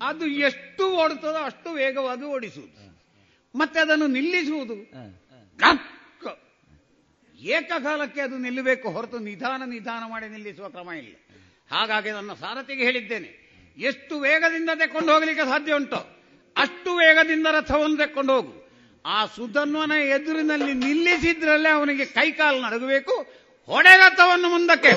ಅದು 0.01 0.27
ಎಷ್ಟು 0.27 0.85
ಓಡುತ್ತದೋ 0.95 1.39
ಅಷ್ಟು 1.43 1.69
ವೇಗವಾಗಿ 1.71 2.23
ಓಡಿಸುವುದು. 2.23 2.77
ಮತ್ತೆ 3.55 3.79
ಅದನ್ನು 3.79 4.07
ನಿಲ್ಲಿಸುವುದು. 4.07 4.77
ಏಕಕಾಲಕ್ಕೆ 7.39 8.21
ಅದು 8.21 8.37
ನಿಲ್ಲಬೇಕು 8.37 8.89
ಹೊರತು 8.89 9.19
ನಿಧಾನ 9.19 9.61
ನಿಧಾನ 9.65 10.03
ಮಾಡಿ 10.07 10.27
ನಿಲ್ಲಿಸುವ 10.29 10.69
ಕ್ರಮ 10.69 10.91
ಇಲ್ಲ. 10.91 11.13
ಹಾಗಾಗಿ 11.71 12.11
ನನ್ನ 12.11 12.33
ಸಾರಥಿಗೆ 12.33 12.83
ಹೇಳಿದ್ದೇನೆ 12.83 13.29
ಎಷ್ಟು 13.77 14.19
ವೇಗದಿಂದ 14.19 14.69
ತೆಕ್ಕೊಂಡು 14.75 15.13
ಹೋಗಲಿಕ್ಕೆ 15.13 15.45
ಸಾಧ್ಯ 15.45 15.73
ಉಂಟು 15.73 15.99
ಅಷ್ಟು 16.57 16.95
ವೇಗದಿಂದ 16.95 17.47
ರಥವನ್ನು 17.51 17.97
ತೆಕ್ಕೊಂಡು 17.97 18.33
ಹೋಗು. 18.33 18.53
ಆ 19.05 19.25
ಸುಧನ್ವನ 19.25 19.91
ಎದುರಿನಲ್ಲಿ 19.91 20.73
ನಿಲ್ಲಿಸಿದ್ರಲ್ಲೇ 20.73 21.69
ಅವನಿಗೆ 21.69 22.05
ಕೈಕಾಲು 22.05 22.61
ನಡಗಬೇಕು 22.61 23.15
ಹೊಡೆ 23.65 23.97
ರಥವನ್ನು 23.97 24.49
ಮುಂದಕ್ಕೆ. 24.49 24.91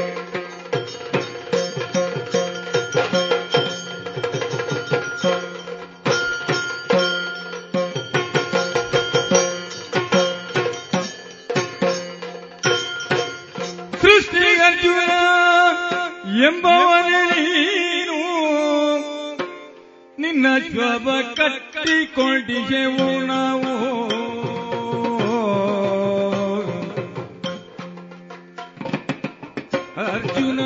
ಎಂಬವನೇ 16.43 17.20
ನೀನು 17.32 18.19
ನಿನ್ನ 20.19 20.47
ಜ್ವಬ 20.66 21.09
ಕಟ್ಟಿಕೊಂಡಿಗೆವು 21.36 23.09
ನಾವು 23.27 23.73
ಅರ್ಜುನ 30.05 30.60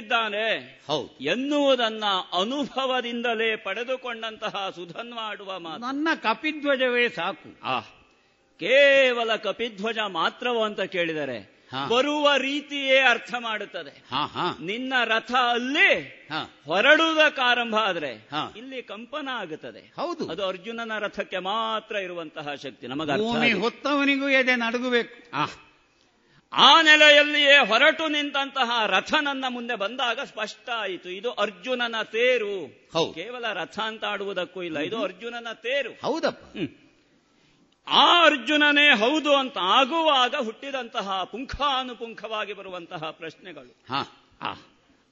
ನಿಂತಿದ್ದಾನೆ 0.00 0.80
ಹೌದು. 0.86 1.18
ಎನ್ನುವುದನ್ನ 1.20 2.04
ಅನುಭವದಿಂದಲೇ 2.40 3.56
ಪಡೆದುಕೊಂಡಂತಹ 3.56 4.72
ಸುಧನ್ವಾಡುವ 4.74 5.58
ಮಾತು. 5.58 5.80
ನನ್ನ 5.80 6.08
ಕಪಿಧ್ವಜವೇ 6.14 7.08
ಸಾಕು. 7.08 7.60
ಆ 7.64 7.80
ಕೇವಲ 8.60 9.36
ಕಪಿಧ್ವಜ 9.36 9.98
ಮಾತ್ರವೋ 10.06 10.64
ಅಂತ 10.64 10.80
ಕೇಳಿದರೆ 10.80 11.58
ಬರುವ 11.88 12.30
ರೀತಿಯೇ 12.36 12.98
ಅರ್ಥ 12.98 13.34
ಮಾಡುತ್ತದೆ. 13.38 13.90
ಹಾ 13.90 14.26
ಹಾ. 14.26 14.58
ನಿನ್ನ 14.60 14.92
ರಥ 15.04 15.32
ಅಲ್ಲಿ 15.32 16.28
ಹಾ. 16.32 16.54
ಹೊರಡುವುದಕ್ಕಾರಂಭ 16.64 17.74
ಆದ್ರೆ. 17.74 18.28
ಇಲ್ಲಿ 18.56 18.82
ಕಂಪನ 18.82 19.28
ಆಗುತ್ತದೆ. 19.32 19.80
ಹೌದು. 19.80 20.30
ಅದು 20.30 20.46
ಅರ್ಜುನನ 20.46 20.98
ರಥಕ್ಕೆ 20.98 21.38
ಮಾತ್ರ 21.38 21.96
ಇರುವಂತಹ 21.96 22.54
ಶಕ್ತಿ. 22.54 22.86
ನಮಗೆ. 22.86 23.52
ಹೊತ್ತವನಿಗೂ 23.52 24.28
ಎದೆ 24.28 24.56
ನಡುಗಬೇಕು. 24.56 25.42
ಆ. 26.52 26.82
ನೆಲೆಯಲ್ಲಿಯೇ 26.82 27.66
ಹೊರಟು 27.66 28.08
ನಿಂತಹ 28.08 28.86
ರಥ 28.86 29.14
ನನ್ನ 29.14 29.44
ಮುಂದೆ 29.48 29.74
ಬಂದಾಗ 29.74 30.20
ಸ್ಪಷ್ಟ 30.24 30.70
ಆಯಿತು 30.76 31.10
ಇದು 31.10 31.32
ಅರ್ಜುನನ 31.32 32.02
ತೇರು. 32.02 32.88
ಕೇವಲ 33.14 33.52
ರಥ 33.52 33.78
ಅಂತ 33.78 34.04
ಆಡುವುದಕ್ಕೂ 34.04 34.62
ಇಲ್ಲ. 34.62 34.78
ಇದು 34.78 35.02
ಅರ್ಜುನನ 35.02 35.46
ತೇರು. 35.54 35.90
ಹೌದಪ್ಪ. 35.90 36.56
ಆ 37.88 38.24
ಅರ್ಜುನನೇ 38.24 38.88
ಹೌದು 38.88 39.34
ಅಂತ 39.34 39.58
ಆಗುವಾಗ 39.60 40.34
ಹುಟ್ಟಿದಂತಹ 40.34 41.24
ಪುಂಖಾನುಪುಂಖವಾಗಿ 41.24 42.52
ಬರುವಂತಹ 42.52 43.10
ಪ್ರಶ್ನೆಗಳು. 43.10 43.76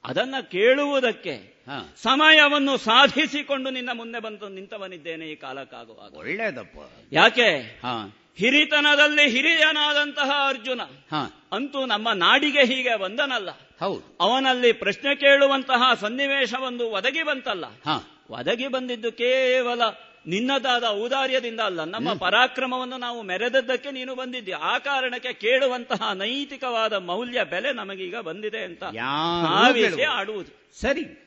ಅದನ್ನ 0.05 0.35
ಕೇಳುವುದಕ್ಕೆ 0.51 1.33
ಹಾ. 1.67 1.93
ಸಮಯವನ್ನು 1.95 2.77
ಸಾಧಿಸಿಕೊಂಡು 2.77 3.69
ನಿನ್ನ 3.69 3.89
ಮುಂದೆ 3.93 4.19
ಬಂದು 4.19 4.49
ನಿಂತವನಿದ್ದೇನೆ 4.49 5.25
ಈ 5.25 5.35
ಕಾಲಕ್ಕಾಗುವಾಗ. 5.35 6.13
ಒಳ್ಳೇದಪ್ಪ 6.13 6.77
ಯಾಕೆ? 7.11 7.79
ಹಾ. 7.81 8.17
ಹಿರಿತನದಲ್ಲಿ 8.37 9.29
ಹಿರಿಯನಾದಂತಹ 9.29 10.31
ಅರ್ಜುನ. 10.47 10.81
ಹಾ. 10.81 11.49
ಅಂತೂ 11.51 11.85
ನಮ್ಮ 11.85 12.11
ನಾಡಿಗೆ 12.11 12.65
ಹೀಗೆ 12.65 12.95
ಬಂದನಲ್ಲ. 12.95 13.49
ಹೌದು. 13.79 14.17
ಅವನಲ್ಲಿ 14.21 14.71
ಪ್ರಶ್ನೆ 14.71 15.15
ಕೇಳುವಂತಹ 15.15 15.93
ಸನ್ನಿವೇಶವೊಂದು 15.93 16.89
ಒದಗಿ 16.89 17.23
ಬಂತಲ್ಲ. 17.23 17.65
ಹಾ. 17.65 18.25
ಒದಗಿ 18.29 18.67
ಬಂದಿದ್ದು 18.67 19.11
ಕೇವಲ 19.11 19.81
ನಿನ್ನದಾದ 20.27 20.83
ಔದಾರ್ಯದಿಂದ 20.87 21.59
ಅಲ್ಲ. 21.59 21.83
ನಮ್ಮ 21.83 22.09
ಪರಾಕ್ರಮವನ್ನು 22.13 22.97
ನಾವು 22.97 23.21
ಮೆರೆದದ್ದಕ್ಕೆ 23.21 23.91
ನೀನು 23.91 24.15
ಬಂದಿದ್ದಿ. 24.15 24.51
ಆ 24.51 24.77
ಕಾರಣಕ್ಕೆ 24.77 25.33
ಕೇಳುವಂತಹ 25.33 26.11
ನೈತಿಕವಾದ 26.13 26.93
ಮೌಲ್ಯ 26.93 27.43
ಬೆಲೆ 27.43 27.73
ನಮಗೀಗ 27.73 28.17
ಬಂದಿದೆ 28.17 28.59
ಅಂತ 28.59 28.83
ಕೇಳುವುದು. 28.83 30.11
ಆಡುವುದು. 30.11 30.71
ಸರಿ. 30.81 31.23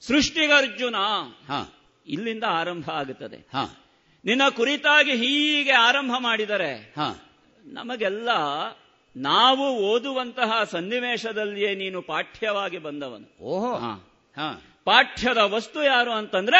ಸೃಷ್ಟಿಗರ್ಜುನ. 0.00 0.96
ಹಾ. 1.48 1.74
ಇಲ್ಲಿಂದ 2.06 2.44
ಆರಂಭ 2.48 2.90
ಆಗುತ್ತದೆ. 2.90 3.36
ಹಾ. 3.36 3.89
ನಿನ್ನ 4.24 4.42
ಕುರಿತಾಗಿ 4.56 5.12
ಹೀಗೆ 5.12 5.72
ಆರಂಭ 5.72 6.12
ಮಾಡಿದರೆ 6.18 6.74
ಹಾ. 6.74 7.26
ನಮಗೆಲ್ಲ 7.64 8.28
ನಾವು 9.16 9.76
ಓದುವಂತಹ 9.76 10.64
ಸನ್ನಿವೇಶದಲ್ಲಿಯೇ 10.64 11.74
ನೀನು 11.74 12.02
ಪಾಠ್ಯವಾಗಿ 12.02 12.78
ಬಂದವನು. 12.78 13.44
ಓಹೋ. 13.44 13.78
ಪಾಠ್ಯದ 14.84 15.36
ವಸ್ತು 15.36 15.82
ಯಾರು 15.84 16.12
ಅಂತಂದ್ರೆ 16.12 16.58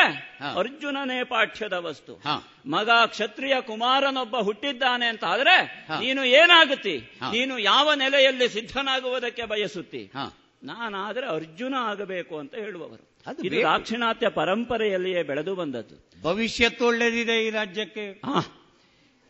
ಅರ್ಜುನನೇ 0.59 1.25
ಪಾಠ್ಯದ 1.25 1.73
ವಸ್ತು. 1.73 2.15
ಹಾ. 2.15 2.49
ಮಗ 2.67 2.91
ಕ್ಷತ್ರಿಯ 3.07 3.61
ಕುಮಾರನೊಬ್ಬ 3.61 4.37
ಹುಟ್ಟಿದ್ದಾನೆ 4.37 5.07
ಅಂತ 5.07 5.25
ಆದ್ರೆ 5.25 5.87
ನೀನು 6.01 6.25
ಏನಾಗುತ್ತಿ? 6.25 6.99
ನೀನು 7.33 7.59
ಯಾವ 7.59 7.95
ನೆಲೆಯಲ್ಲಿ 7.95 8.49
ಸಿದ್ಧನಾಗುವುದಕ್ಕೆ 8.49 9.45
ಬಯಸುತ್ತಿ? 9.45 10.05
ಹಾ. 10.05 10.39
ನಾನಾದ್ರೆ 10.63 11.27
ಅರ್ಜುನ 11.27 11.75
ಆಗಬೇಕು 11.79 12.39
ಅಂತ 12.39 12.55
ಹೇಳುವವರು. 12.55 13.10
ಇದು. 13.47 13.57
ದಾಕ್ಷಿಣಾತ್ಯ 13.63 14.29
ಪರಂಪರೆಯಲ್ಲಿಯೇ 14.29 15.23
ಬೆಳೆದು 15.23 15.55
ಬಂದದ್ದು. 15.55 16.23
ಭವಿಷ್ಯತ್ತು 16.23 16.87
ಒಳ್ಳೆದಿದೆ 16.87 17.47
ಈ 17.47 17.51
ರಾಜ್ಯಕ್ಕೆ. 17.51 18.21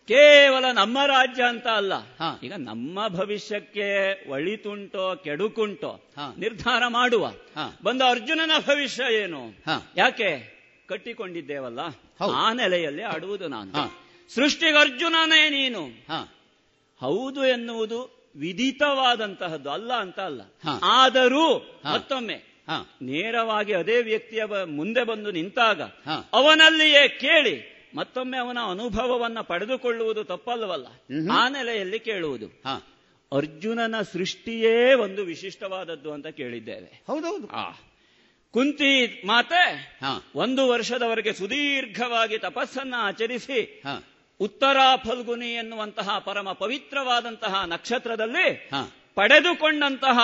ಕೇವಲ 0.08 0.64
ನಮ್ಮ 0.72 0.98
ರಾಜ್ಯ 1.06 1.42
ಅಂತ 1.42 1.66
ಅಲ್ಲ. 1.66 1.92
ಈಗ 2.42 2.52
ನಮ್ಮ 2.58 3.08
ಭವಿಷ್ಯಕ್ಕೆ 3.08 4.30
ಒಳಿತುಂಟೋ 4.30 5.16
ಕೆಡುಕುಂಟೋ 5.16 6.10
ನಿರ್ಧಾರ 6.38 6.82
ಮಾಡುವ. 6.88 7.32
ಬಂದ 7.82 8.02
ಅರ್ಜುನನ 8.08 8.50
ಭವಿಷ್ಯ 8.60 9.14
ಏನು. 9.14 9.46
ಯಾಕೆ? 9.96 10.60
ಕಟ್ಟಿಕೊಂಡಿದ್ದೇವಲ್ಲ. 10.88 11.78
ಆ 12.34 12.52
ನೆಲೆಯಲ್ಲಿ 12.52 13.02
ಆಡುವುದು 13.02 13.48
ನಾನು. 13.48 13.72
ಸೃಷ್ಟಿಗೆ 14.34 14.78
ಅರ್ಜುನನೇ 14.78 15.48
ನೀನು. 15.48 15.84
ಹೌದು 17.00 17.46
ಎನ್ನುವುದು 17.46 18.28
ವಿಧಿತವಾದಂತಹದ್ದು 18.36 19.70
ಅಲ್ಲ 19.70 19.92
ಅಂತ 19.92 20.20
ಅಲ್ಲ. 20.20 20.40
ಆದರೂ 20.82 21.58
ಮತ್ತೊಮ್ಮೆ 21.92 22.49
ನೇರವಾಗಿ 23.02 23.72
ಅದೇ 23.72 24.02
ವ್ಯಕ್ತಿಯ 24.02 24.44
ಮುಂದೆ 24.64 25.04
ಬಂದು 25.04 25.30
ನಿಂತಾಗ. 25.30 25.82
ಅವನಲ್ಲಿಯೇ 26.32 27.08
ಕೇಳಿ 27.08 27.80
ಮತ್ತೊಮ್ಮೆ 27.94 28.38
ಅವನ 28.38 28.58
ಅನುಭವವನ್ನ 28.70 29.40
ಪಡೆದುಕೊಳ್ಳುವುದು 29.40 30.24
ತಪ್ಪಲ್ವಲ್ಲ? 30.24 30.86
ಮ್ಹೂ. 30.86 31.36
ಆ 31.36 31.48
ನೆಲೆಯಲ್ಲಿ 31.48 32.00
ಕೇಳುವುದು. 32.00 32.46
ಹಾ. 32.46 32.86
ಅರ್ಜುನನ 33.36 34.02
ಸೃಷ್ಟಿಯೇ 34.02 34.94
ಒಂದು 34.94 35.22
ವಿಶಿಷ್ಟವಾದದ್ದು 35.22 36.12
ಅಂತ 36.12 36.26
ಕೇಳಿದ್ದೇವೆ. 36.26 37.02
ಹೌದೌದು. 37.06 37.46
ಕುಂತಿ 38.52 39.22
ಮಾತೆ 39.26 39.98
ಹಾ. 40.02 40.30
ಒಂದು 40.34 40.68
ವರ್ಷದವರೆಗೆ 40.68 41.32
ಸುದೀರ್ಘವಾಗಿ 41.32 42.38
ತಪಸ್ಸನ್ನ 42.38 42.94
ಆಚರಿಸಿ 42.96 43.82
ಹಾ. 43.86 44.04
ಉತ್ತರ 44.40 44.76
ಫಲ್ಗುನಿ 44.96 45.48
ಎನ್ನುವಂತಹ 45.48 46.18
ಪರಮ 46.18 46.52
ಪವಿತ್ರವಾದಂತಹ 46.52 47.62
ನಕ್ಷತ್ರದಲ್ಲಿ 47.66 48.52
ಹಾ. 48.52 48.92
ಪಡೆದುಕೊಂಡಂತಹ 49.14 50.18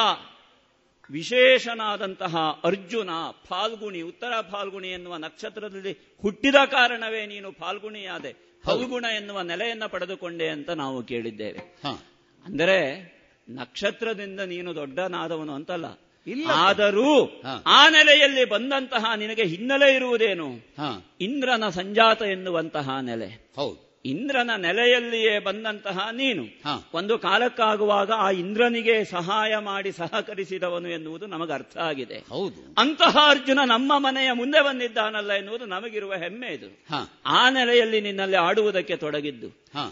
ವಿಶೇಷನಾದಂತಹ 1.11 2.37
ಅರ್ಜುನ 2.65 3.11
ಫಾಲ್ಗುಣಿ 3.49 4.01
ಉತ್ತರ 4.01 4.33
ಫಾಲ್ಗುಣಿ 4.51 4.89
ಎನ್ನುವ 4.89 5.17
ನಕ್ಷತ್ರದಲ್ಲಿ 5.17 6.17
ಹುಟ್ಟಿದ 6.23 6.55
ಕಾರಣವೇ 6.71 7.27
ನೀನು 7.27 7.53
ಫಾಲ್ಗುಣಿಯಾದೆ. 7.53 8.61
ಫಲ್ಗುಣ 8.65 9.05
ಎನ್ನುವ 9.17 9.41
ನೆಲೆಯನ್ನ 9.41 9.85
ಪಡೆದುಕೊಂಡೆ 9.87 10.49
ಅಂತ 10.49 10.71
ನಾವು 10.71 11.03
ಕೇಳಿದ್ದೇವೆ. 11.03 11.59
ಅಂದರೆ 12.45 13.17
ನಕ್ಷತ್ರದಿಂದ 13.49 14.41
ನೀನು 14.41 14.75
ದೊಡ್ಡನಾದವನು 14.75 15.53
ಅಂತಲ್ಲ. 15.53 15.85
ಇಲ್ಲ. 16.27 16.51
ಆದರೂ 16.55 17.43
ಆ 17.67 17.89
ನೆಲೆಯಲ್ಲಿ 17.89 18.45
ಬಂದಂತಹ 18.45 19.15
ನಿನಗೆ 19.17 19.45
ಹಿನ್ನೆಲೆ 19.45 19.95
ಇರುವುದೇನು? 19.95 20.49
ಇಂದ್ರನ 21.21 21.69
ಸಂಜಾತ 21.69 22.23
ಎನ್ನುವಂತಹ 22.23 22.99
ನೆಲೆ. 23.01 23.53
ಹೌದು. 23.57 23.86
ಇಂದ್ರನ 24.07 24.51
ನೆಲೆಯಲ್ಲಿಯೇ 24.57 25.39
ಬಂದಂತಹ 25.39 26.09
ನೀನು. 26.13 26.43
ಒಂದು 26.95 27.19
ಕಾಲಕ್ಕಾಗುವಾಗ 27.19 28.11
ಆ 28.17 28.31
ಇಂದ್ರನಿಗೆ 28.31 29.05
ಸಹಾಯ 29.05 29.57
ಮಾಡಿ 29.57 29.93
ಸಹಕರಿಸಿದವನು 29.93 30.91
ಎನ್ನುವುದು 30.91 31.27
ನಮಗೆ 31.27 31.53
ಅರ್ಥ 31.53 31.79
ಆಗಿದೆ. 31.79 32.19
ಹೌದು. 32.19 32.75
ಅಂತಹ 32.79 33.17
ಅರ್ಜುನ 33.31 33.59
ನಮ್ಮ 33.65 33.99
ಮನೆಯ 33.99 34.33
ಮುಂದೆ 34.33 34.61
ಬಂದಿದ್ದಾನಲ್ಲ 34.61 35.33
ಎನ್ನುವುದು 35.33 35.65
ನಮಗಿರುವ 35.65 36.15
ಹೆಮ್ಮೆ 36.15 36.47
ಇದು. 36.47 36.85
ಆ 37.27 37.51
ನೆಲೆಯಲ್ಲಿ 37.51 38.01
ನಿನ್ನಲ್ಲಿ 38.01 38.37
ಆಡುವುದಕ್ಕೆ 38.37 38.97
ತೊಡಗಿದ್ದು. 38.97 39.47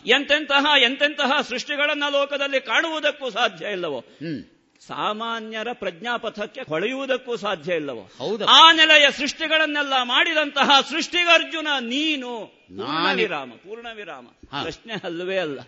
ಎಂತೆಂತಹ 0.07 0.83
ಎಂತೆಂತಹ 0.83 1.41
ಸೃಷ್ಟಿಗಳನ್ನ 1.41 2.05
ಲೋಕದಲ್ಲಿ 2.11 2.61
ಕಾಣುವುದಕ್ಕೂ 2.61 3.31
ಸಾಧ್ಯ 3.31 3.67
ಇಲ್ಲವೋ. 3.67 4.05
ಸಾಮಾನ್ಯರ 4.87 5.69
ಪ್ರಜ್ಞಾಪಥಕ್ಕೆ 5.73 6.61
ಹೊಳೆಯುವುದಕ್ಕೂ 6.61 7.37
ಸಾಧ್ಯ 7.37 7.75
ಇಲ್ಲವೋ. 7.75 8.11
ಹೌದು. 8.19 8.47
ಆ 8.47 8.73
ನೆಲೆಯ 8.73 9.11
ಸೃಷ್ಟಿಗಳನ್ನೆಲ್ಲ 9.11 9.93
ಮಾಡಿದಂತಹ 10.03 10.71
ಸೃಷ್ಟಿಗರ್ಜುನ 10.91 11.69
ನಾನೇ- 11.81 12.64
ವಿರಾಮ 13.15 13.51
ಪೂರ್ಣ 13.51 13.87
ವಿರಾಮ. 13.95 14.27
ಪ್ರಶ್ನೆ 14.63 14.95
ಅಲ್ಲವೇ 15.05 15.37
ಅಲ್ಲ. 15.37 15.61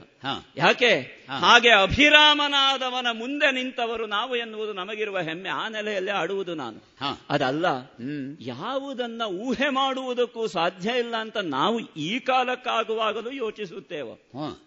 ಯಾಕೆ? 0.57 1.27
ಹಾಗೆ 1.41 1.71
ಅಭಿರಾಮನಾದವನ 1.71 3.07
ಮುಂದೆ 3.13 3.53
ನಿಂತವರು 3.53 4.07
ನಾವು 4.07 4.37
ಎನ್ನುವುದು 4.37 4.73
ನಮಗಿರುವ 4.73 5.19
ಹೆಮ್ಮೆ. 5.19 5.49
ಆ 5.49 5.69
ನೆಲೆಯಲ್ಲಿ 5.69 6.11
ಆಡುವುದು 6.11 6.55
ನಾನು. 6.55 6.83
ಅದಲ್ಲ 7.31 7.67
ಯಾವುದನ್ನ 8.41 9.23
ಊಹೆ 9.23 9.69
ಮಾಡುವುದಕ್ಕೂ 9.69 10.47
ಸಾಧ್ಯ 10.47 10.99
ಇಲ್ಲ 10.99 11.17
ಅಂತ 11.17 11.37
ನಾವು 11.37 11.81
ಈ 11.81 12.19
ಕಾಲಕ್ಕಾಗುವಾಗಲೂ 12.19 13.31
ಯೋಚಿಸುತ್ತೇವೆ. 13.31 14.13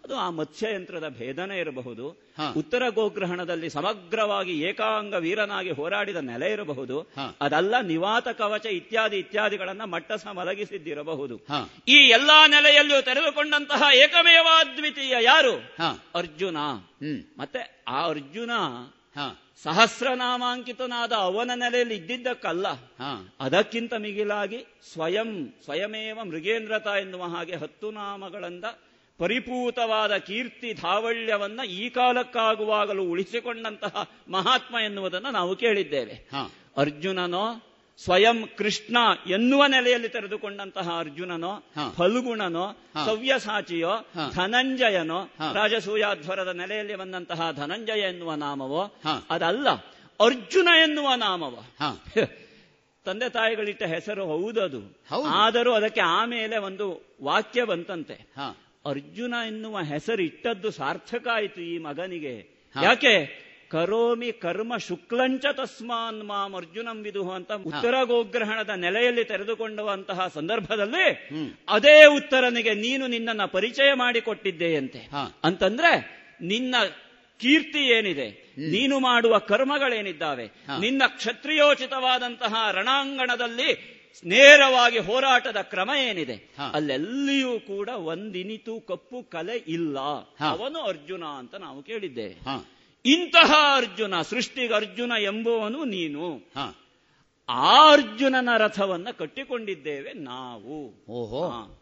ಅದು 0.03 0.15
ಆ 0.15 0.29
ಮತ್ಸ್ಯಯಂತ್ರದ 0.29 1.09
ಭೇದನೆ 1.09 1.59
ಇರಬಹುದು. 1.59 2.29
ಉತ್ತರ 2.57 2.83
ಗೋಗ್ರಹಣದಲ್ಲಿ 2.89 3.69
ಸಮಗ್ರವಾಗಿ 3.69 4.61
ಏಕಾಂಗ 4.61 5.13
ವೀರನಾಗಿ 5.13 5.71
ಹೋರಾಡಿದ 5.71 6.15
ನೆಲೆ 6.15 6.51
ಇರಬಹುದು. 6.51 6.99
ಅದಲ್ಲ 7.41 7.81
ನಿವಾತ 7.81 8.27
ಕವಚ 8.27 8.65
ಇತ್ಯಾದಿ 8.65 9.17
ಇತ್ಯಾದಿಗಳನ್ನ 9.17 9.83
ಮಟ್ಟಸ 9.83 10.27
ಮಲಗಿಸಿದ್ದಿರಬಹುದು. 10.27 11.41
ಈ 11.87 12.09
ಎಲ್ಲಾ 12.19 12.47
ನೆಲೆಯಲ್ಲೂ 12.47 13.01
ತೆರೆದುಕೊಂಡಂತಹ 13.01 13.83
ಏಕಮೇವಾದ್ವಿತೀಯ 13.95 15.15
ಯಾರು? 15.21 15.55
ಹಾ. 15.57 16.03
ಅರ್ಜುನ. 16.15 16.57
ಮತ್ತೆ 17.37 17.83
ಆ 17.87 18.07
ಅರ್ಜುನ 18.07 18.51
ಸಹಸ್ರ 19.15 19.69
ಸಹಸ್ರನಾಮಾಂಕಿತನಾದ 19.69 21.11
ಅವನ 21.11 21.51
ನೆಲೆಯಲ್ಲಿ 21.55 21.95
ಇದ್ದಿದ್ದಕ್ಕಲ್ಲ. 21.95 22.67
ಅದಕ್ಕಿಂತ 23.39 23.93
ಮಿಗಿಲಾಗಿ 23.93 24.65
ಸ್ವಯಂ 24.93 25.53
ಸ್ವಯಮೇವ 25.63 26.19
ಮೃಗೇಂದ್ರತ 26.23 26.87
ಎನ್ನುವ 26.87 27.23
ಹಾಗೆ 27.23 27.55
ಹತ್ತು 27.55 27.91
ನಾಮಗಳಿಂದ 27.91 28.65
ಪರಿಪೂತವಾದ 29.17 30.17
ಕೀರ್ತಿ 30.17 30.73
ಧಾವಳ್ಯವನ್ನ 30.73 31.59
ಈ 31.69 31.89
ಕಾಲಕ್ಕಾಗುವಾಗಲೂ 31.89 33.03
ಉಳಿಸಿಕೊಂಡಂತಹ 33.03 34.09
ಮಹಾತ್ಮ 34.29 34.75
ಎನ್ನುವುದನ್ನು 34.85 35.31
ನಾವು 35.31 35.55
ಕೇಳಿದ್ದೇವೆ. 35.55 36.13
ಹಾ. 36.13 36.51
ಅರ್ಜುನನೋ 36.77 37.68
ಸ್ವಯಂ 38.03 38.49
ಕೃಷ್ಣ 38.57 38.97
ಎನ್ನುವ 39.27 39.65
ನೆಲೆಯಲ್ಲಿ 39.65 40.09
ತೆರೆದುಕೊಂಡಂತಹ 40.09 40.99
ಅರ್ಜುನನೋ 40.99 41.63
ಫಲುಗುಣನೋ. 41.95 42.77
ಸವ್ಯಸಾಚಿಯೋ 43.05 44.07
ಧನಂಜಯನೋ. 44.35 45.23
ರಾಜಸೂಯಾಧ್ವರದ 45.53 46.47
ನೆಲೆಯಲ್ಲಿ 46.47 46.95
ಬಂದಂತಹ 46.95 47.51
ಧನಂಜಯ 47.51 47.99
ಎನ್ನುವ 47.99 48.33
ನಾಮವೋ 48.33 48.95
ಅದಲ್ಲ 49.29 49.69
ಅರ್ಜುನ 50.25 50.67
ಎನ್ನುವ 50.83 51.13
ನಾಮವ. 51.15 51.55
ಹಾ. 51.55 52.03
ತಂದೆ 53.05 53.29
ತಾಯಿಗಳಿಟ್ಟ 53.29 53.83
ಹೆಸರು 53.83 54.25
ಹೌದದು. 54.25 54.79
ಹೌದು. 55.09 55.27
ಆದರೂ 55.27 55.73
ಅದಕ್ಕೆ 55.73 56.01
ಆಮೇಲೆ 56.01 56.57
ಒಂದು 56.57 57.15
ವಾಕ್ಯ 57.23 57.63
ಬಂತಂತೆ. 57.63 58.13
ಅರ್ಜುನ 58.85 59.33
ಎನ್ನುವ 59.47 59.79
ಹೆಸರು 59.79 60.21
ಇಟ್ಟದ್ದು 60.21 60.71
ಸಾರ್ಥಕ 60.71 61.27
ಆಯಿತು 61.33 61.61
ಈ 61.61 61.77
ಮಗನಿಗೆ. 61.77 62.59
ಯಾಕೆ? 62.83 63.48
ಕರೋಮಿ 63.69 64.31
ಕರ್ಮ 64.31 64.77
ಶುಕ್ಲಂಚ 64.77 65.45
ತಸ್ಮಾನ್ 65.53 66.23
ಮಾಂ 66.23 66.55
ಅರ್ಜುನಂ 66.55 66.97
ವಿದು 67.01 67.31
ಅಂತ 67.31 67.51
ಉತ್ತರ 67.51 67.95
ಗೋಗ್ರಹಣದ 68.03 68.69
ನೆಲೆಯಲ್ಲಿ 68.75 69.25
ತೆರೆದುಕೊಂಡುವಂತಹ 69.25 70.27
ಸಂದರ್ಭದಲ್ಲಿ 70.33 71.29
ಅದೇ 71.69 72.05
ಉತ್ತರನಿಗೆ 72.05 72.73
ನೀನು 72.73 73.07
ನಿನ್ನನ್ನು 73.07 73.51
ಪರಿಚಯ 73.51 73.93
ಮಾಡಿಕೊಟ್ಟಿದ್ದೆಯಂತೆ. 73.93 74.99
ಅಂತಂದ್ರೆ 75.43 75.91
ನಿನ್ನ 76.41 76.75
ಕೀರ್ತಿ 77.39 77.79
ಏನಿದೆ? 77.79 78.53
ನೀನು 78.71 78.99
ಮಾಡುವ 78.99 79.37
ಕರ್ಮಗಳೇನಿದ್ದಾವೆ? 79.37 80.45
ನಿನ್ನ 80.79 81.01
ಕ್ಷತ್ರಿಯೋಚಿತವಾದಂತಹ 81.07 82.53
ರಣಾಂಗಣದಲ್ಲಿ 82.71 83.99
ನೇರವಾಗಿ 84.25 84.99
ಹೋರಾಟದ 84.99 85.57
ಕ್ರಮ 85.61 85.91
ಏನಿದೆ. 86.09 86.35
ಅಲ್ಲೆಲ್ಲಿಯೂ 86.73 87.59
ಕೂಡ 87.59 87.89
ಒಂದಿನಿತು 87.89 88.79
ಕಪ್ಪು 88.79 89.23
ಕಲೆ 89.23 89.55
ಇಲ್ಲ. 89.55 89.99
ಅವನು 90.49 90.79
ಅರ್ಜುನ 90.79 91.23
ಅಂತ 91.23 91.55
ನಾವು 91.55 91.83
ಕೇಳಿದ್ದೇವೆ. 91.83 92.35
ಇಂತಹ 93.05 93.53
ಅರ್ಜುನ 93.75 94.21
ಸೃಷ್ಟಿಗೆ 94.21 94.73
ಅರ್ಜುನ 94.73 95.11
ಎಂಬುವನು 95.19 95.83
ನೀನು. 95.83 96.37
ಹ. 96.37 96.75
ಆ 97.49 97.91
ಅರ್ಜುನನ 97.91 98.49
ರಥವನ್ನ 98.57 99.07
ಕಟ್ಟಿಕೊಂಡಿದ್ದೇವೆ 99.17 100.13
ನಾವು. 100.13 101.05
ಓಹೋ. 101.09 101.75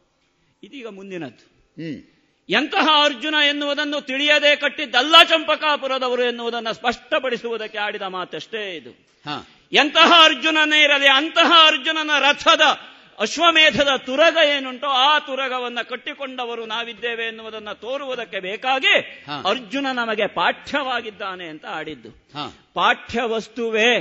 ಇದೀಗ 0.64 0.88
ಮುಂದಿನದ್ದು. 0.88 1.45
ಹ್ಮ್. 1.69 2.03
ಎಂತಹ 2.49 2.88
ಅರ್ಜುನ 3.03 3.35
ಎನ್ನುವುದನ್ನು 3.49 4.02
ತಿಳಿಯದೆ 4.02 4.56
ಕಟ್ಟಿದ್ದಲ್ಲ 4.56 5.15
ಚಂಪಕಾಪುರದವರು 5.30 6.23
ಎನ್ನುವುದನ್ನು 6.23 6.73
ಸ್ಪಷ್ಟಪಡಿಸುವುದಕ್ಕೆ 6.73 7.77
ಆಡಿದ 7.77 8.02
ಮಾತಷ್ಟೇ 8.02 8.76
ಇದು. 8.76 8.89
ಹಾ. 9.26 9.48
ಎಂತಹ 9.72 10.14
ಅರ್ಜುನನೇ 10.23 10.84
ಇರಲಿ 10.84 11.07
ಅಂತಹ 11.07 11.52
ಅರ್ಜುನನ 11.68 12.11
ರಥದ 12.19 12.61
ಅಶ್ವಮೇಧದ 13.19 13.88
ತುರಗ 14.06 14.38
ಏನುಂಟೋ 14.45 14.88
ಆ 14.88 15.19
ತುರಗವನ್ನ 15.19 15.80
ಕಟ್ಟಿಕೊಂಡವರು 15.89 16.65
ನಾವಿದ್ದೇವೆ 16.65 17.23
ಎನ್ನುವುದನ್ನು 17.23 17.76
ತೋರುವುದಕ್ಕೆ 17.76 18.39
ಬೇಕಾಗಿ 18.39 19.23
ಅರ್ಜುನ 19.49 19.88
ನಮಗೆ 19.94 20.27
ಪಾಠ್ಯವಾಗಿದ್ದಾನೆ 20.27 21.48
ಅಂತ 21.48 21.65
ಆಡಿದ್ದು. 21.69 22.10
ಪಾಠ್ಯ 22.73 23.22
ವಸ್ತುವೇ 23.22 23.99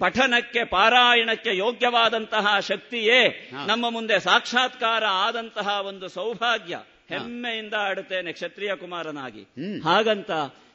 ಪಠನಕ್ಕೆ 0.00 0.64
ಪಾರಾಯಣಕ್ಕೆ 0.64 1.56
ಯೋಗ್ಯವಾದಂತಹ 1.56 2.58
ಶಕ್ತಿಯೇ 2.60 3.50
ನಮ್ಮ 3.66 3.90
ಮುಂದೆ 3.90 4.20
ಸಾಕ್ಷಾತ್ಕಾರ 4.20 5.04
ಆದಂತಹ 5.04 5.86
ಒಂದು 5.86 6.08
ಸೌಭಾಗ್ಯ. 6.08 6.78
ಹೆಮ್ಮೆಯಿಂದ 7.08 7.74
ಆಡುತ್ತೇನೆ 7.74 8.32
ಕ್ಷತ್ರಿಯ 8.32 8.74
ಕುಮಾರನಾಗಿ. 8.74 9.42
ಹಾಗಂತ 9.84 10.30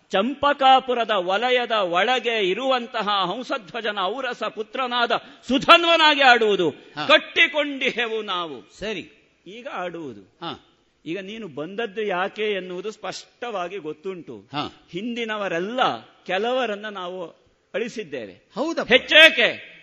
ಚಂಪಕಾಪುರದ 0.10 1.12
ವಲಯದ 1.16 1.72
ಒಳಗೆ 1.72 2.50
ಇರುವಂತಹ 2.50 3.10
ಹಂಸಧ್ವಜನ 3.10 4.00
ಔರಸ 4.02 4.44
ಪುತ್ರನಾದ 4.44 5.12
ಸುಧನ್ವನಾಗಿ 5.48 6.22
ಆಡುವುದು. 6.22 6.72
ಕಟ್ಟಿಕೊಂಡಿಹೆವು 7.08 8.22
ನಾವು. 8.22 8.80
ಸರಿ. 8.80 9.12
ಈಗ 9.48 9.68
ಆಡುವುದು. 9.74 10.22
ಹಾ. 10.22 10.66
ಈಗ 11.06 11.20
ನೀನು 11.20 11.48
ಬಂದದ್ದು 11.48 12.02
ಯಾಕೆ 12.02 12.52
ಎನ್ನುವುದು 12.52 12.92
ಸ್ಪಷ್ಟವಾಗಿ 12.92 13.78
ಗೊತ್ತುಂಟು. 13.78 14.50
ಹಿಂದಿನವರೆಲ್ಲ 14.92 16.00
ಕೆಲವರನ್ನ 16.26 16.86
ನಾವು 16.90 17.28
ಅಳಿಸಿದ್ದೇವೆ. 17.74 18.34
ಹೌದಾ 18.56 18.84
ಹೆಚ್ಚೇಕೆ? 18.84 19.80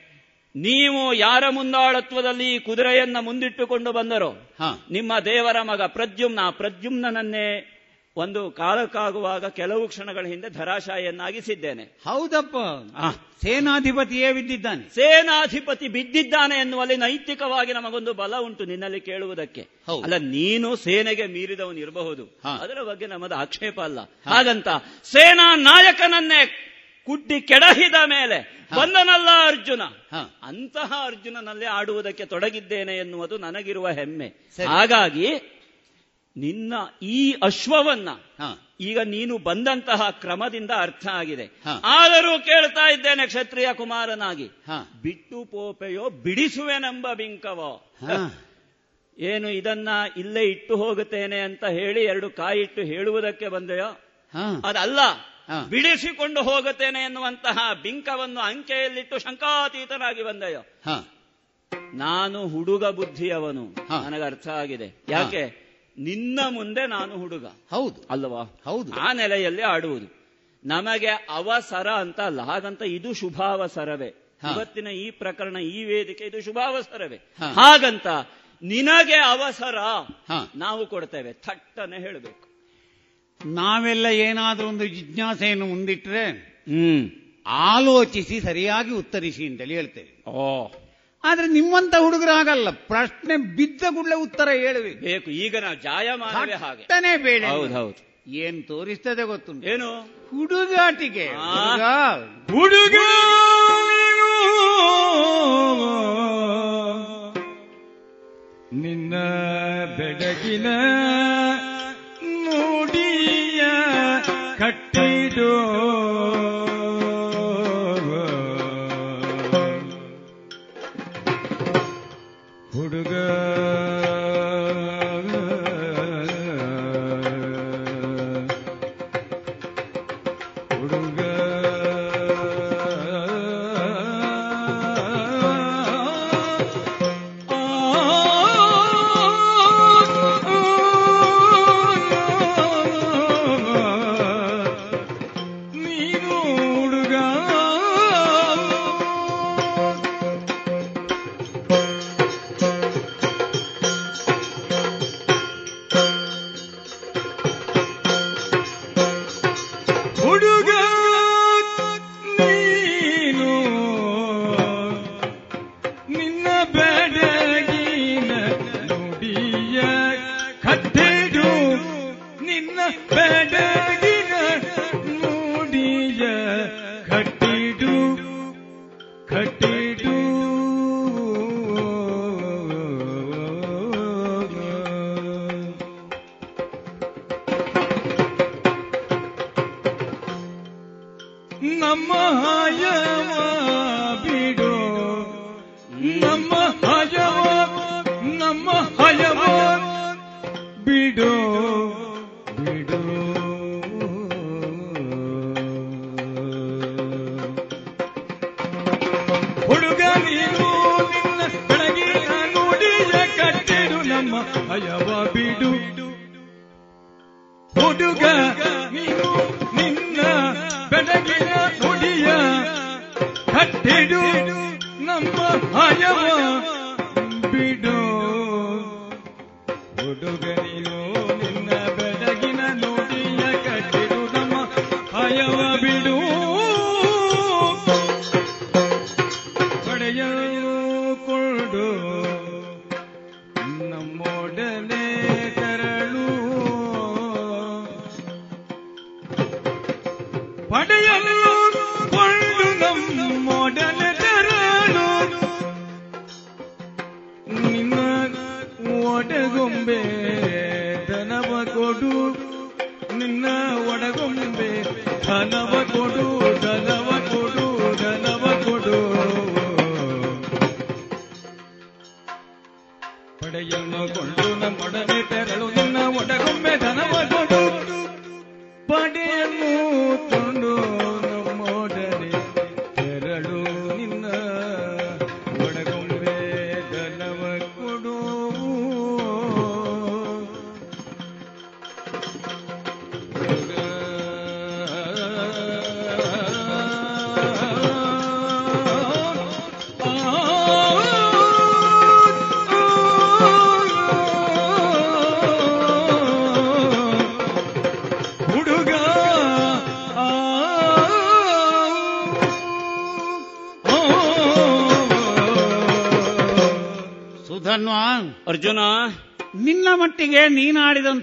ನೀವು 0.57 1.15
ಯಾರ 1.15 1.45
ಮುಂದಾಳತ್ವದಲ್ಲಿ 1.51 2.55
ಈ 2.55 2.59
ಕುದುರೆಯನ್ನ 2.59 3.17
ಮುಂದಿಟ್ಟುಕೊಂಡು 3.21 3.93
ಬಂದರೋ? 3.93 4.31
ಹಾ. 4.31 4.87
ನಿಮ್ಮ 4.91 5.19
ದೇವರ 5.19 5.63
ಮಗ 5.63 5.83
ಪ್ರದ್ಯುಮ್ನ. 5.83 6.39
ಪ್ರದ್ಯುಮ್ನನ್ನೇ 6.51 7.73
ಒಂದು 8.17 8.51
ಕಾಲಕ್ಕಾಗುವಾಗ 8.51 9.47
ಕೆಲವು 9.47 9.89
ಕ್ಷಣಗಳ 9.89 10.27
ಹಿಂದೆ 10.27 10.51
ಧರಾಶಾಯಿಯನ್ನಾಗಿಸಿದ್ದೇನೆ. 10.51 11.83
ಹೌದಪ್ಪ. 11.83 12.57
ಸೇನಾಧಿಪತಿಯೇ 13.45 14.33
ಬಿದ್ದಿದ್ದಾನೆ. 14.33 14.95
ಸೇನಾಧಿಪತಿ 14.95 15.89
ಬಿದ್ದಿದ್ದಾನೆ 15.89 16.61
ಎನ್ನುವಲ್ಲಿ 16.61 16.97
ನೈತಿಕವಾಗಿ 16.97 17.73
ನಮಗೊಂದು 17.73 18.15
ಬಲ 18.15 18.37
ಉಂಟು 18.37 18.65
ನಿನ್ನಲ್ಲಿ 18.65 19.01
ಕೇಳುವುದಕ್ಕೆ. 19.01 19.69
ಅಲ್ಲ 20.03 20.17
ನೀನು 20.17 20.77
ಸೇನೆಗೆ 20.77 21.27
ಮೀರಿದವನು 21.27 21.79
ಇರಬಹುದು. 21.79 22.41
ಅದರ 22.61 22.83
ಬಗ್ಗೆ 22.83 23.07
ನಮ್ಮದು 23.07 23.35
ಆಕ್ಷೇಪ 23.35 23.81
ಅಲ್ಲ. 23.81 24.01
ಹಾಗಂತ 24.01 24.69
ಸೇನಾ 25.05 25.57
ನಾಯಕನನ್ನೇ 25.57 26.63
ಕುಟ್ಟಿ 27.07 27.41
ಕೆಡಹಿದ 27.41 27.95
ಮೇಲೆ 28.07 28.69
ಬಂದನಲ್ಲ 28.77 29.29
ಅರ್ಜುನ. 29.47 29.83
ಅಂತಹ 30.43 30.93
ಅರ್ಜುನನಲ್ಲಿ 31.05 31.67
ಆಡುವುದಕ್ಕೆ 31.67 32.25
ತೊಡಗಿದ್ದೇನೆ 32.25 32.97
ಎನ್ನುವುದು 32.97 33.39
ನನಗಿರುವ 33.39 33.89
ಹೆಮ್ಮೆ. 33.89 34.27
ಹಾಗಾಗಿ 34.69 35.27
ನಿನ್ನ 36.37 36.75
ಈ 37.03 37.33
ಅಶ್ವವನ್ನ 37.43 38.09
ಈಗ 38.81 38.99
ನೀನು 38.99 39.39
ಬಂದಂತಹ 39.39 40.11
ಕ್ರಮದಿಂದ 40.11 40.71
ಅರ್ಥ 40.77 41.07
ಆಗಿದೆ. 41.07 41.47
ಆದರೂ 41.85 42.39
ಕೇಳ್ತಾ 42.45 42.91
ಇದ್ದೇನೆ 42.91 43.27
ಕ್ಷತ್ರಿಯ 43.27 43.69
ಕುಮಾರನಾಗಿ. 43.73 44.49
ಬಿಟ್ಟು 45.03 45.45
ಪೋಪೆಯೋ 45.45 46.11
ಬಿಡಿಸುವೆನೆಂಬ 46.11 47.13
ಬಿಂಕವೋ. 47.13 47.93
ಏನು 49.19 49.51
ಇದನ್ನ 49.51 49.89
ಇಲ್ಲೇ 50.17 50.43
ಇಟ್ಟು 50.45 50.77
ಹೋಗುತ್ತೇನೆ 50.77 51.41
ಅಂತ 51.41 51.65
ಹೇಳಿ 51.65 52.05
ಎರಡು 52.05 52.31
ಕಾಯಿಟ್ಟು 52.31 52.83
ಹೇಳುವುದಕ್ಕೆ 52.83 53.49
ಬಂದೆಯೋ? 53.49 54.01
ಅದಲ್ಲ. 54.65 54.99
ಬಿಡಿಸಿಕೊಂಡು 55.71 56.43
ಹೋಗುತ್ತೇನೆ 56.43 57.05
ಎನ್ನುವಂತಹ 57.05 57.73
ಬಿಂಕವನ್ನು 57.83 58.41
ಅಂಕೆಯಲ್ಲಿಟ್ಟು 58.41 59.19
ಶಂಕಾತೀತನಾಗಿ 59.19 60.23
ಬಂದೆಯೋ? 60.23 60.61
ನಾನು 61.95 62.49
ಹುಡುಗ 62.49 62.87
ಬುದ್ಧಿಯವನು. 62.87 63.65
ನನಗರ್ಥ 63.65 63.91
ನನಗೆ 64.07 64.23
ಅರ್ಥ 64.23 64.49
ಆಗಿದೆ. 64.49 65.05
ಯಾಕೆ? 65.09 65.66
ನಿನ್ನ 65.99 66.41
ಮುಂದೆ 66.49 66.87
ನಾನು 66.87 67.17
ಹುಡುಗ. 67.19 67.47
ಹೌದು. 67.47 68.07
ಅಲ್ವಾ? 68.11 68.61
ಹೌದು. 68.65 68.93
ಆ 68.93 69.13
ನೆಲೆಯಲ್ಲಿ 69.13 69.63
ಆಡುವುದು. 69.63 70.17
ನಮಗೆ 70.65 71.07
ಅವಸರ 71.07 71.91
ಅಂತ 71.91 72.21
ಅಲ್ಲ. 72.21 72.41
ಹಾಗಂತ 72.43 72.83
ಇದು 72.83 73.13
ಶುಭಾವಸರವೇ. 73.13 74.09
ಇವತ್ತಿನ 74.55 74.87
ಈ 74.87 75.11
ಪ್ರಕರಣ 75.11 75.57
ಈ 75.57 75.85
ವೇದಿಕೆ 75.85 76.25
ಇದು 76.25 76.41
ಶುಭಾವಸರವೇ. 76.41 77.17
ಹಾಗಂತ 77.39 78.07
ನಿನಗೆ 78.63 79.15
ಅವಸರ. 79.15 79.75
ನಾವು 80.57 80.87
ಕೊಡ್ತೇವೆ. 80.87 81.33
ಥಟ್ಟನೆ 81.33 81.99
ಹೇಳಬೇಕು. 81.99 82.47
ನಾವೆಲ್ಲ 83.47 84.07
ಏನಾದ್ರೂ 84.07 84.69
ಒಂದು 84.69 84.87
ಜಿಜ್ಞಾಸೆಯನ್ನು 84.87 85.67
ಮುಂದಿಟ್ರೆ 85.67 86.31
ಹ್ಮ್. 86.69 87.11
ಆಲೋಚಿಸಿ 87.47 88.41
ಸರಿಯಾಗಿ 88.41 88.91
ಉತ್ತರಿಸಿ 88.91 89.47
ಅಂತೇಳಿ 89.47 89.75
ಹೇಳ್ತೇವೆ 89.75 90.31
ಓ. 90.31 90.69
ಆದ್ರೆ 91.27 91.47
ನಿಮ್ಮಂತ 91.47 91.95
ಹುಡುಗರು 91.99 92.31
ಆಗಲ್ಲ 92.31 92.71
ಪ್ರಶ್ನೆ 92.71 93.37
ಬಿದ್ದ 93.37 93.83
ಕೂಡಲೇ 93.95 94.15
ಉತ್ತರ 94.15 94.49
ಹೇಳುವೆ. 94.49 94.91
ಬೇಕು. 94.91 95.31
ಈಗ 95.31 95.57
ನಾವು 95.57 95.77
ಜಾಯಮಾನವೇ 95.77 96.53
ಹಾಗೆ. 96.53 97.17
ಬೇಡ 97.17 97.45
ಹೌದು 97.45 97.75
ಹೌದು. 97.75 98.07
ಏನ್ 98.31 98.65
ತೋರಿಸ್ತದೆ 98.65 99.23
ಗೊತ್ತುಂಟು. 99.23 99.69
ಏನು? 99.69 100.03
ಹುಡುಗಾಟಿಕೆ. 100.31 101.29
ಆ. 101.39 102.15
ಹುಡುಗ. 102.17 102.23
ಹುಡುಗ. 102.51 102.97
ನೀನು 108.73 108.83
ನಿನ್ನ 108.83 109.15
ಬೆಡಗಿನ 109.97 110.67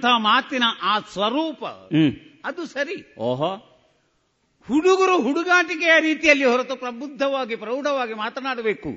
ನೀನಾಡಿದಂತಹ 0.03 0.17
ಮಾತಿನ 0.17 0.63
ಆ 0.81 0.99
ಸ್ವರೂಪ 0.99 1.63
ಅದು 2.45 2.65
ಸರಿ. 2.65 3.15
ಓಹೋ. 3.17 3.69
ಹುಡುಗರು 4.67 5.21
ಹುಡುಗಾಟಿಕೆಯ 5.21 5.99
ರೀತಿಯಲ್ಲಿ 5.99 6.45
ಹೊರತು 6.45 6.75
ಪ್ರಬುದ್ಧವಾಗಿ 6.75 7.55
ಪ್ರೌಢವಾಗಿ 7.55 8.13
ಮಾತನಾಡಬೇಕು. 8.13 8.89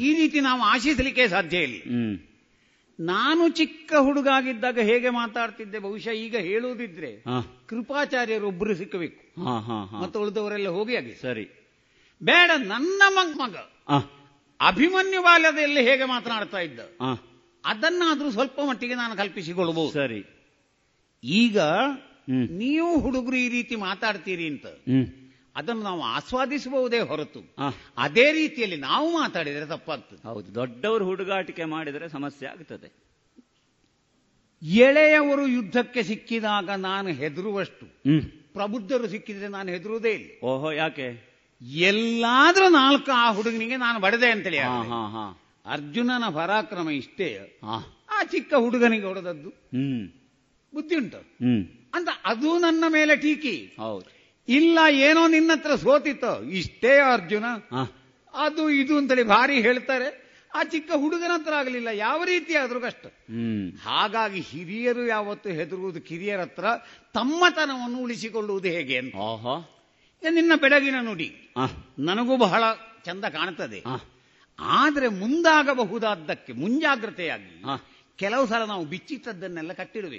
ಈ 0.00 0.14
ರೀತಿ 0.14 0.40
ನಾವು 0.40 0.62
ಆಶಿಸಲಿಕ್ಕೆ 0.62 1.28
ಸಾಧ್ಯ 1.28 1.58
ಇಲ್ಲ. 1.58 1.82
ನಾನು 3.00 3.48
ಚಿಕ್ಕ 3.48 3.92
ಹುಡುಗಾಗಿದ್ದಾಗ 3.98 4.78
ಹೇಗೆ 4.78 5.10
ಮಾತಾಡ್ತಿದ್ದೆ 5.10 5.78
ಬಹುಶಃ 5.78 6.10
ಈಗ 6.10 6.36
ಹೇಳುವುದಿದ್ರೆ 6.36 7.16
ಕೃಪಾಚಾರ್ಯರು 7.16 7.66
ಕೃಪಾಚಾರ್ಯರೊಬ್ಬರು 7.66 8.74
ಸಿಕ್ಕಬೇಕು. 8.74 9.44
ಹಾ 9.44 9.60
ಹಾ 9.60 9.84
ಹಾ. 9.84 10.00
ಮತ್ತು 10.00 10.20
ಉಳಿದವರೆಲ್ಲ 10.20 10.68
ಹೋಗಿ 10.68 10.96
ಆಗಿ 10.96 11.14
ಸರಿ. 11.14 11.44
ಬೇಡ 12.22 12.50
ನನ್ನ 12.56 13.02
ಮಗ 13.08 13.36
ಮಗ. 13.36 13.56
ಆ 13.88 13.98
ಅಭಿಮನ್ಯು 14.66 15.22
ಬಾಲ್ಯದಲ್ಲಿ 15.22 15.90
ಹೇಗೆ 15.90 16.04
ಮಾತನಾಡ್ತಾ 16.04 16.58
ಇದ್ದ? 16.58 16.80
ಆ 17.00 17.14
ಅದನ್ನಾದ್ರೂ 17.64 18.30
ಸ್ವಲ್ಪ 18.30 18.60
ಮಟ್ಟಿಗೆ 18.68 18.94
ನಾನು 18.94 19.16
ಕಲ್ಪಿಸಿಕೊಳ್ಳಬಹುದು 19.16 19.92
ಸರಿ. 19.92 20.39
ಈಗ 21.24 21.58
ನೀವು 22.50 22.98
ಹುಡುಗರು 22.98 23.36
ಈ 23.36 23.48
ರೀತಿ 23.48 23.76
ಮಾತಾಡ್ತೀರಿ 23.76 24.46
ಅಂತ 24.46 24.66
ಅದನ್ನು 25.56 25.82
ನಾವು 25.82 26.02
ಆಸ್ವಾದಿಸಬಹುದೇ 26.02 26.98
ಹೊರತು. 26.98 27.54
ಅದೇ 27.96 28.32
ರೀತಿಯಲ್ಲಿ 28.32 28.76
ನಾವು 28.76 29.12
ಮಾತಾಡಿದರೆ 29.12 29.66
ತಪ್ಪಾಗ್ತದೆ. 29.66 30.28
ಹೌದು 30.28 30.54
ದೊಡ್ಡವರು 30.54 31.04
ಹುಡುಗಾಟಿಕೆ 31.04 31.64
ಮಾಡಿದರೆ 31.64 32.08
ಸಮಸ್ಯೆ 32.08 32.48
ಆಗ್ತದೆ. 32.48 33.10
ಎಳೆಯವರು 34.62 35.46
ಯುದ್ಧಕ್ಕೆ 35.46 36.02
ಸಿಕ್ಕಿದಾಗ 36.02 36.70
ನಾನು 36.70 37.08
ಹೆದರುವಷ್ಟು. 37.08 38.02
ಪ್ರಬುದ್ಧರು 38.52 39.08
ಸಿಕ್ಕಿದ್ರೆ 39.08 39.48
ನಾನು 39.48 39.70
ಹೆದರುವುದೇ 39.70 40.10
ಇಲ್ಲ. 40.10 40.44
ಓಹೋ 40.44 40.72
ಯಾಕೆ? 40.72 41.30
ಎಲ್ಲಾದ್ರೂ 41.62 42.68
ನಾಲ್ಕು 42.68 43.10
ಆ 43.10 43.32
ಹುಡುಗನಿಗೆ 43.32 43.76
ನಾನು 43.76 44.00
ಬಡದೆ 44.00 44.30
ಅಂತೇಳಿ 44.30 44.58
ಅರ್ಜುನನ 45.66 46.24
ಪರಾಕ್ರಮ 46.34 46.90
ಇಷ್ಟೇ. 46.90 47.60
ಆ 48.10 48.22
ಚಿಕ್ಕ 48.24 48.54
ಹುಡುಗನಿಗೆ 48.54 49.06
ಹೊಡೆದದ್ದು. 49.06 49.48
ಹ್ಮ್. 49.48 50.19
ಬುದ್ಧಿ 50.72 50.96
ಉಂಟು. 50.96 51.20
ಅಂತ 51.94 52.08
ಅದು 52.24 52.58
ನನ್ನ 52.58 52.84
ಮೇಲೆ 52.88 53.16
ಟೀಕಿ. 53.16 53.54
ಹೌದು. 53.80 54.08
ಇಲ್ಲ 54.48 54.78
ಏನೋ 55.00 55.28
ನಿನ್ನ 55.28 55.50
ಹತ್ರ 55.52 55.74
ಸೋತಿತ್ತು 55.76 56.50
ಇಷ್ಟೇ 56.50 56.98
ಅರ್ಜುನ. 57.12 57.46
ಅದು 58.34 58.70
ಇದು 58.72 58.98
ಅಂತೇಳಿ 58.98 59.22
ಭಾರಿ 59.26 59.60
ಹೇಳ್ತಾರೆ. 59.60 60.08
ಆ 60.54 60.62
ಚಿಕ್ಕ 60.64 60.90
ಹುಡುಗನ 60.96 61.30
ಹತ್ರ 61.34 61.52
ಆಗಲಿಲ್ಲ 61.54 61.88
ಯಾವ 61.98 62.24
ರೀತಿ 62.24 62.54
ಆದ್ರೂ 62.54 62.80
ಕಷ್ಟ 62.80 63.06
ಹ್ಮ್. 63.06 63.66
ಹಾಗಾಗಿ 63.82 64.40
ಹಿರಿಯರು 64.40 65.06
ಯಾವತ್ತು 65.06 65.48
ಹೆದರುವುದು 65.50 66.00
ಕಿರಿಯರ 66.00 66.40
ಹತ್ರ 66.40 66.64
ತಮ್ಮತನವನ್ನು 67.14 67.98
ಉಳಿಸಿಕೊಳ್ಳುವುದು 67.98 68.68
ಹೇಗೆ 68.68 68.96
ಅಂತ. 68.96 69.14
ನಿನ್ನ 70.22 70.52
ಬೆಳಗಿನ 70.56 70.94
ನುಡಿ. 71.00 71.28
ನನಗೂ 71.98 72.36
ಬಹಳ 72.36 72.62
ಚಂದ 73.04 73.24
ಕಾಣ್ತದೆ. 73.28 73.80
ಆದ್ರೆ 74.58 75.08
ಮುಂದಾಗಬಹುದಾದ್ದಕ್ಕೆ 75.08 76.52
ಮುಂಜಾಗ್ರತೆಯಾಗಿ 76.52 77.52
ಆ. 77.64 77.76
ಕೆಲವು 78.20 78.46
ಸಲ 78.46 78.64
ನಾವು 78.64 78.84
ಬಿಚ್ಚಿಟ್ಟದ್ದನ್ನೆಲ್ಲ 78.84 79.72
ಕಟ್ಟಿಡುವೆ 79.72 80.18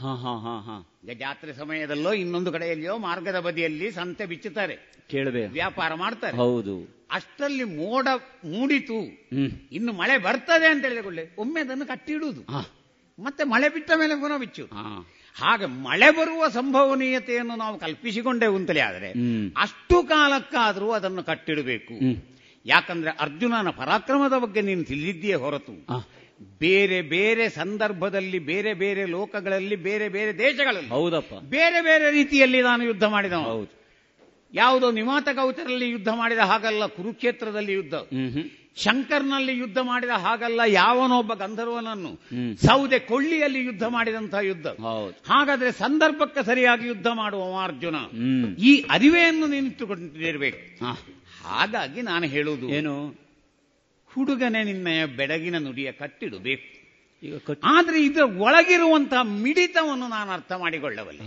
ಹಾ 0.00 0.14
ಹಾ 0.14 0.32
ಹಾ 0.36 0.60
ಹಾ. 0.60 0.76
ಜಾತ್ರೆ 1.14 1.54
ಸಮಯದಲ್ಲೋ 1.54 2.12
ಇನ್ನೊಂದು 2.12 2.52
ಕಡೆಯಲ್ಲಿಯೋ 2.52 2.98
ಮಾರ್ಗದ 2.98 3.40
ಬದಿಯಲ್ಲಿ 3.40 3.92
ಸಂತೆ 3.92 4.26
ಬಿಚ್ಚುತ್ತಾರೆ. 4.26 4.76
ಕೇಳಬೇಕು 5.10 5.52
ವ್ಯಾಪಾರ 5.52 5.94
ಮಾಡ್ತಾರೆ. 5.94 6.36
ಹೌದು. 6.36 6.74
ಅಷ್ಟರಲ್ಲಿ 7.10 7.64
ಮೋಡ 7.64 8.08
ಮೂಡಿತು. 8.44 8.98
ಇನ್ನು 9.72 9.92
ಮಳೆ 9.92 10.18
ಬರ್ತದೆ 10.18 10.66
ಅಂತ 10.66 10.84
ಹೇಳಿಕೊಳ್ಳೆ 10.84 11.34
ಒಮ್ಮೆ 11.38 11.60
ಅದನ್ನು 11.60 11.86
ಕಟ್ಟಿಡುವುದು. 11.86 12.42
ಹಾ. 12.52 12.62
ಮತ್ತೆ 13.18 13.44
ಮಳೆ 13.44 13.68
ಬಿಟ್ಟ 13.68 13.90
ಮೇಲೆ 13.96 14.20
ಪುನಃ 14.20 14.36
ಬಿಚ್ಚು 14.36 14.64
ಹಾ. 14.72 14.84
ಹಾಗೆ 15.36 15.66
ಮಳೆ 15.66 16.10
ಬರುವ 16.10 16.48
ಸಂಭವನೀಯತೆಯನ್ನು 16.48 17.56
ನಾವು 17.56 17.78
ಕಲ್ಪಿಸಿಕೊಂಡೇ 17.78 18.46
ಅಂತಲೇ 18.54 18.80
ಆದರೆ 18.80 19.10
ಅಷ್ಟು 19.56 20.08
ಕಾಲಕ್ಕಾದರೂ 20.08 20.90
ಅದನ್ನು 20.90 21.22
ಕಟ್ಟಿಡಬೇಕು. 21.22 21.94
ಯಾಕಂದ್ರೆ 22.66 23.10
ಅರ್ಜುನನ 23.20 23.70
ಪರಾಕ್ರಮದ 23.70 24.38
ಬಗ್ಗೆ 24.38 24.60
ನೀನು 24.60 24.84
ತಿಳಿದಿದ್ದೀಯೇ 24.84 25.34
ಹೊರತು. 25.34 25.74
ಬೇರೆ 26.40 27.02
ಬೇರೆ 27.02 27.48
ಸಂದರ್ಭದಲ್ಲಿ 27.48 28.38
ಬೇರೆ 28.38 28.74
ಬೇರೆ 28.74 29.06
ಲೋಕಗಳಲ್ಲಿ 29.06 29.76
ಬೇರೆ 29.76 30.08
ಬೇರೆ 30.08 30.38
ದೇಶಗಳಲ್ಲಿ 30.38 30.88
ಹೌದಪ್ಪ. 30.88 31.34
ಬೇರೆ 31.34 31.80
ಬೇರೆ 31.80 32.10
ರೀತಿಯಲ್ಲಿ 32.10 32.62
ನಾನು 32.62 32.84
ಯುದ್ಧ 32.84 33.04
ಮಾಡಿದ 33.04 33.32
ಹೌದು. 33.32 33.80
ಯಾವುದೋ 34.54 34.90
ನಿಮಾತ 34.90 35.28
ಗೌಚರಲ್ಲಿ 35.32 35.90
ಯುದ್ಧ 35.90 36.08
ಮಾಡಿದ 36.08 36.38
ಹಾಗಲ್ಲ 36.38 36.86
ಕುರುಕ್ಷೇತ್ರದಲ್ಲಿ 36.86 37.72
ಯುದ್ಧ. 37.72 37.94
ಶಂಕರ್ನಲ್ಲಿ 38.76 39.58
ಯುದ್ಧ 39.58 39.78
ಮಾಡಿದ 39.78 40.08
ಹಾಗಲ್ಲ 40.08 40.60
ಯಾವನೊಬ್ಬ 40.66 41.34
ಗಂಧರ್ವನನ್ನು. 41.34 42.12
ಸೌದೆ 42.66 42.98
ಕೊಳ್ಳಿಯಲ್ಲಿ 42.98 43.64
ಯುದ್ಧ 43.64 43.82
ಮಾಡಿದಂತಹ 43.82 44.38
ಯುದ್ಧ. 44.38 44.66
ಹೌದು. 44.66 45.32
ಹಾಗಾದ್ರೆ 45.32 45.72
ಸಂದರ್ಭಕ್ಕೆ 45.72 46.46
ಸರಿಯಾಗಿ 46.46 46.86
ಯುದ್ಧ 46.86 47.06
ಮಾಡುವ 47.06 47.62
ಅರ್ಜುನ. 47.62 47.96
ಈ 48.58 48.84
ಅರಿವೆಯನ್ನು 48.90 49.46
ನಿಂತುಕೊಂಡಿರಬೇಕು 49.46 50.84
ಹಾ 50.84 50.92
ಹಾಗಾಗಿ 51.44 52.02
ನಾನು 52.02 52.26
ಹೇಳುವುದು 52.26 52.68
ಏನು? 52.68 53.29
ಹುಡುಗನೇ 54.14 54.62
ನಿನ್ನಯ 54.64 55.06
ಬೆಡಗಿನ 55.06 55.58
ನುಡಿಯ 55.58 55.92
ಕಟ್ಟಿಡಬೇಕು 55.92 56.80
ಆದ್ರೆ 57.64 58.04
ಇದರ 58.04 58.22
ಒಳಗಿರುವಂತಹ 58.22 59.22
ಮಿಡಿತವನ್ನು 59.22 60.08
ನಾನು 60.08 60.30
ಅರ್ಥ 60.30 60.52
ಮಾಡಿಕೊಳ್ಳಬಲ್ಲೆ. 60.52 61.24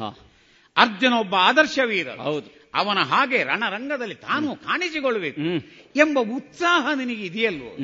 ಅರ್ಜುನ 0.77 1.13
ಒಬ್ಬ 1.13 1.35
ಆದರ್ಶ 1.35 1.79
ವೀರ 1.85 2.09
ಹೌದು. 2.09 2.63
ಅವನ 2.75 2.97
ಹಾಗೆ 2.99 3.43
ರಣರಂಗದಲ್ಲಿ 3.43 4.15
ತಾನು 4.15 4.55
ಕಾಣಿಸಿಕೊಳ್ಳಬೇಕು 4.55 5.41
ಎಂಬ 5.95 6.19
ಉತ್ಸಾಹ 6.19 6.93
ನಿನಗೆ 6.93 7.25
ಇದೆಯಲ್ವೋ 7.25 7.77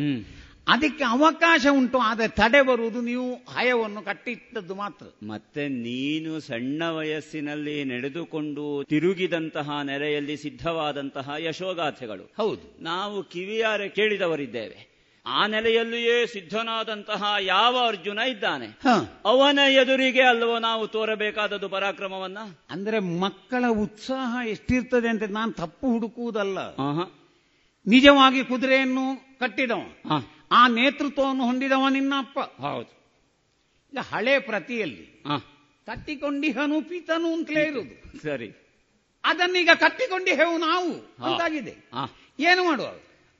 ಅದಕ್ಕೆ 0.68 1.04
ಅವಕಾಶ 1.04 1.66
ಉಂಟು 1.72 1.98
ಆದರೆ 1.98 2.28
ತಡೆ 2.28 2.62
ಬರುವುದು 2.62 3.02
ನೀವು 3.02 3.34
ಹಯವನ್ನು 3.34 4.02
ಕಟ್ಟಿಟ್ಟದ್ದು 4.02 4.76
ಮಾತ್ರ. 4.76 5.26
ಮತ್ತೆ 5.28 5.68
ನೀನು 5.68 6.40
ಸಣ್ಣ 6.40 6.84
ವಯಸ್ಸಿನಲ್ಲಿ 6.84 7.84
ನಡೆದುಕೊಂಡು 7.84 8.84
ತಿರುಗಿದಂತಹ 8.90 9.82
ನೆರೆಯಲ್ಲಿ 9.84 10.38
ಸಿದ್ಧವಾದಂತಹ 10.38 11.30
ಯಶೋಗಾಥೆಗಳು. 11.38 12.34
ಹೌದು. 12.38 12.84
ನಾವು 12.84 13.24
ಕಿವಿಯಾರೆ 13.24 13.90
ಕೇಳಿದವರಿದ್ದೇವೆ. 13.90 14.89
ಆ 15.26 15.48
ನೆಲೆಯಲ್ಲಿಯೇ 15.48 16.26
ಸಿದ್ಧನಾದಂತಹ 16.26 17.24
ಯಾವ 17.40 17.88
ಅರ್ಜುನ 17.88 18.20
ಇದ್ದಾನೆ. 18.20 18.66
ಅವನ 19.26 19.60
ಎದುರಿಗೆ 19.70 20.22
ಅಲ್ಲವೋ 20.22 20.60
ನಾವು 20.60 20.88
ತೋರಬೇಕಾದದ್ದು 20.88 21.70
ಪರಾಕ್ರಮವನ್ನ? 21.70 22.38
ಅಂದ್ರೆ 22.70 23.00
ಮಕ್ಕಳ 23.00 23.66
ಉತ್ಸಾಹ 23.68 24.48
ಎಷ್ಟಿರ್ತದೆ 24.48 25.10
ಅಂತ 25.10 25.24
ನಾನು 25.24 25.52
ತಪ್ಪು 25.52 25.92
ಹುಡುಕುವುದಲ್ಲ. 25.92 26.58
ನಿಜವಾಗಿ 27.88 28.44
ಕುದುರೆಯನ್ನು 28.44 29.40
ಕಟ್ಟಿದವ. 29.40 29.82
ಆ 30.52 30.68
ನೇತೃತ್ವವನ್ನು 30.68 31.44
ಹೊಂದಿದವ 31.44 31.88
ನಿನ್ನ 31.90 32.14
ಅಪ್ಪ. 32.18 32.40
ಹೌದು. 32.40 33.00
ಈಗ 33.94 33.98
ಹಳೆ 34.14 34.40
ಪ್ರತಿಯಲ್ಲಿ 34.40 35.06
ಕಟ್ಟಿಕೊಂಡಿ 35.06 35.96
ಕಟ್ಟಿಕೊಂಡಿಹನು 35.96 36.90
ಪೀತನು 36.90 37.34
ಅಂತಲೇ 37.34 37.64
ಇರುವುದು 37.64 38.22
ಸರಿ. 38.24 38.52
ಅದನ್ನೀಗ 39.24 39.70
ಕಟ್ಟಿಕೊಂಡಿಹೆವು 39.76 40.58
ನಾವು. 40.58 40.92
ಅಂತಾಗಿದೆ. 41.24 41.90
ಏನು 42.40 42.64
ಮಾಡುವ? 42.64 42.86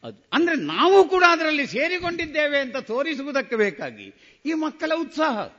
ಅದು 0.04 0.30
ಅಂದ್ರೆ 0.34 0.56
ನಾವು 0.56 1.10
ಕೂಡ 1.10 1.24
ಅದರಲ್ಲಿ 1.30 1.68
ಸೇರಿಕೊಂಡಿದ್ದೇವೆ 1.68 2.60
ಅಂತ 2.60 2.78
ತೋರಿಸುವುದಕ್ಕೆ 2.78 3.56
ಬೇಕಾಗಿ 3.56 4.14
ಈ 4.46 4.54
ಮಕ್ಕಳ 4.54 4.92
ಉತ್ಸಾಹ. 4.96 5.59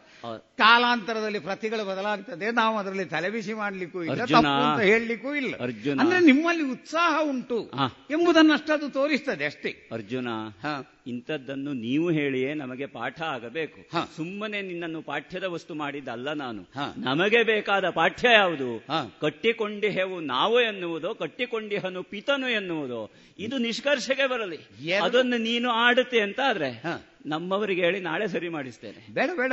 ಕಾಲಾಂತರದಲ್ಲಿ 0.58 1.38
ಪ್ರತಿಗಳು 1.38 1.84
ಬದಲಾಗ್ತದೆ 1.84 2.50
ನಾವು 2.50 2.78
ಅದರಲ್ಲಿ 2.78 3.04
ತಲೆಬಿಸಿ 3.04 3.52
ಮಾಡ್ಲಿಕ್ಕೂ 3.52 4.02
ಇಲ್ಲ. 4.02 4.24
ತಪ್ಪು 4.24 4.36
ಅಂತ 4.36 4.80
ಹೇಳಲಿಕ್ಕೂ 4.80 5.34
ಇಲ್ಲ 5.34 5.54
ಅರ್ಜುನ. 5.60 6.00
ಅಂದ್ರೆ 6.00 6.20
ನಿಮ್ಮಲ್ಲಿ 6.20 6.70
ಉತ್ಸಾಹ 6.70 7.20
ಉಂಟು. 7.22 7.70
ಎಂಬುದನ್ನಷ್ಟದು 8.10 8.90
ತೋರಿಸ್ತದೆ 8.90 9.44
ಅಷ್ಟೇ 9.44 9.88
ಅರ್ಜುನ 9.92 10.28
ಹಾ. 10.62 10.96
ಇಂಥದ್ದನ್ನು 11.06 11.72
ನೀವು 11.72 12.10
ಹೇಳಿಯೇ 12.10 12.54
ನಮಗೆ 12.54 12.86
ಪಾಠ 12.86 13.22
ಆಗಬೇಕು. 13.22 13.88
ಸುಮ್ಮನೆ 14.16 14.62
ನಿನ್ನನ್ನು 14.62 15.02
ಪಾಠ್ಯದ 15.02 15.44
ವಸ್ತು 15.44 15.74
ಮಾಡಿದ್ದಲ್ಲ 15.74 16.32
ನಾನು 16.32 16.62
ನಮಗೆ 16.96 17.42
ಬೇಕಾದ 17.42 17.90
ಪಾಠ್ಯ 17.90 18.28
ಯಾವುದು. 18.32 18.84
ಕಟ್ಟಿಕೊಂಡಿಹೆವು 19.20 20.20
ನಾವು 20.20 20.60
ಎನ್ನುವುದೋ 20.60 21.14
ಕಟ್ಟಿಕೊಂಡಿಹನು 21.14 22.02
ಪಿತನು 22.02 22.48
ಎನ್ನುವುದೋ 22.48 23.10
ಇದು 23.38 23.58
ನಿಷ್ಕರ್ಷಗೆ 23.58 24.26
ಬರಲಿ 24.26 24.58
ಅದನ್ನು 24.96 25.36
ನೀನು 25.36 25.70
ಆಡುತ್ತೆ 25.70 26.20
ಅಂತ 26.20 26.40
ಆದ್ರೆ. 26.48 26.82
ನಮ್ಮವರಿಗೆ 27.26 27.84
ಹೇಳಿ 27.84 28.00
ನಾಳೆ 28.00 28.28
ಸರಿ 28.28 28.48
ಮಾಡಿಸ್ತೇನೆ 28.48 29.14
ಬೇಡ 29.14 29.30
ಬೇಡ 29.36 29.52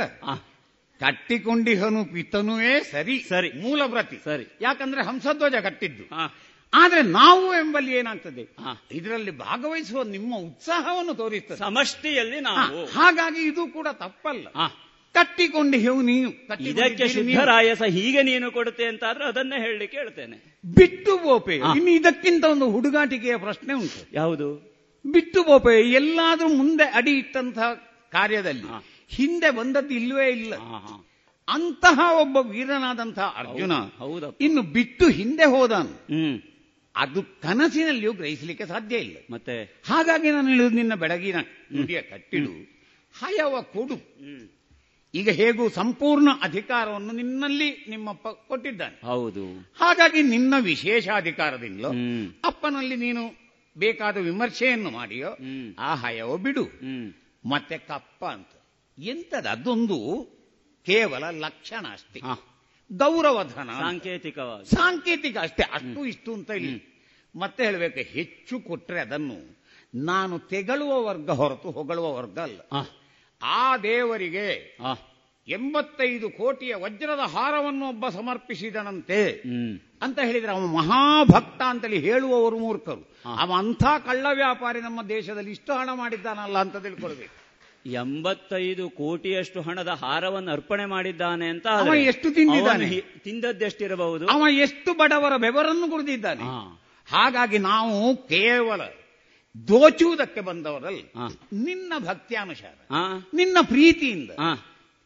ಕಟ್ಟಿಕೊಂಡಿಹನು 1.00 2.04
ಪಿತನುವೇ 2.04 2.80
ಸರಿ 2.80 3.24
ಸರಿ. 3.28 3.52
ಮೂಲ 3.52 3.86
ಪ್ರತಿ 3.86 4.16
ಸರಿ. 4.24 4.58
ಯಾಕಂದ್ರೆ 4.60 5.04
ಹಂಸಧ್ವಜ 5.04 5.54
ಕಟ್ಟಿದ್ದು. 5.54 6.04
ಆದ್ರೆ 6.74 7.02
ನಾವು 7.02 7.54
ಎಂಬಲ್ಲಿ 7.54 7.92
ಏನಾಗ್ತದೆ. 7.92 8.56
ಇದರಲ್ಲಿ 8.92 9.30
ಭಾಗವಹಿಸುವ 9.30 10.02
ನಿಮ್ಮ 10.02 10.36
ಉತ್ಸಾಹವನ್ನು 10.36 11.14
ತೋರಿಸ್ತದೆ. 11.14 11.56
ಸಮಷ್ಟಿಯಲ್ಲಿ 11.56 12.40
ನಾವು. 12.40 12.84
ಹಾಗಾಗಿ 12.86 13.46
ಇದು 13.46 13.66
ಕೂಡ 13.66 13.86
ತಪ್ಪಲ್ಲ. 13.92 14.48
ಕಟ್ಟಿಕೊಂಡು 15.14 15.78
ಹೇವು 15.78 16.02
ನೀನು. 16.02 16.30
ಇದಕ್ಕೆ 16.60 17.08
ಸಿದ್ಧರಾಯಸ 17.08 17.82
ಹೀಗೆ 17.82 18.22
ನೀನು 18.22 18.50
ಕೊಡುತ್ತೆ 18.50 18.84
ಅಂತಾದ್ರೆ 18.84 19.24
ಅದನ್ನೇ 19.24 19.60
ಹೇಳಿ 19.60 19.86
ಹೇಳ್ತೇನೆ. 19.86 20.60
ಬಿಟ್ಟು 20.66 21.18
ಬೋಪೆ. 21.18 21.56
ಇನ್ನು 21.56 21.88
ಇದಕ್ಕಿಂತ 21.88 22.44
ಒಂದು 22.44 22.70
ಹುಡುಗಾಟಿಕೆಯ 22.70 23.36
ಪ್ರಶ್ನೆ 23.36 23.74
ಉಂಟು. 23.74 24.06
ಯಾವುದು? 24.12 24.78
ಬಿಟ್ಟು 25.06 25.42
ಬೋಪೆ 25.42 25.92
ಎಲ್ಲಾದ್ರೂ 25.92 26.48
ಮುಂದೆ 26.48 26.84
ಅಡಿ 26.84 27.10
ಇಟ್ಟಂತಹ 27.10 27.72
ಕಾರ್ಯದಲ್ಲಿ. 28.12 28.97
ಹಿಂದೆ 29.08 29.50
ಬಂದದ್ದು 29.50 29.94
ಇಲ್ವೇ 29.94 30.30
ಇಲ್ಲ. 30.30 30.54
ಅಂತಹ 31.48 32.00
ಒಬ್ಬ 32.20 32.36
ವೀರನಾದಂತಹ 32.36 33.34
ಅರ್ಜುನ 33.36 33.72
ಹೌದಪ್ಪ 33.98 34.42
ಇನ್ನು 34.42 34.62
ಬಿಟ್ಟು 34.62 35.08
ಹಿಂದೆ 35.08 35.44
ಹೋದಾನು. 35.44 35.96
ಅದು 36.96 37.22
ಕನಸಿನಲ್ಲಿಯೂ 37.22 38.12
ಗ್ರಹಿಸಲಿಕ್ಕೆ 38.12 38.66
ಸಾಧ್ಯ 38.66 38.96
ಇಲ್ಲ. 38.96 39.16
ಮತ್ತೆ? 39.30 39.82
ಹಾಗಾಗಿ 39.88 40.30
ನಾನು 40.30 40.48
ಹೇಳುದು 40.48 40.74
ನಿನ್ನ 40.74 40.94
ಬೆಳಗಿನ 40.94 41.36
ನುಡಿಯ 41.72 42.02
ಕಟ್ಟಿಡು. 42.02 42.52
ಹಯವ 43.20 43.60
ಕೊಡು. 43.62 44.18
ಈಗ 45.14 45.28
ಹೇಗೂ 45.30 45.68
ಸಂಪೂರ್ಣ 45.68 46.28
ಅಧಿಕಾರವನ್ನು 46.42 47.12
ನಿನ್ನಲ್ಲಿ 47.12 47.86
ನಿಮ್ಮಪ್ಪ 47.88 48.28
ಕೊಟ್ಟಿದ್ದಾನೆ. 48.28 49.06
ಹೌದು. 49.06 49.44
ಹಾಗಾಗಿ 49.80 50.22
ನಿನ್ನ 50.22 50.54
ವಿಶೇಷ 50.60 51.08
ಅಧಿಕಾರದಿಂದ 51.08 51.84
ಅಪ್ಪನಲ್ಲಿ 52.44 52.96
ನೀನು 52.96 53.22
ಬೇಕಾದ 53.78 54.16
ವಿಮರ್ಶೆಯನ್ನು 54.16 54.90
ಮಾಡಿಯೋ 54.90 55.36
ಆ 55.78 55.94
ಹಯವ 55.94 56.36
ಬಿಡು. 56.36 56.64
ಮತ್ತೆ 57.48 57.78
ಕಪ್ಪ 57.78 58.24
ಅಂತ. 58.24 58.48
ಎಂತದ 58.98 59.46
ಅದೊಂದು 59.46 59.98
ಕೇವಲ 60.86 61.24
ಲಕ್ಷಣ 61.30 61.86
ಅಷ್ಟೇ. 61.92 62.20
ಹಾ. 62.20 62.44
ಗೌರವಧನ. 62.92 63.70
ಸಾಂಕೇತಿಕವಾಗಿ. 63.72 64.64
ಸಾಂಕೇತಿಕ 64.64 65.36
ಅಷ್ಟೇ. 65.38 65.62
ಅಷ್ಟು 65.62 66.06
ಇಷ್ಟು 66.06 66.34
ಅಂತ 66.34 66.50
ಇಲ್ಲಿ 66.50 66.88
ಮತ್ತೆ 67.36 67.64
ಹೇಳಬೇಕು 67.64 68.00
ಹೆಚ್ಚು 68.00 68.60
ಕೊಟ್ರೆ 68.60 69.00
ಅದನ್ನು 69.00 69.58
ನಾನು 69.94 70.38
ತೆಗಳುವ 70.38 71.04
ವರ್ಗ 71.04 71.30
ಹೊರತು 71.30 71.70
ಹೊಗಳುವ 71.70 72.14
ವರ್ಗ 72.14 72.38
ಅಲ್ಲ. 72.38 72.60
ಆ, 72.72 72.82
ಆ 73.42 73.76
ದೇವರಿಗೆ 73.76 74.76
ಆ, 74.84 74.94
ಎಂಬತ್ತೈದು 75.48 76.30
ಕೋಟಿಯ 76.30 76.74
ವಜ್ರದ 76.74 77.18
ಹಾರವನ್ನು 77.18 77.88
ಒಬ್ಬ 77.88 78.08
ಸಮರ್ಪಿಸಿದನಂತೆ. 78.08 79.30
ಅಂತ 80.02 80.18
ಹೇಳಿದ್ರೆ 80.24 80.52
ಅವನು 80.52 80.66
ಮಹಾಭಕ್ತ 80.66 81.62
ಅಂತೇಳಿ 81.66 81.98
ಹೇಳುವವರು 81.98 82.58
ಮೂರ್ಖರು. 82.58 83.18
ಅವ 83.36 83.52
ಅಂಥ 83.52 83.84
ಕಳ್ಳ 83.84 84.26
ವ್ಯಾಪಾರಿ 84.32 84.80
ನಮ್ಮ 84.80 85.02
ದೇಶದಲ್ಲಿ 85.02 85.50
ಇಷ್ಟು 85.50 85.72
ಹಣ 85.72 85.88
ಮಾಡಿದ್ದಾನಲ್ಲ 85.94 86.58
ಅಂತ 86.58 86.76
ತಿಳ್ಕೊಳ್ಬೇಕು. 86.76 87.37
ಎಂಬತ್ತೈದು 87.86 88.90
ಕೋಟಿಯಷ್ಟು 88.90 89.62
ಹಣದ 89.62 89.88
ಹಾರವನ್ನು 89.88 90.52
ಅರ್ಪಣೆ 90.52 90.84
ಮಾಡಿದ್ದಾನೆ 90.84 91.46
ಅಂತ 91.48 91.66
ಎಷ್ಟು 91.96 92.30
ತಿಂದಿದ್ದಾನೆ? 92.30 93.00
ತಿಂದದ್ದೆಷ್ಟಿರಬಹುದು? 93.00 94.26
ಅವ 94.26 94.46
ಎಷ್ಟು 94.50 94.94
ಬಡವರ 94.94 95.36
ಬೆವರನ್ನು 95.36 95.90
ಕುಡಿದಿದ್ದಾನೆ 95.90 96.42
ಹಾಗಾಗಿ 97.08 97.58
ನಾವು 97.58 98.16
ಕೇವಲ 98.16 98.80
ದೋಚುವುದಕ್ಕೆ 99.68 100.40
ಬಂದವರಲ್ಲಿ. 100.40 101.12
ನಿನ್ನ 101.52 101.92
ಭಕ್ತ್ಯಾನುಸಾರ 101.98 102.74
ನಿನ್ನ 103.34 103.56
ಪ್ರೀತಿಯಿಂದ 103.62 104.30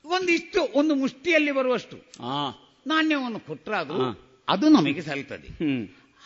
ಒಂದಿಷ್ಟು 0.05 0.79
ಒಂದು 0.79 0.95
ಮುಷ್ಟಿಯಲ್ಲಿ 0.95 1.53
ಬರುವಷ್ಟು 1.53 1.97
ನಾಣ್ಯವನ್ನು 2.87 3.41
ಕೊಟ್ಟರೆ 3.41 3.77
ಅದು. 3.77 3.95
ಅದು 4.49 4.69
ನಮಗೆ 4.69 5.03
ಸಲ್ತದೆ. 5.03 5.49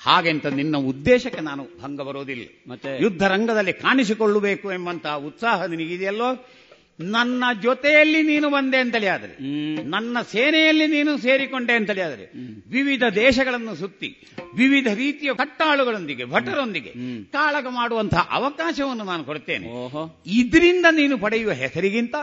ಹಾಗೆಂತ 0.00 0.46
ನಿನ್ನ 0.52 0.76
ಉದ್ದೇಶಕ್ಕೆ 0.86 1.40
ನಾನು 1.40 1.62
ಭಂಗ 1.82 2.00
ಬರೋದಿಲ್ಲ 2.00 2.44
ಮತ್ತೆ? 2.70 2.90
ಯುದ್ಧ 3.02 3.22
ರಂಗದಲ್ಲಿ 3.26 3.72
ಕಾಣಿಸಿಕೊಳ್ಳಬೇಕು 3.80 4.72
ಎಂಬಂತಹ 4.72 5.14
ಉತ್ಸಾಹ 5.26 5.64
ನಿನಗಿದೆಯಲ್ಲೋ 5.64 6.28
ನನ್ನ 7.00 7.44
ಜೊತೆಯಲ್ಲಿ 7.62 8.22
ನೀನು 8.22 8.50
ಬಂದೆ 8.50 8.76
ಅಂತಲೇ 8.76 9.06
ಆದರೆ 9.06 9.34
ನನ್ನ 9.82 10.22
ಸೇನೆಯಲ್ಲಿ 10.22 10.86
ನೀನು 10.86 11.18
ಸೇರಿಕೊಂಡೆ 11.18 11.72
ಅಂತಲೇ 11.72 12.02
ಆದರೆ 12.02 12.26
ವಿವಿಧ 12.70 13.02
ದೇಶಗಳನ್ನು 13.14 13.74
ಸುತ್ತಿ 13.74 14.26
ವಿವಿಧ 14.54 14.86
ರೀತಿಯ 14.94 15.34
ಕಟ್ಟಾಳುಗಳೊಂದಿಗೆ 15.34 16.24
ಭಟರೊಂದಿಗೆ 16.24 16.92
ಕಾಳಗ 17.32 17.66
ಮಾಡುವಂತಹ 17.70 18.28
ಅವಕಾಶವನ್ನು 18.30 19.04
ನಾನು 19.04 19.24
ಕೊಡ್ತೇನೆ. 19.24 19.66
ಇದರಿಂದ 20.26 20.86
ನೀನು 20.90 21.18
ಪಡೆಯುವ 21.18 21.52
ಹೆಸರಿಗಿಂತ 21.52 22.14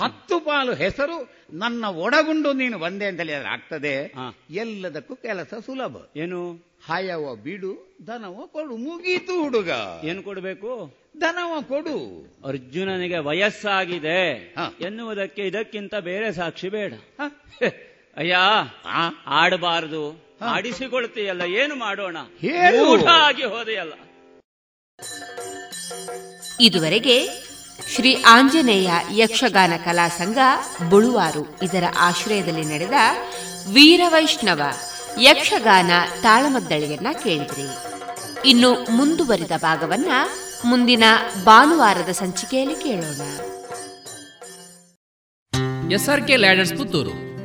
ಹತ್ತು 0.00 0.40
ಪಾಲು 0.40 0.74
ಹೆಸರು 0.74 1.34
ನನ್ನ 1.52 1.84
ಒಡಗುಂಡು 1.84 2.52
ನೀನು 2.52 2.78
ಬಂದೆ 2.78 3.06
ಅಂತಲೇ 3.06 3.32
ಆದ್ರೆ 3.32 3.48
ಆಗ್ತದೆ. 3.48 4.14
ಎಲ್ಲದಕ್ಕೂ 4.50 5.14
ಕೆಲಸ 5.14 5.54
ಸುಲಭ. 5.66 5.96
ಏನು? 6.16 6.68
ಹಾಯವ 6.86 7.34
ಬಿಡು 7.34 7.98
ದನವ 8.06 8.46
ಕೊಡು 8.46 8.76
ಮುಗೀತು 8.76 9.42
ಹುಡುಗ. 9.42 9.70
ಏನು 10.04 10.22
ಕೊಡಬೇಕು? 10.22 10.98
ದನವ 11.20 11.60
ಕೊಡು. 11.60 12.26
ಅರ್ಜುನನಿಗೆ 12.48 13.18
ವಯಸ್ಸಾಗಿದೆ. 13.18 14.54
ಎನ್ನುವುದಕ್ಕೆ 14.80 15.42
ಇದಕ್ಕಿಂತ 15.42 15.94
ಬೇರೆ 15.94 16.32
ಸಾಕ್ಷಿ 16.32 16.68
ಬೇಡ. 16.68 16.92
ಅಯ್ಯ? 18.16 18.36
ಆಡಬಾರದು. 19.26 20.36
ಆಡಿಸಿಕೊಳ್ತೀಯಲ್ಲ 20.42 21.42
ಏನು 21.42 21.74
ಮಾಡೋಣ? 21.74 22.16
ಆಗಿ 23.10 23.44
ಹೋದೆಯಲ್ಲ. 23.44 23.92
ಇದುವರೆಗೆ 26.60 27.28
ಶ್ರೀ 27.94 28.22
ಆಂಜನೇಯ 28.22 28.90
ಯಕ್ಷಗಾನ 29.16 29.72
ಕಲಾ 29.84 30.08
ಸಂಘ 30.08 30.38
ಬುಳುವಾರು 30.90 31.58
ಇದರ 31.62 31.84
ಆಶ್ರಯದಲ್ಲಿ 31.98 32.64
ನಡೆದ 32.64 32.94
ವೀರವೈಷ್ಣವ 33.72 34.62
ಯಕ್ಷಗಾನ 35.20 35.90
ತಾಳಮದ್ದಳೆಯನ್ನ 36.22 37.06
ಕೇಳಿದ್ರಿ. 37.22 37.66
ಇನ್ನು 38.48 38.90
ಮುಂದುವರಿದ 38.90 39.50
ಭಾಗವನ್ನ 39.56 40.10
ಮುಂದಿನ 40.64 41.04
ಭಾನುವಾರದ 41.44 42.10
ಸಂಚಿಕೆಯಲ್ಲಿ 42.10 42.74
ಕೇಳೋಣ. 42.74 43.20
SRK 45.92 46.36
ladders 46.36 46.76
Puttur. 46.76 47.37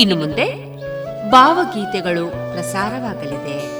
ಇನ್ನು 0.00 0.16
ಮುಂದೆ 0.16 0.46
ಭಾವಗೀತೆಗಳು 1.30 2.30
ಪ್ರಸಾರವಾಗಲಿದೆ. 2.30 3.79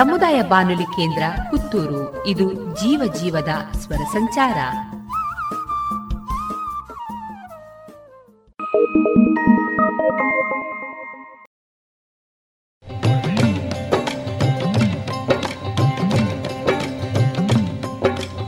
ಸಮುದಾಯ 0.00 0.42
ಬಾನುಲಿ 0.42 0.82
ಕೇಂದ್ರ 0.82 1.22
ಪುತ್ತೂರು. 1.50 2.26
ಇದು 2.26 2.52
ಜೀವ 2.52 3.12
ಜೀವದ 3.20 3.48
ಸ್ವರ 3.76 3.96
ಸಂಚಾರ. 3.96 4.56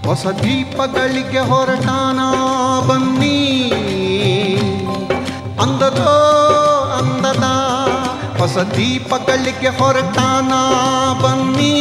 ಹೊಸ 0.06 0.26
ದೀಪಗಳಿಗೆ 0.26 1.38
ಹೊರಟಾನ 1.38 2.20
ಬನ್ನಿ. 2.88 3.72
ಅಂದದೋ 5.62 6.31
ಹೊಸ 8.54 8.62
ದೀಪಗಳಿಗೆ 8.72 9.70
ಹೊರಟಾನ 9.78 10.52
ಬನ್ನಿ 11.20 11.76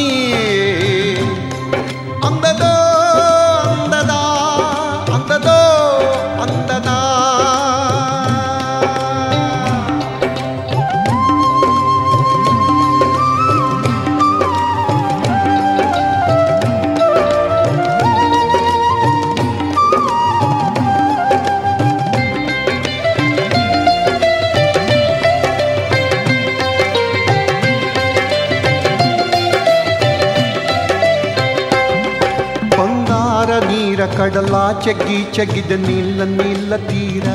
ಚಗ್ಗಿ 34.83 35.33
ಚಗಿದ 35.33 35.71
ನೀಲ 35.71 36.23
ನೀಲ 36.23 36.75
ತೀರ. 36.75 37.27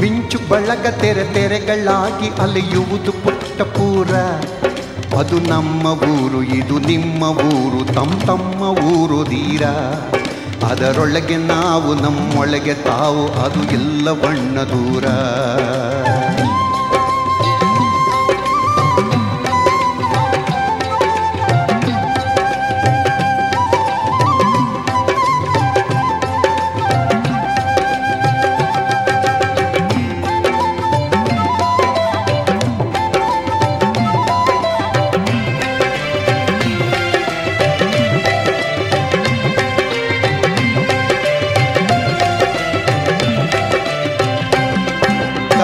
ಮಿಂಚು 0.00 0.38
ಬಳಗ 0.48 0.86
ತೆರೆ 0.86 1.34
ತೆರೆಗಳಾಗಿ 1.34 2.28
ಅಲೆಯುವುದು 2.40 3.12
ಪುಟ್ಟ 3.12 3.62
ಪೂರ. 3.62 4.12
ಅದು 5.18 5.38
ನಮ್ಮ 5.40 5.86
ಊರು, 5.86 6.42
ಇದು 6.42 6.78
ನಿಮ್ಮ 6.78 7.22
ಊರು 7.24 7.94
ತಮ್ಮ 7.94 8.18
ತಮ್ಮ 8.26 8.62
ಊರು 8.62 9.30
ದೀರ 9.30 9.66
ಅದರೊಳಗೆ 10.66 11.36
ನಾವು, 11.36 11.94
ನಮ್ಮೊಳಗೆ 11.94 12.74
ತಾವು, 12.74 13.28
ಅದು 13.28 13.62
ಎಲ್ಲ 13.72 14.12
ಬಣ್ಣ 14.12 14.60
ದೂರ. 14.60 15.04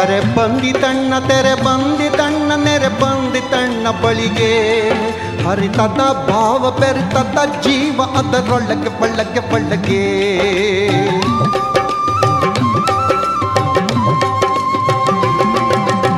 ಕರೆ 0.04 0.20
ಬಂದಿತಣ್ಣ 0.20 1.18
ತೆರೆ 1.18 1.64
ಬಂದಿತಣ್ಣ 1.64 2.52
ನೆರೆ 2.64 2.88
ಬಂದಿತಣ್ಣ 2.88 3.90
ಬಳಿಗೆ. 3.90 4.90
ಹರಿತದ 5.44 6.00
ಭಾವ, 6.28 6.70
ಬೆರಿತದ 6.70 7.60
ಜೀವ, 7.60 8.02
ಅದರೊಳಗೆ 8.02 9.00
ಬಳ್ಳಗೆ 9.00 9.52
ಬಳ್ಳಗೆ 9.52 10.02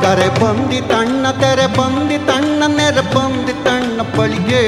ಕರೆ 0.01 0.43
ಬಂದಿತಣ್ಣ 0.43 1.31
ತೆರೆ 1.31 1.67
ಬಂದಿತಣ್ಣ 1.67 2.63
ನೆರೆ 2.67 3.15
ಬಂದಿತಣ್ಣ 3.15 4.01
ಬಳಿಗೆ. 4.19 4.63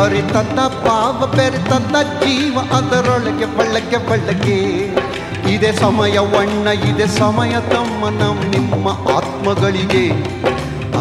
ಹರಿತದ 0.00 0.58
ಭಾವ, 0.84 1.32
ಬೆರಿತದ 1.36 2.02
ಜೀವ, 2.02 2.58
ಅದರೊಳಗೆ 2.76 3.58
ಬಳ್ಳಗೆ 3.58 4.10
ಬಳ್ಳಗೆ 4.10 5.01
ಇದೆ 5.48 5.72
ಸಮಯವಣ್ಣ 5.72 6.68
ಇದೆ 6.68 7.06
ಸಮಯ 7.06 7.60
ತಮ್ಮ 7.60 8.08
ನಮ್ಮ 8.08 8.42
ನಿಮ್ಮ 8.42 8.88
ಆತ್ಮಗಳಿಗೆ. 8.88 10.08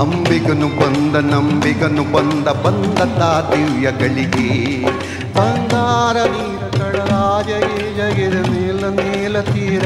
ಅಂಬಿಗನು 0.02 0.68
ಬಂದ, 0.68 1.16
ನಂಬಿಗನು 1.16 2.04
ಬಂದ 2.14 2.48
ಬಂದ 2.48 2.98
ತಾ 2.98 3.52
ದಿವ್ಯಗಳಿಗೆ. 3.56 4.82
ಬಂಗಾರ 5.36 6.14
ನೀರ 6.14 6.64
ಕಡರಾಜ 6.78 7.48
ಜಗಿದ 7.98 8.34
ನೀಲ 8.34 8.86
ನೀಲ 8.88 9.42
ತೀರ. 9.42 9.86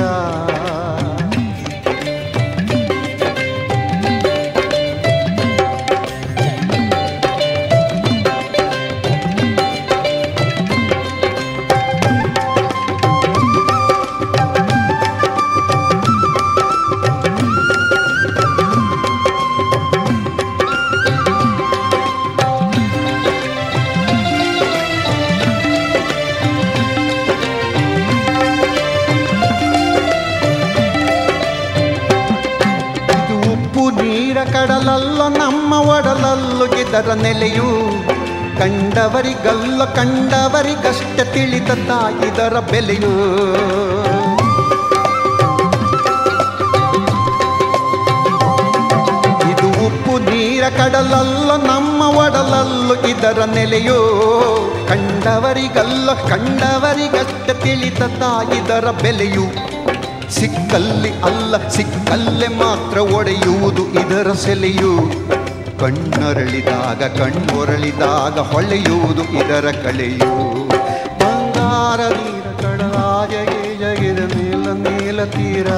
ಇದರ 36.96 37.14
ನೆಲೆಯು 37.14 37.70
ಕಂಡವರಿಗಲ್ಲ, 38.60 39.86
ಕಂಡವರಿಗಷ್ಟ 39.86 41.18
ತಿಳಿದ 41.34 41.72
ತಾಯಿದರ 41.88 42.60
ಬೆಲೆಯು. 42.60 43.10
ಇದು 49.52 49.68
ಉಪ್ಪು 49.88 50.14
ನೀರ 50.30 50.70
ಕಡಲಲ್ಲ, 50.70 51.50
ನಮ್ಮ 51.66 52.02
ಒಡಲಲ್ಲು, 52.18 52.96
ಇದರ 53.10 53.42
ನೆಲೆಯೋ 53.54 54.00
ಕಂಡವರಿಗಲ್ಲ, 54.88 56.14
ಕಂಡವರಿಗಷ್ಟ 56.14 57.50
ತಿಳಿದ 57.64 58.04
ತಾಯಿದರ 58.24 58.86
ಬೆಲೆಯು. 59.04 59.48
ಸಿಕ್ಕಲ್ಲಿ 60.30 61.14
ಅಲ್ಲ, 61.22 61.68
ಸಿಕ್ಕಲ್ಲೇ 61.70 62.48
ಮಾತ್ರ 62.48 62.98
ಒಡೆಯುವುದು 63.18 63.86
ಇದರ 64.04 64.32
ಸೆಲೆಯು. 64.48 64.94
ಕಣ್ಣರಳಿದಾಗ 65.82 67.04
ಕಣ್ಣೊರಳಿದಾಗ 67.18 68.40
ಹೊಳೆಯುವುದು 68.52 69.24
ಇದರ 69.40 69.68
ಕಳೆಯು 69.84 70.32
ಬಂಗಾರ 71.22 72.02
ನೀರ 72.18 72.48
ಜಗೆ 73.34 73.62
ಜಗಿದ 73.82 74.22
ನೀಲ 74.36 74.66
ನೀಲ 74.86 75.24
ತೀರ. 75.36 75.70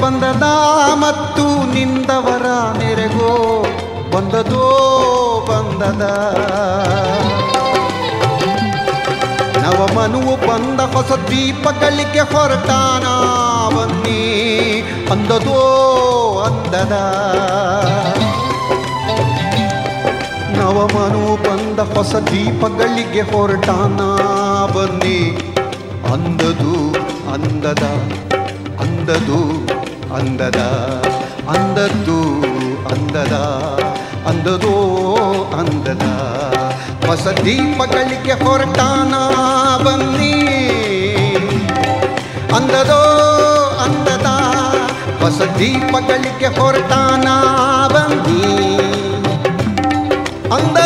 ಬಂದದ 0.00 0.46
ಮತ್ತು 0.94 1.44
ನಿಂದವರ 1.74 2.46
ನೆರೆಗೋ 2.78 3.32
ಬಂದದೋ 4.12 4.66
ಬಂದದ. 5.48 6.02
ನವಮನುವು 9.62 10.34
ಬಂದ 10.48 10.80
ಹೊಸ 10.94 11.12
ದೀಪಗಳಿಗೆ 11.30 12.20
ಹೊರಟಾನ 12.20 13.06
ಬನ್ನಿ, 13.76 14.20
ಅಂದದೋ 15.12 15.60
ಅಂದದ. 16.46 16.92
ನವಮನು 20.56 21.24
ಬಂದ 21.36 21.78
ಹೊಸ 21.96 22.14
ದೀಪಗಳಿಗೆ 22.14 23.20
ಹೊರಟಾನ 23.20 24.00
ಬನ್ನಿ, 24.76 25.18
ಅಂದದು 26.14 26.74
ಅಂದದ, 27.34 27.84
ಅಂದದು 28.80 29.65
ಅಂದದ 30.16 30.60
అందద్దు 31.48 32.20
ಅಂದದಾ, 32.88 33.44
ಅಂದದೋ 34.28 34.76
ಅಂದದ. 35.58 36.02
ಹೊಸ 37.06 37.26
ದೀಪಗಳಿಗೆ 37.26 38.32
ಹೊರಟಾನ 38.44 39.14
ಬನ್ನಿ. 39.84 40.32
ಅಂದದೋ 42.56 43.02
ಅಂದದ, 43.84 44.26
ಹೊಸ 45.22 45.42
ದೀಪಗಳಿಗೆ 45.58 46.60
ಹೊರಟಾನ 46.60 47.28
ಬನ್ನಿ. 47.94 48.76
ಅಂದ 50.54 50.85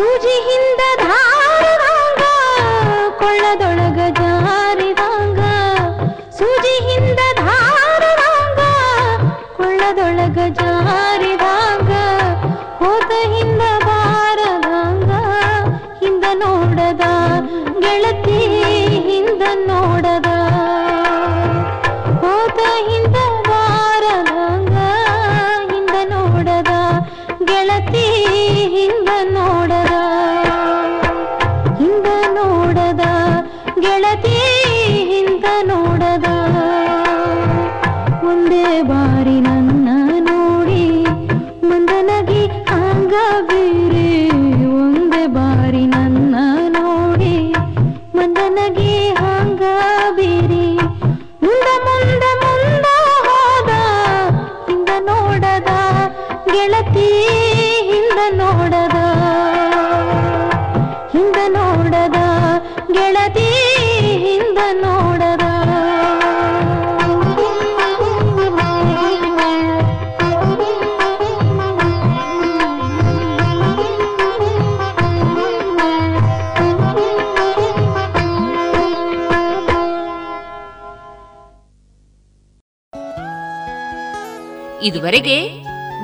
सूझ 0.00 0.26
हिंद 0.44 0.69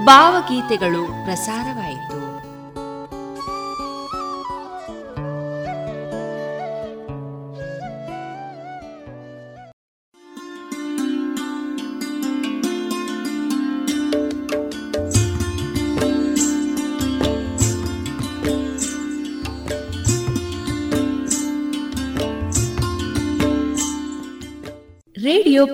ಭಾವಗೀತೆಗಳು 0.06 1.24
ಪ್ರಸಾರವಾಯಿತು 1.24 1.75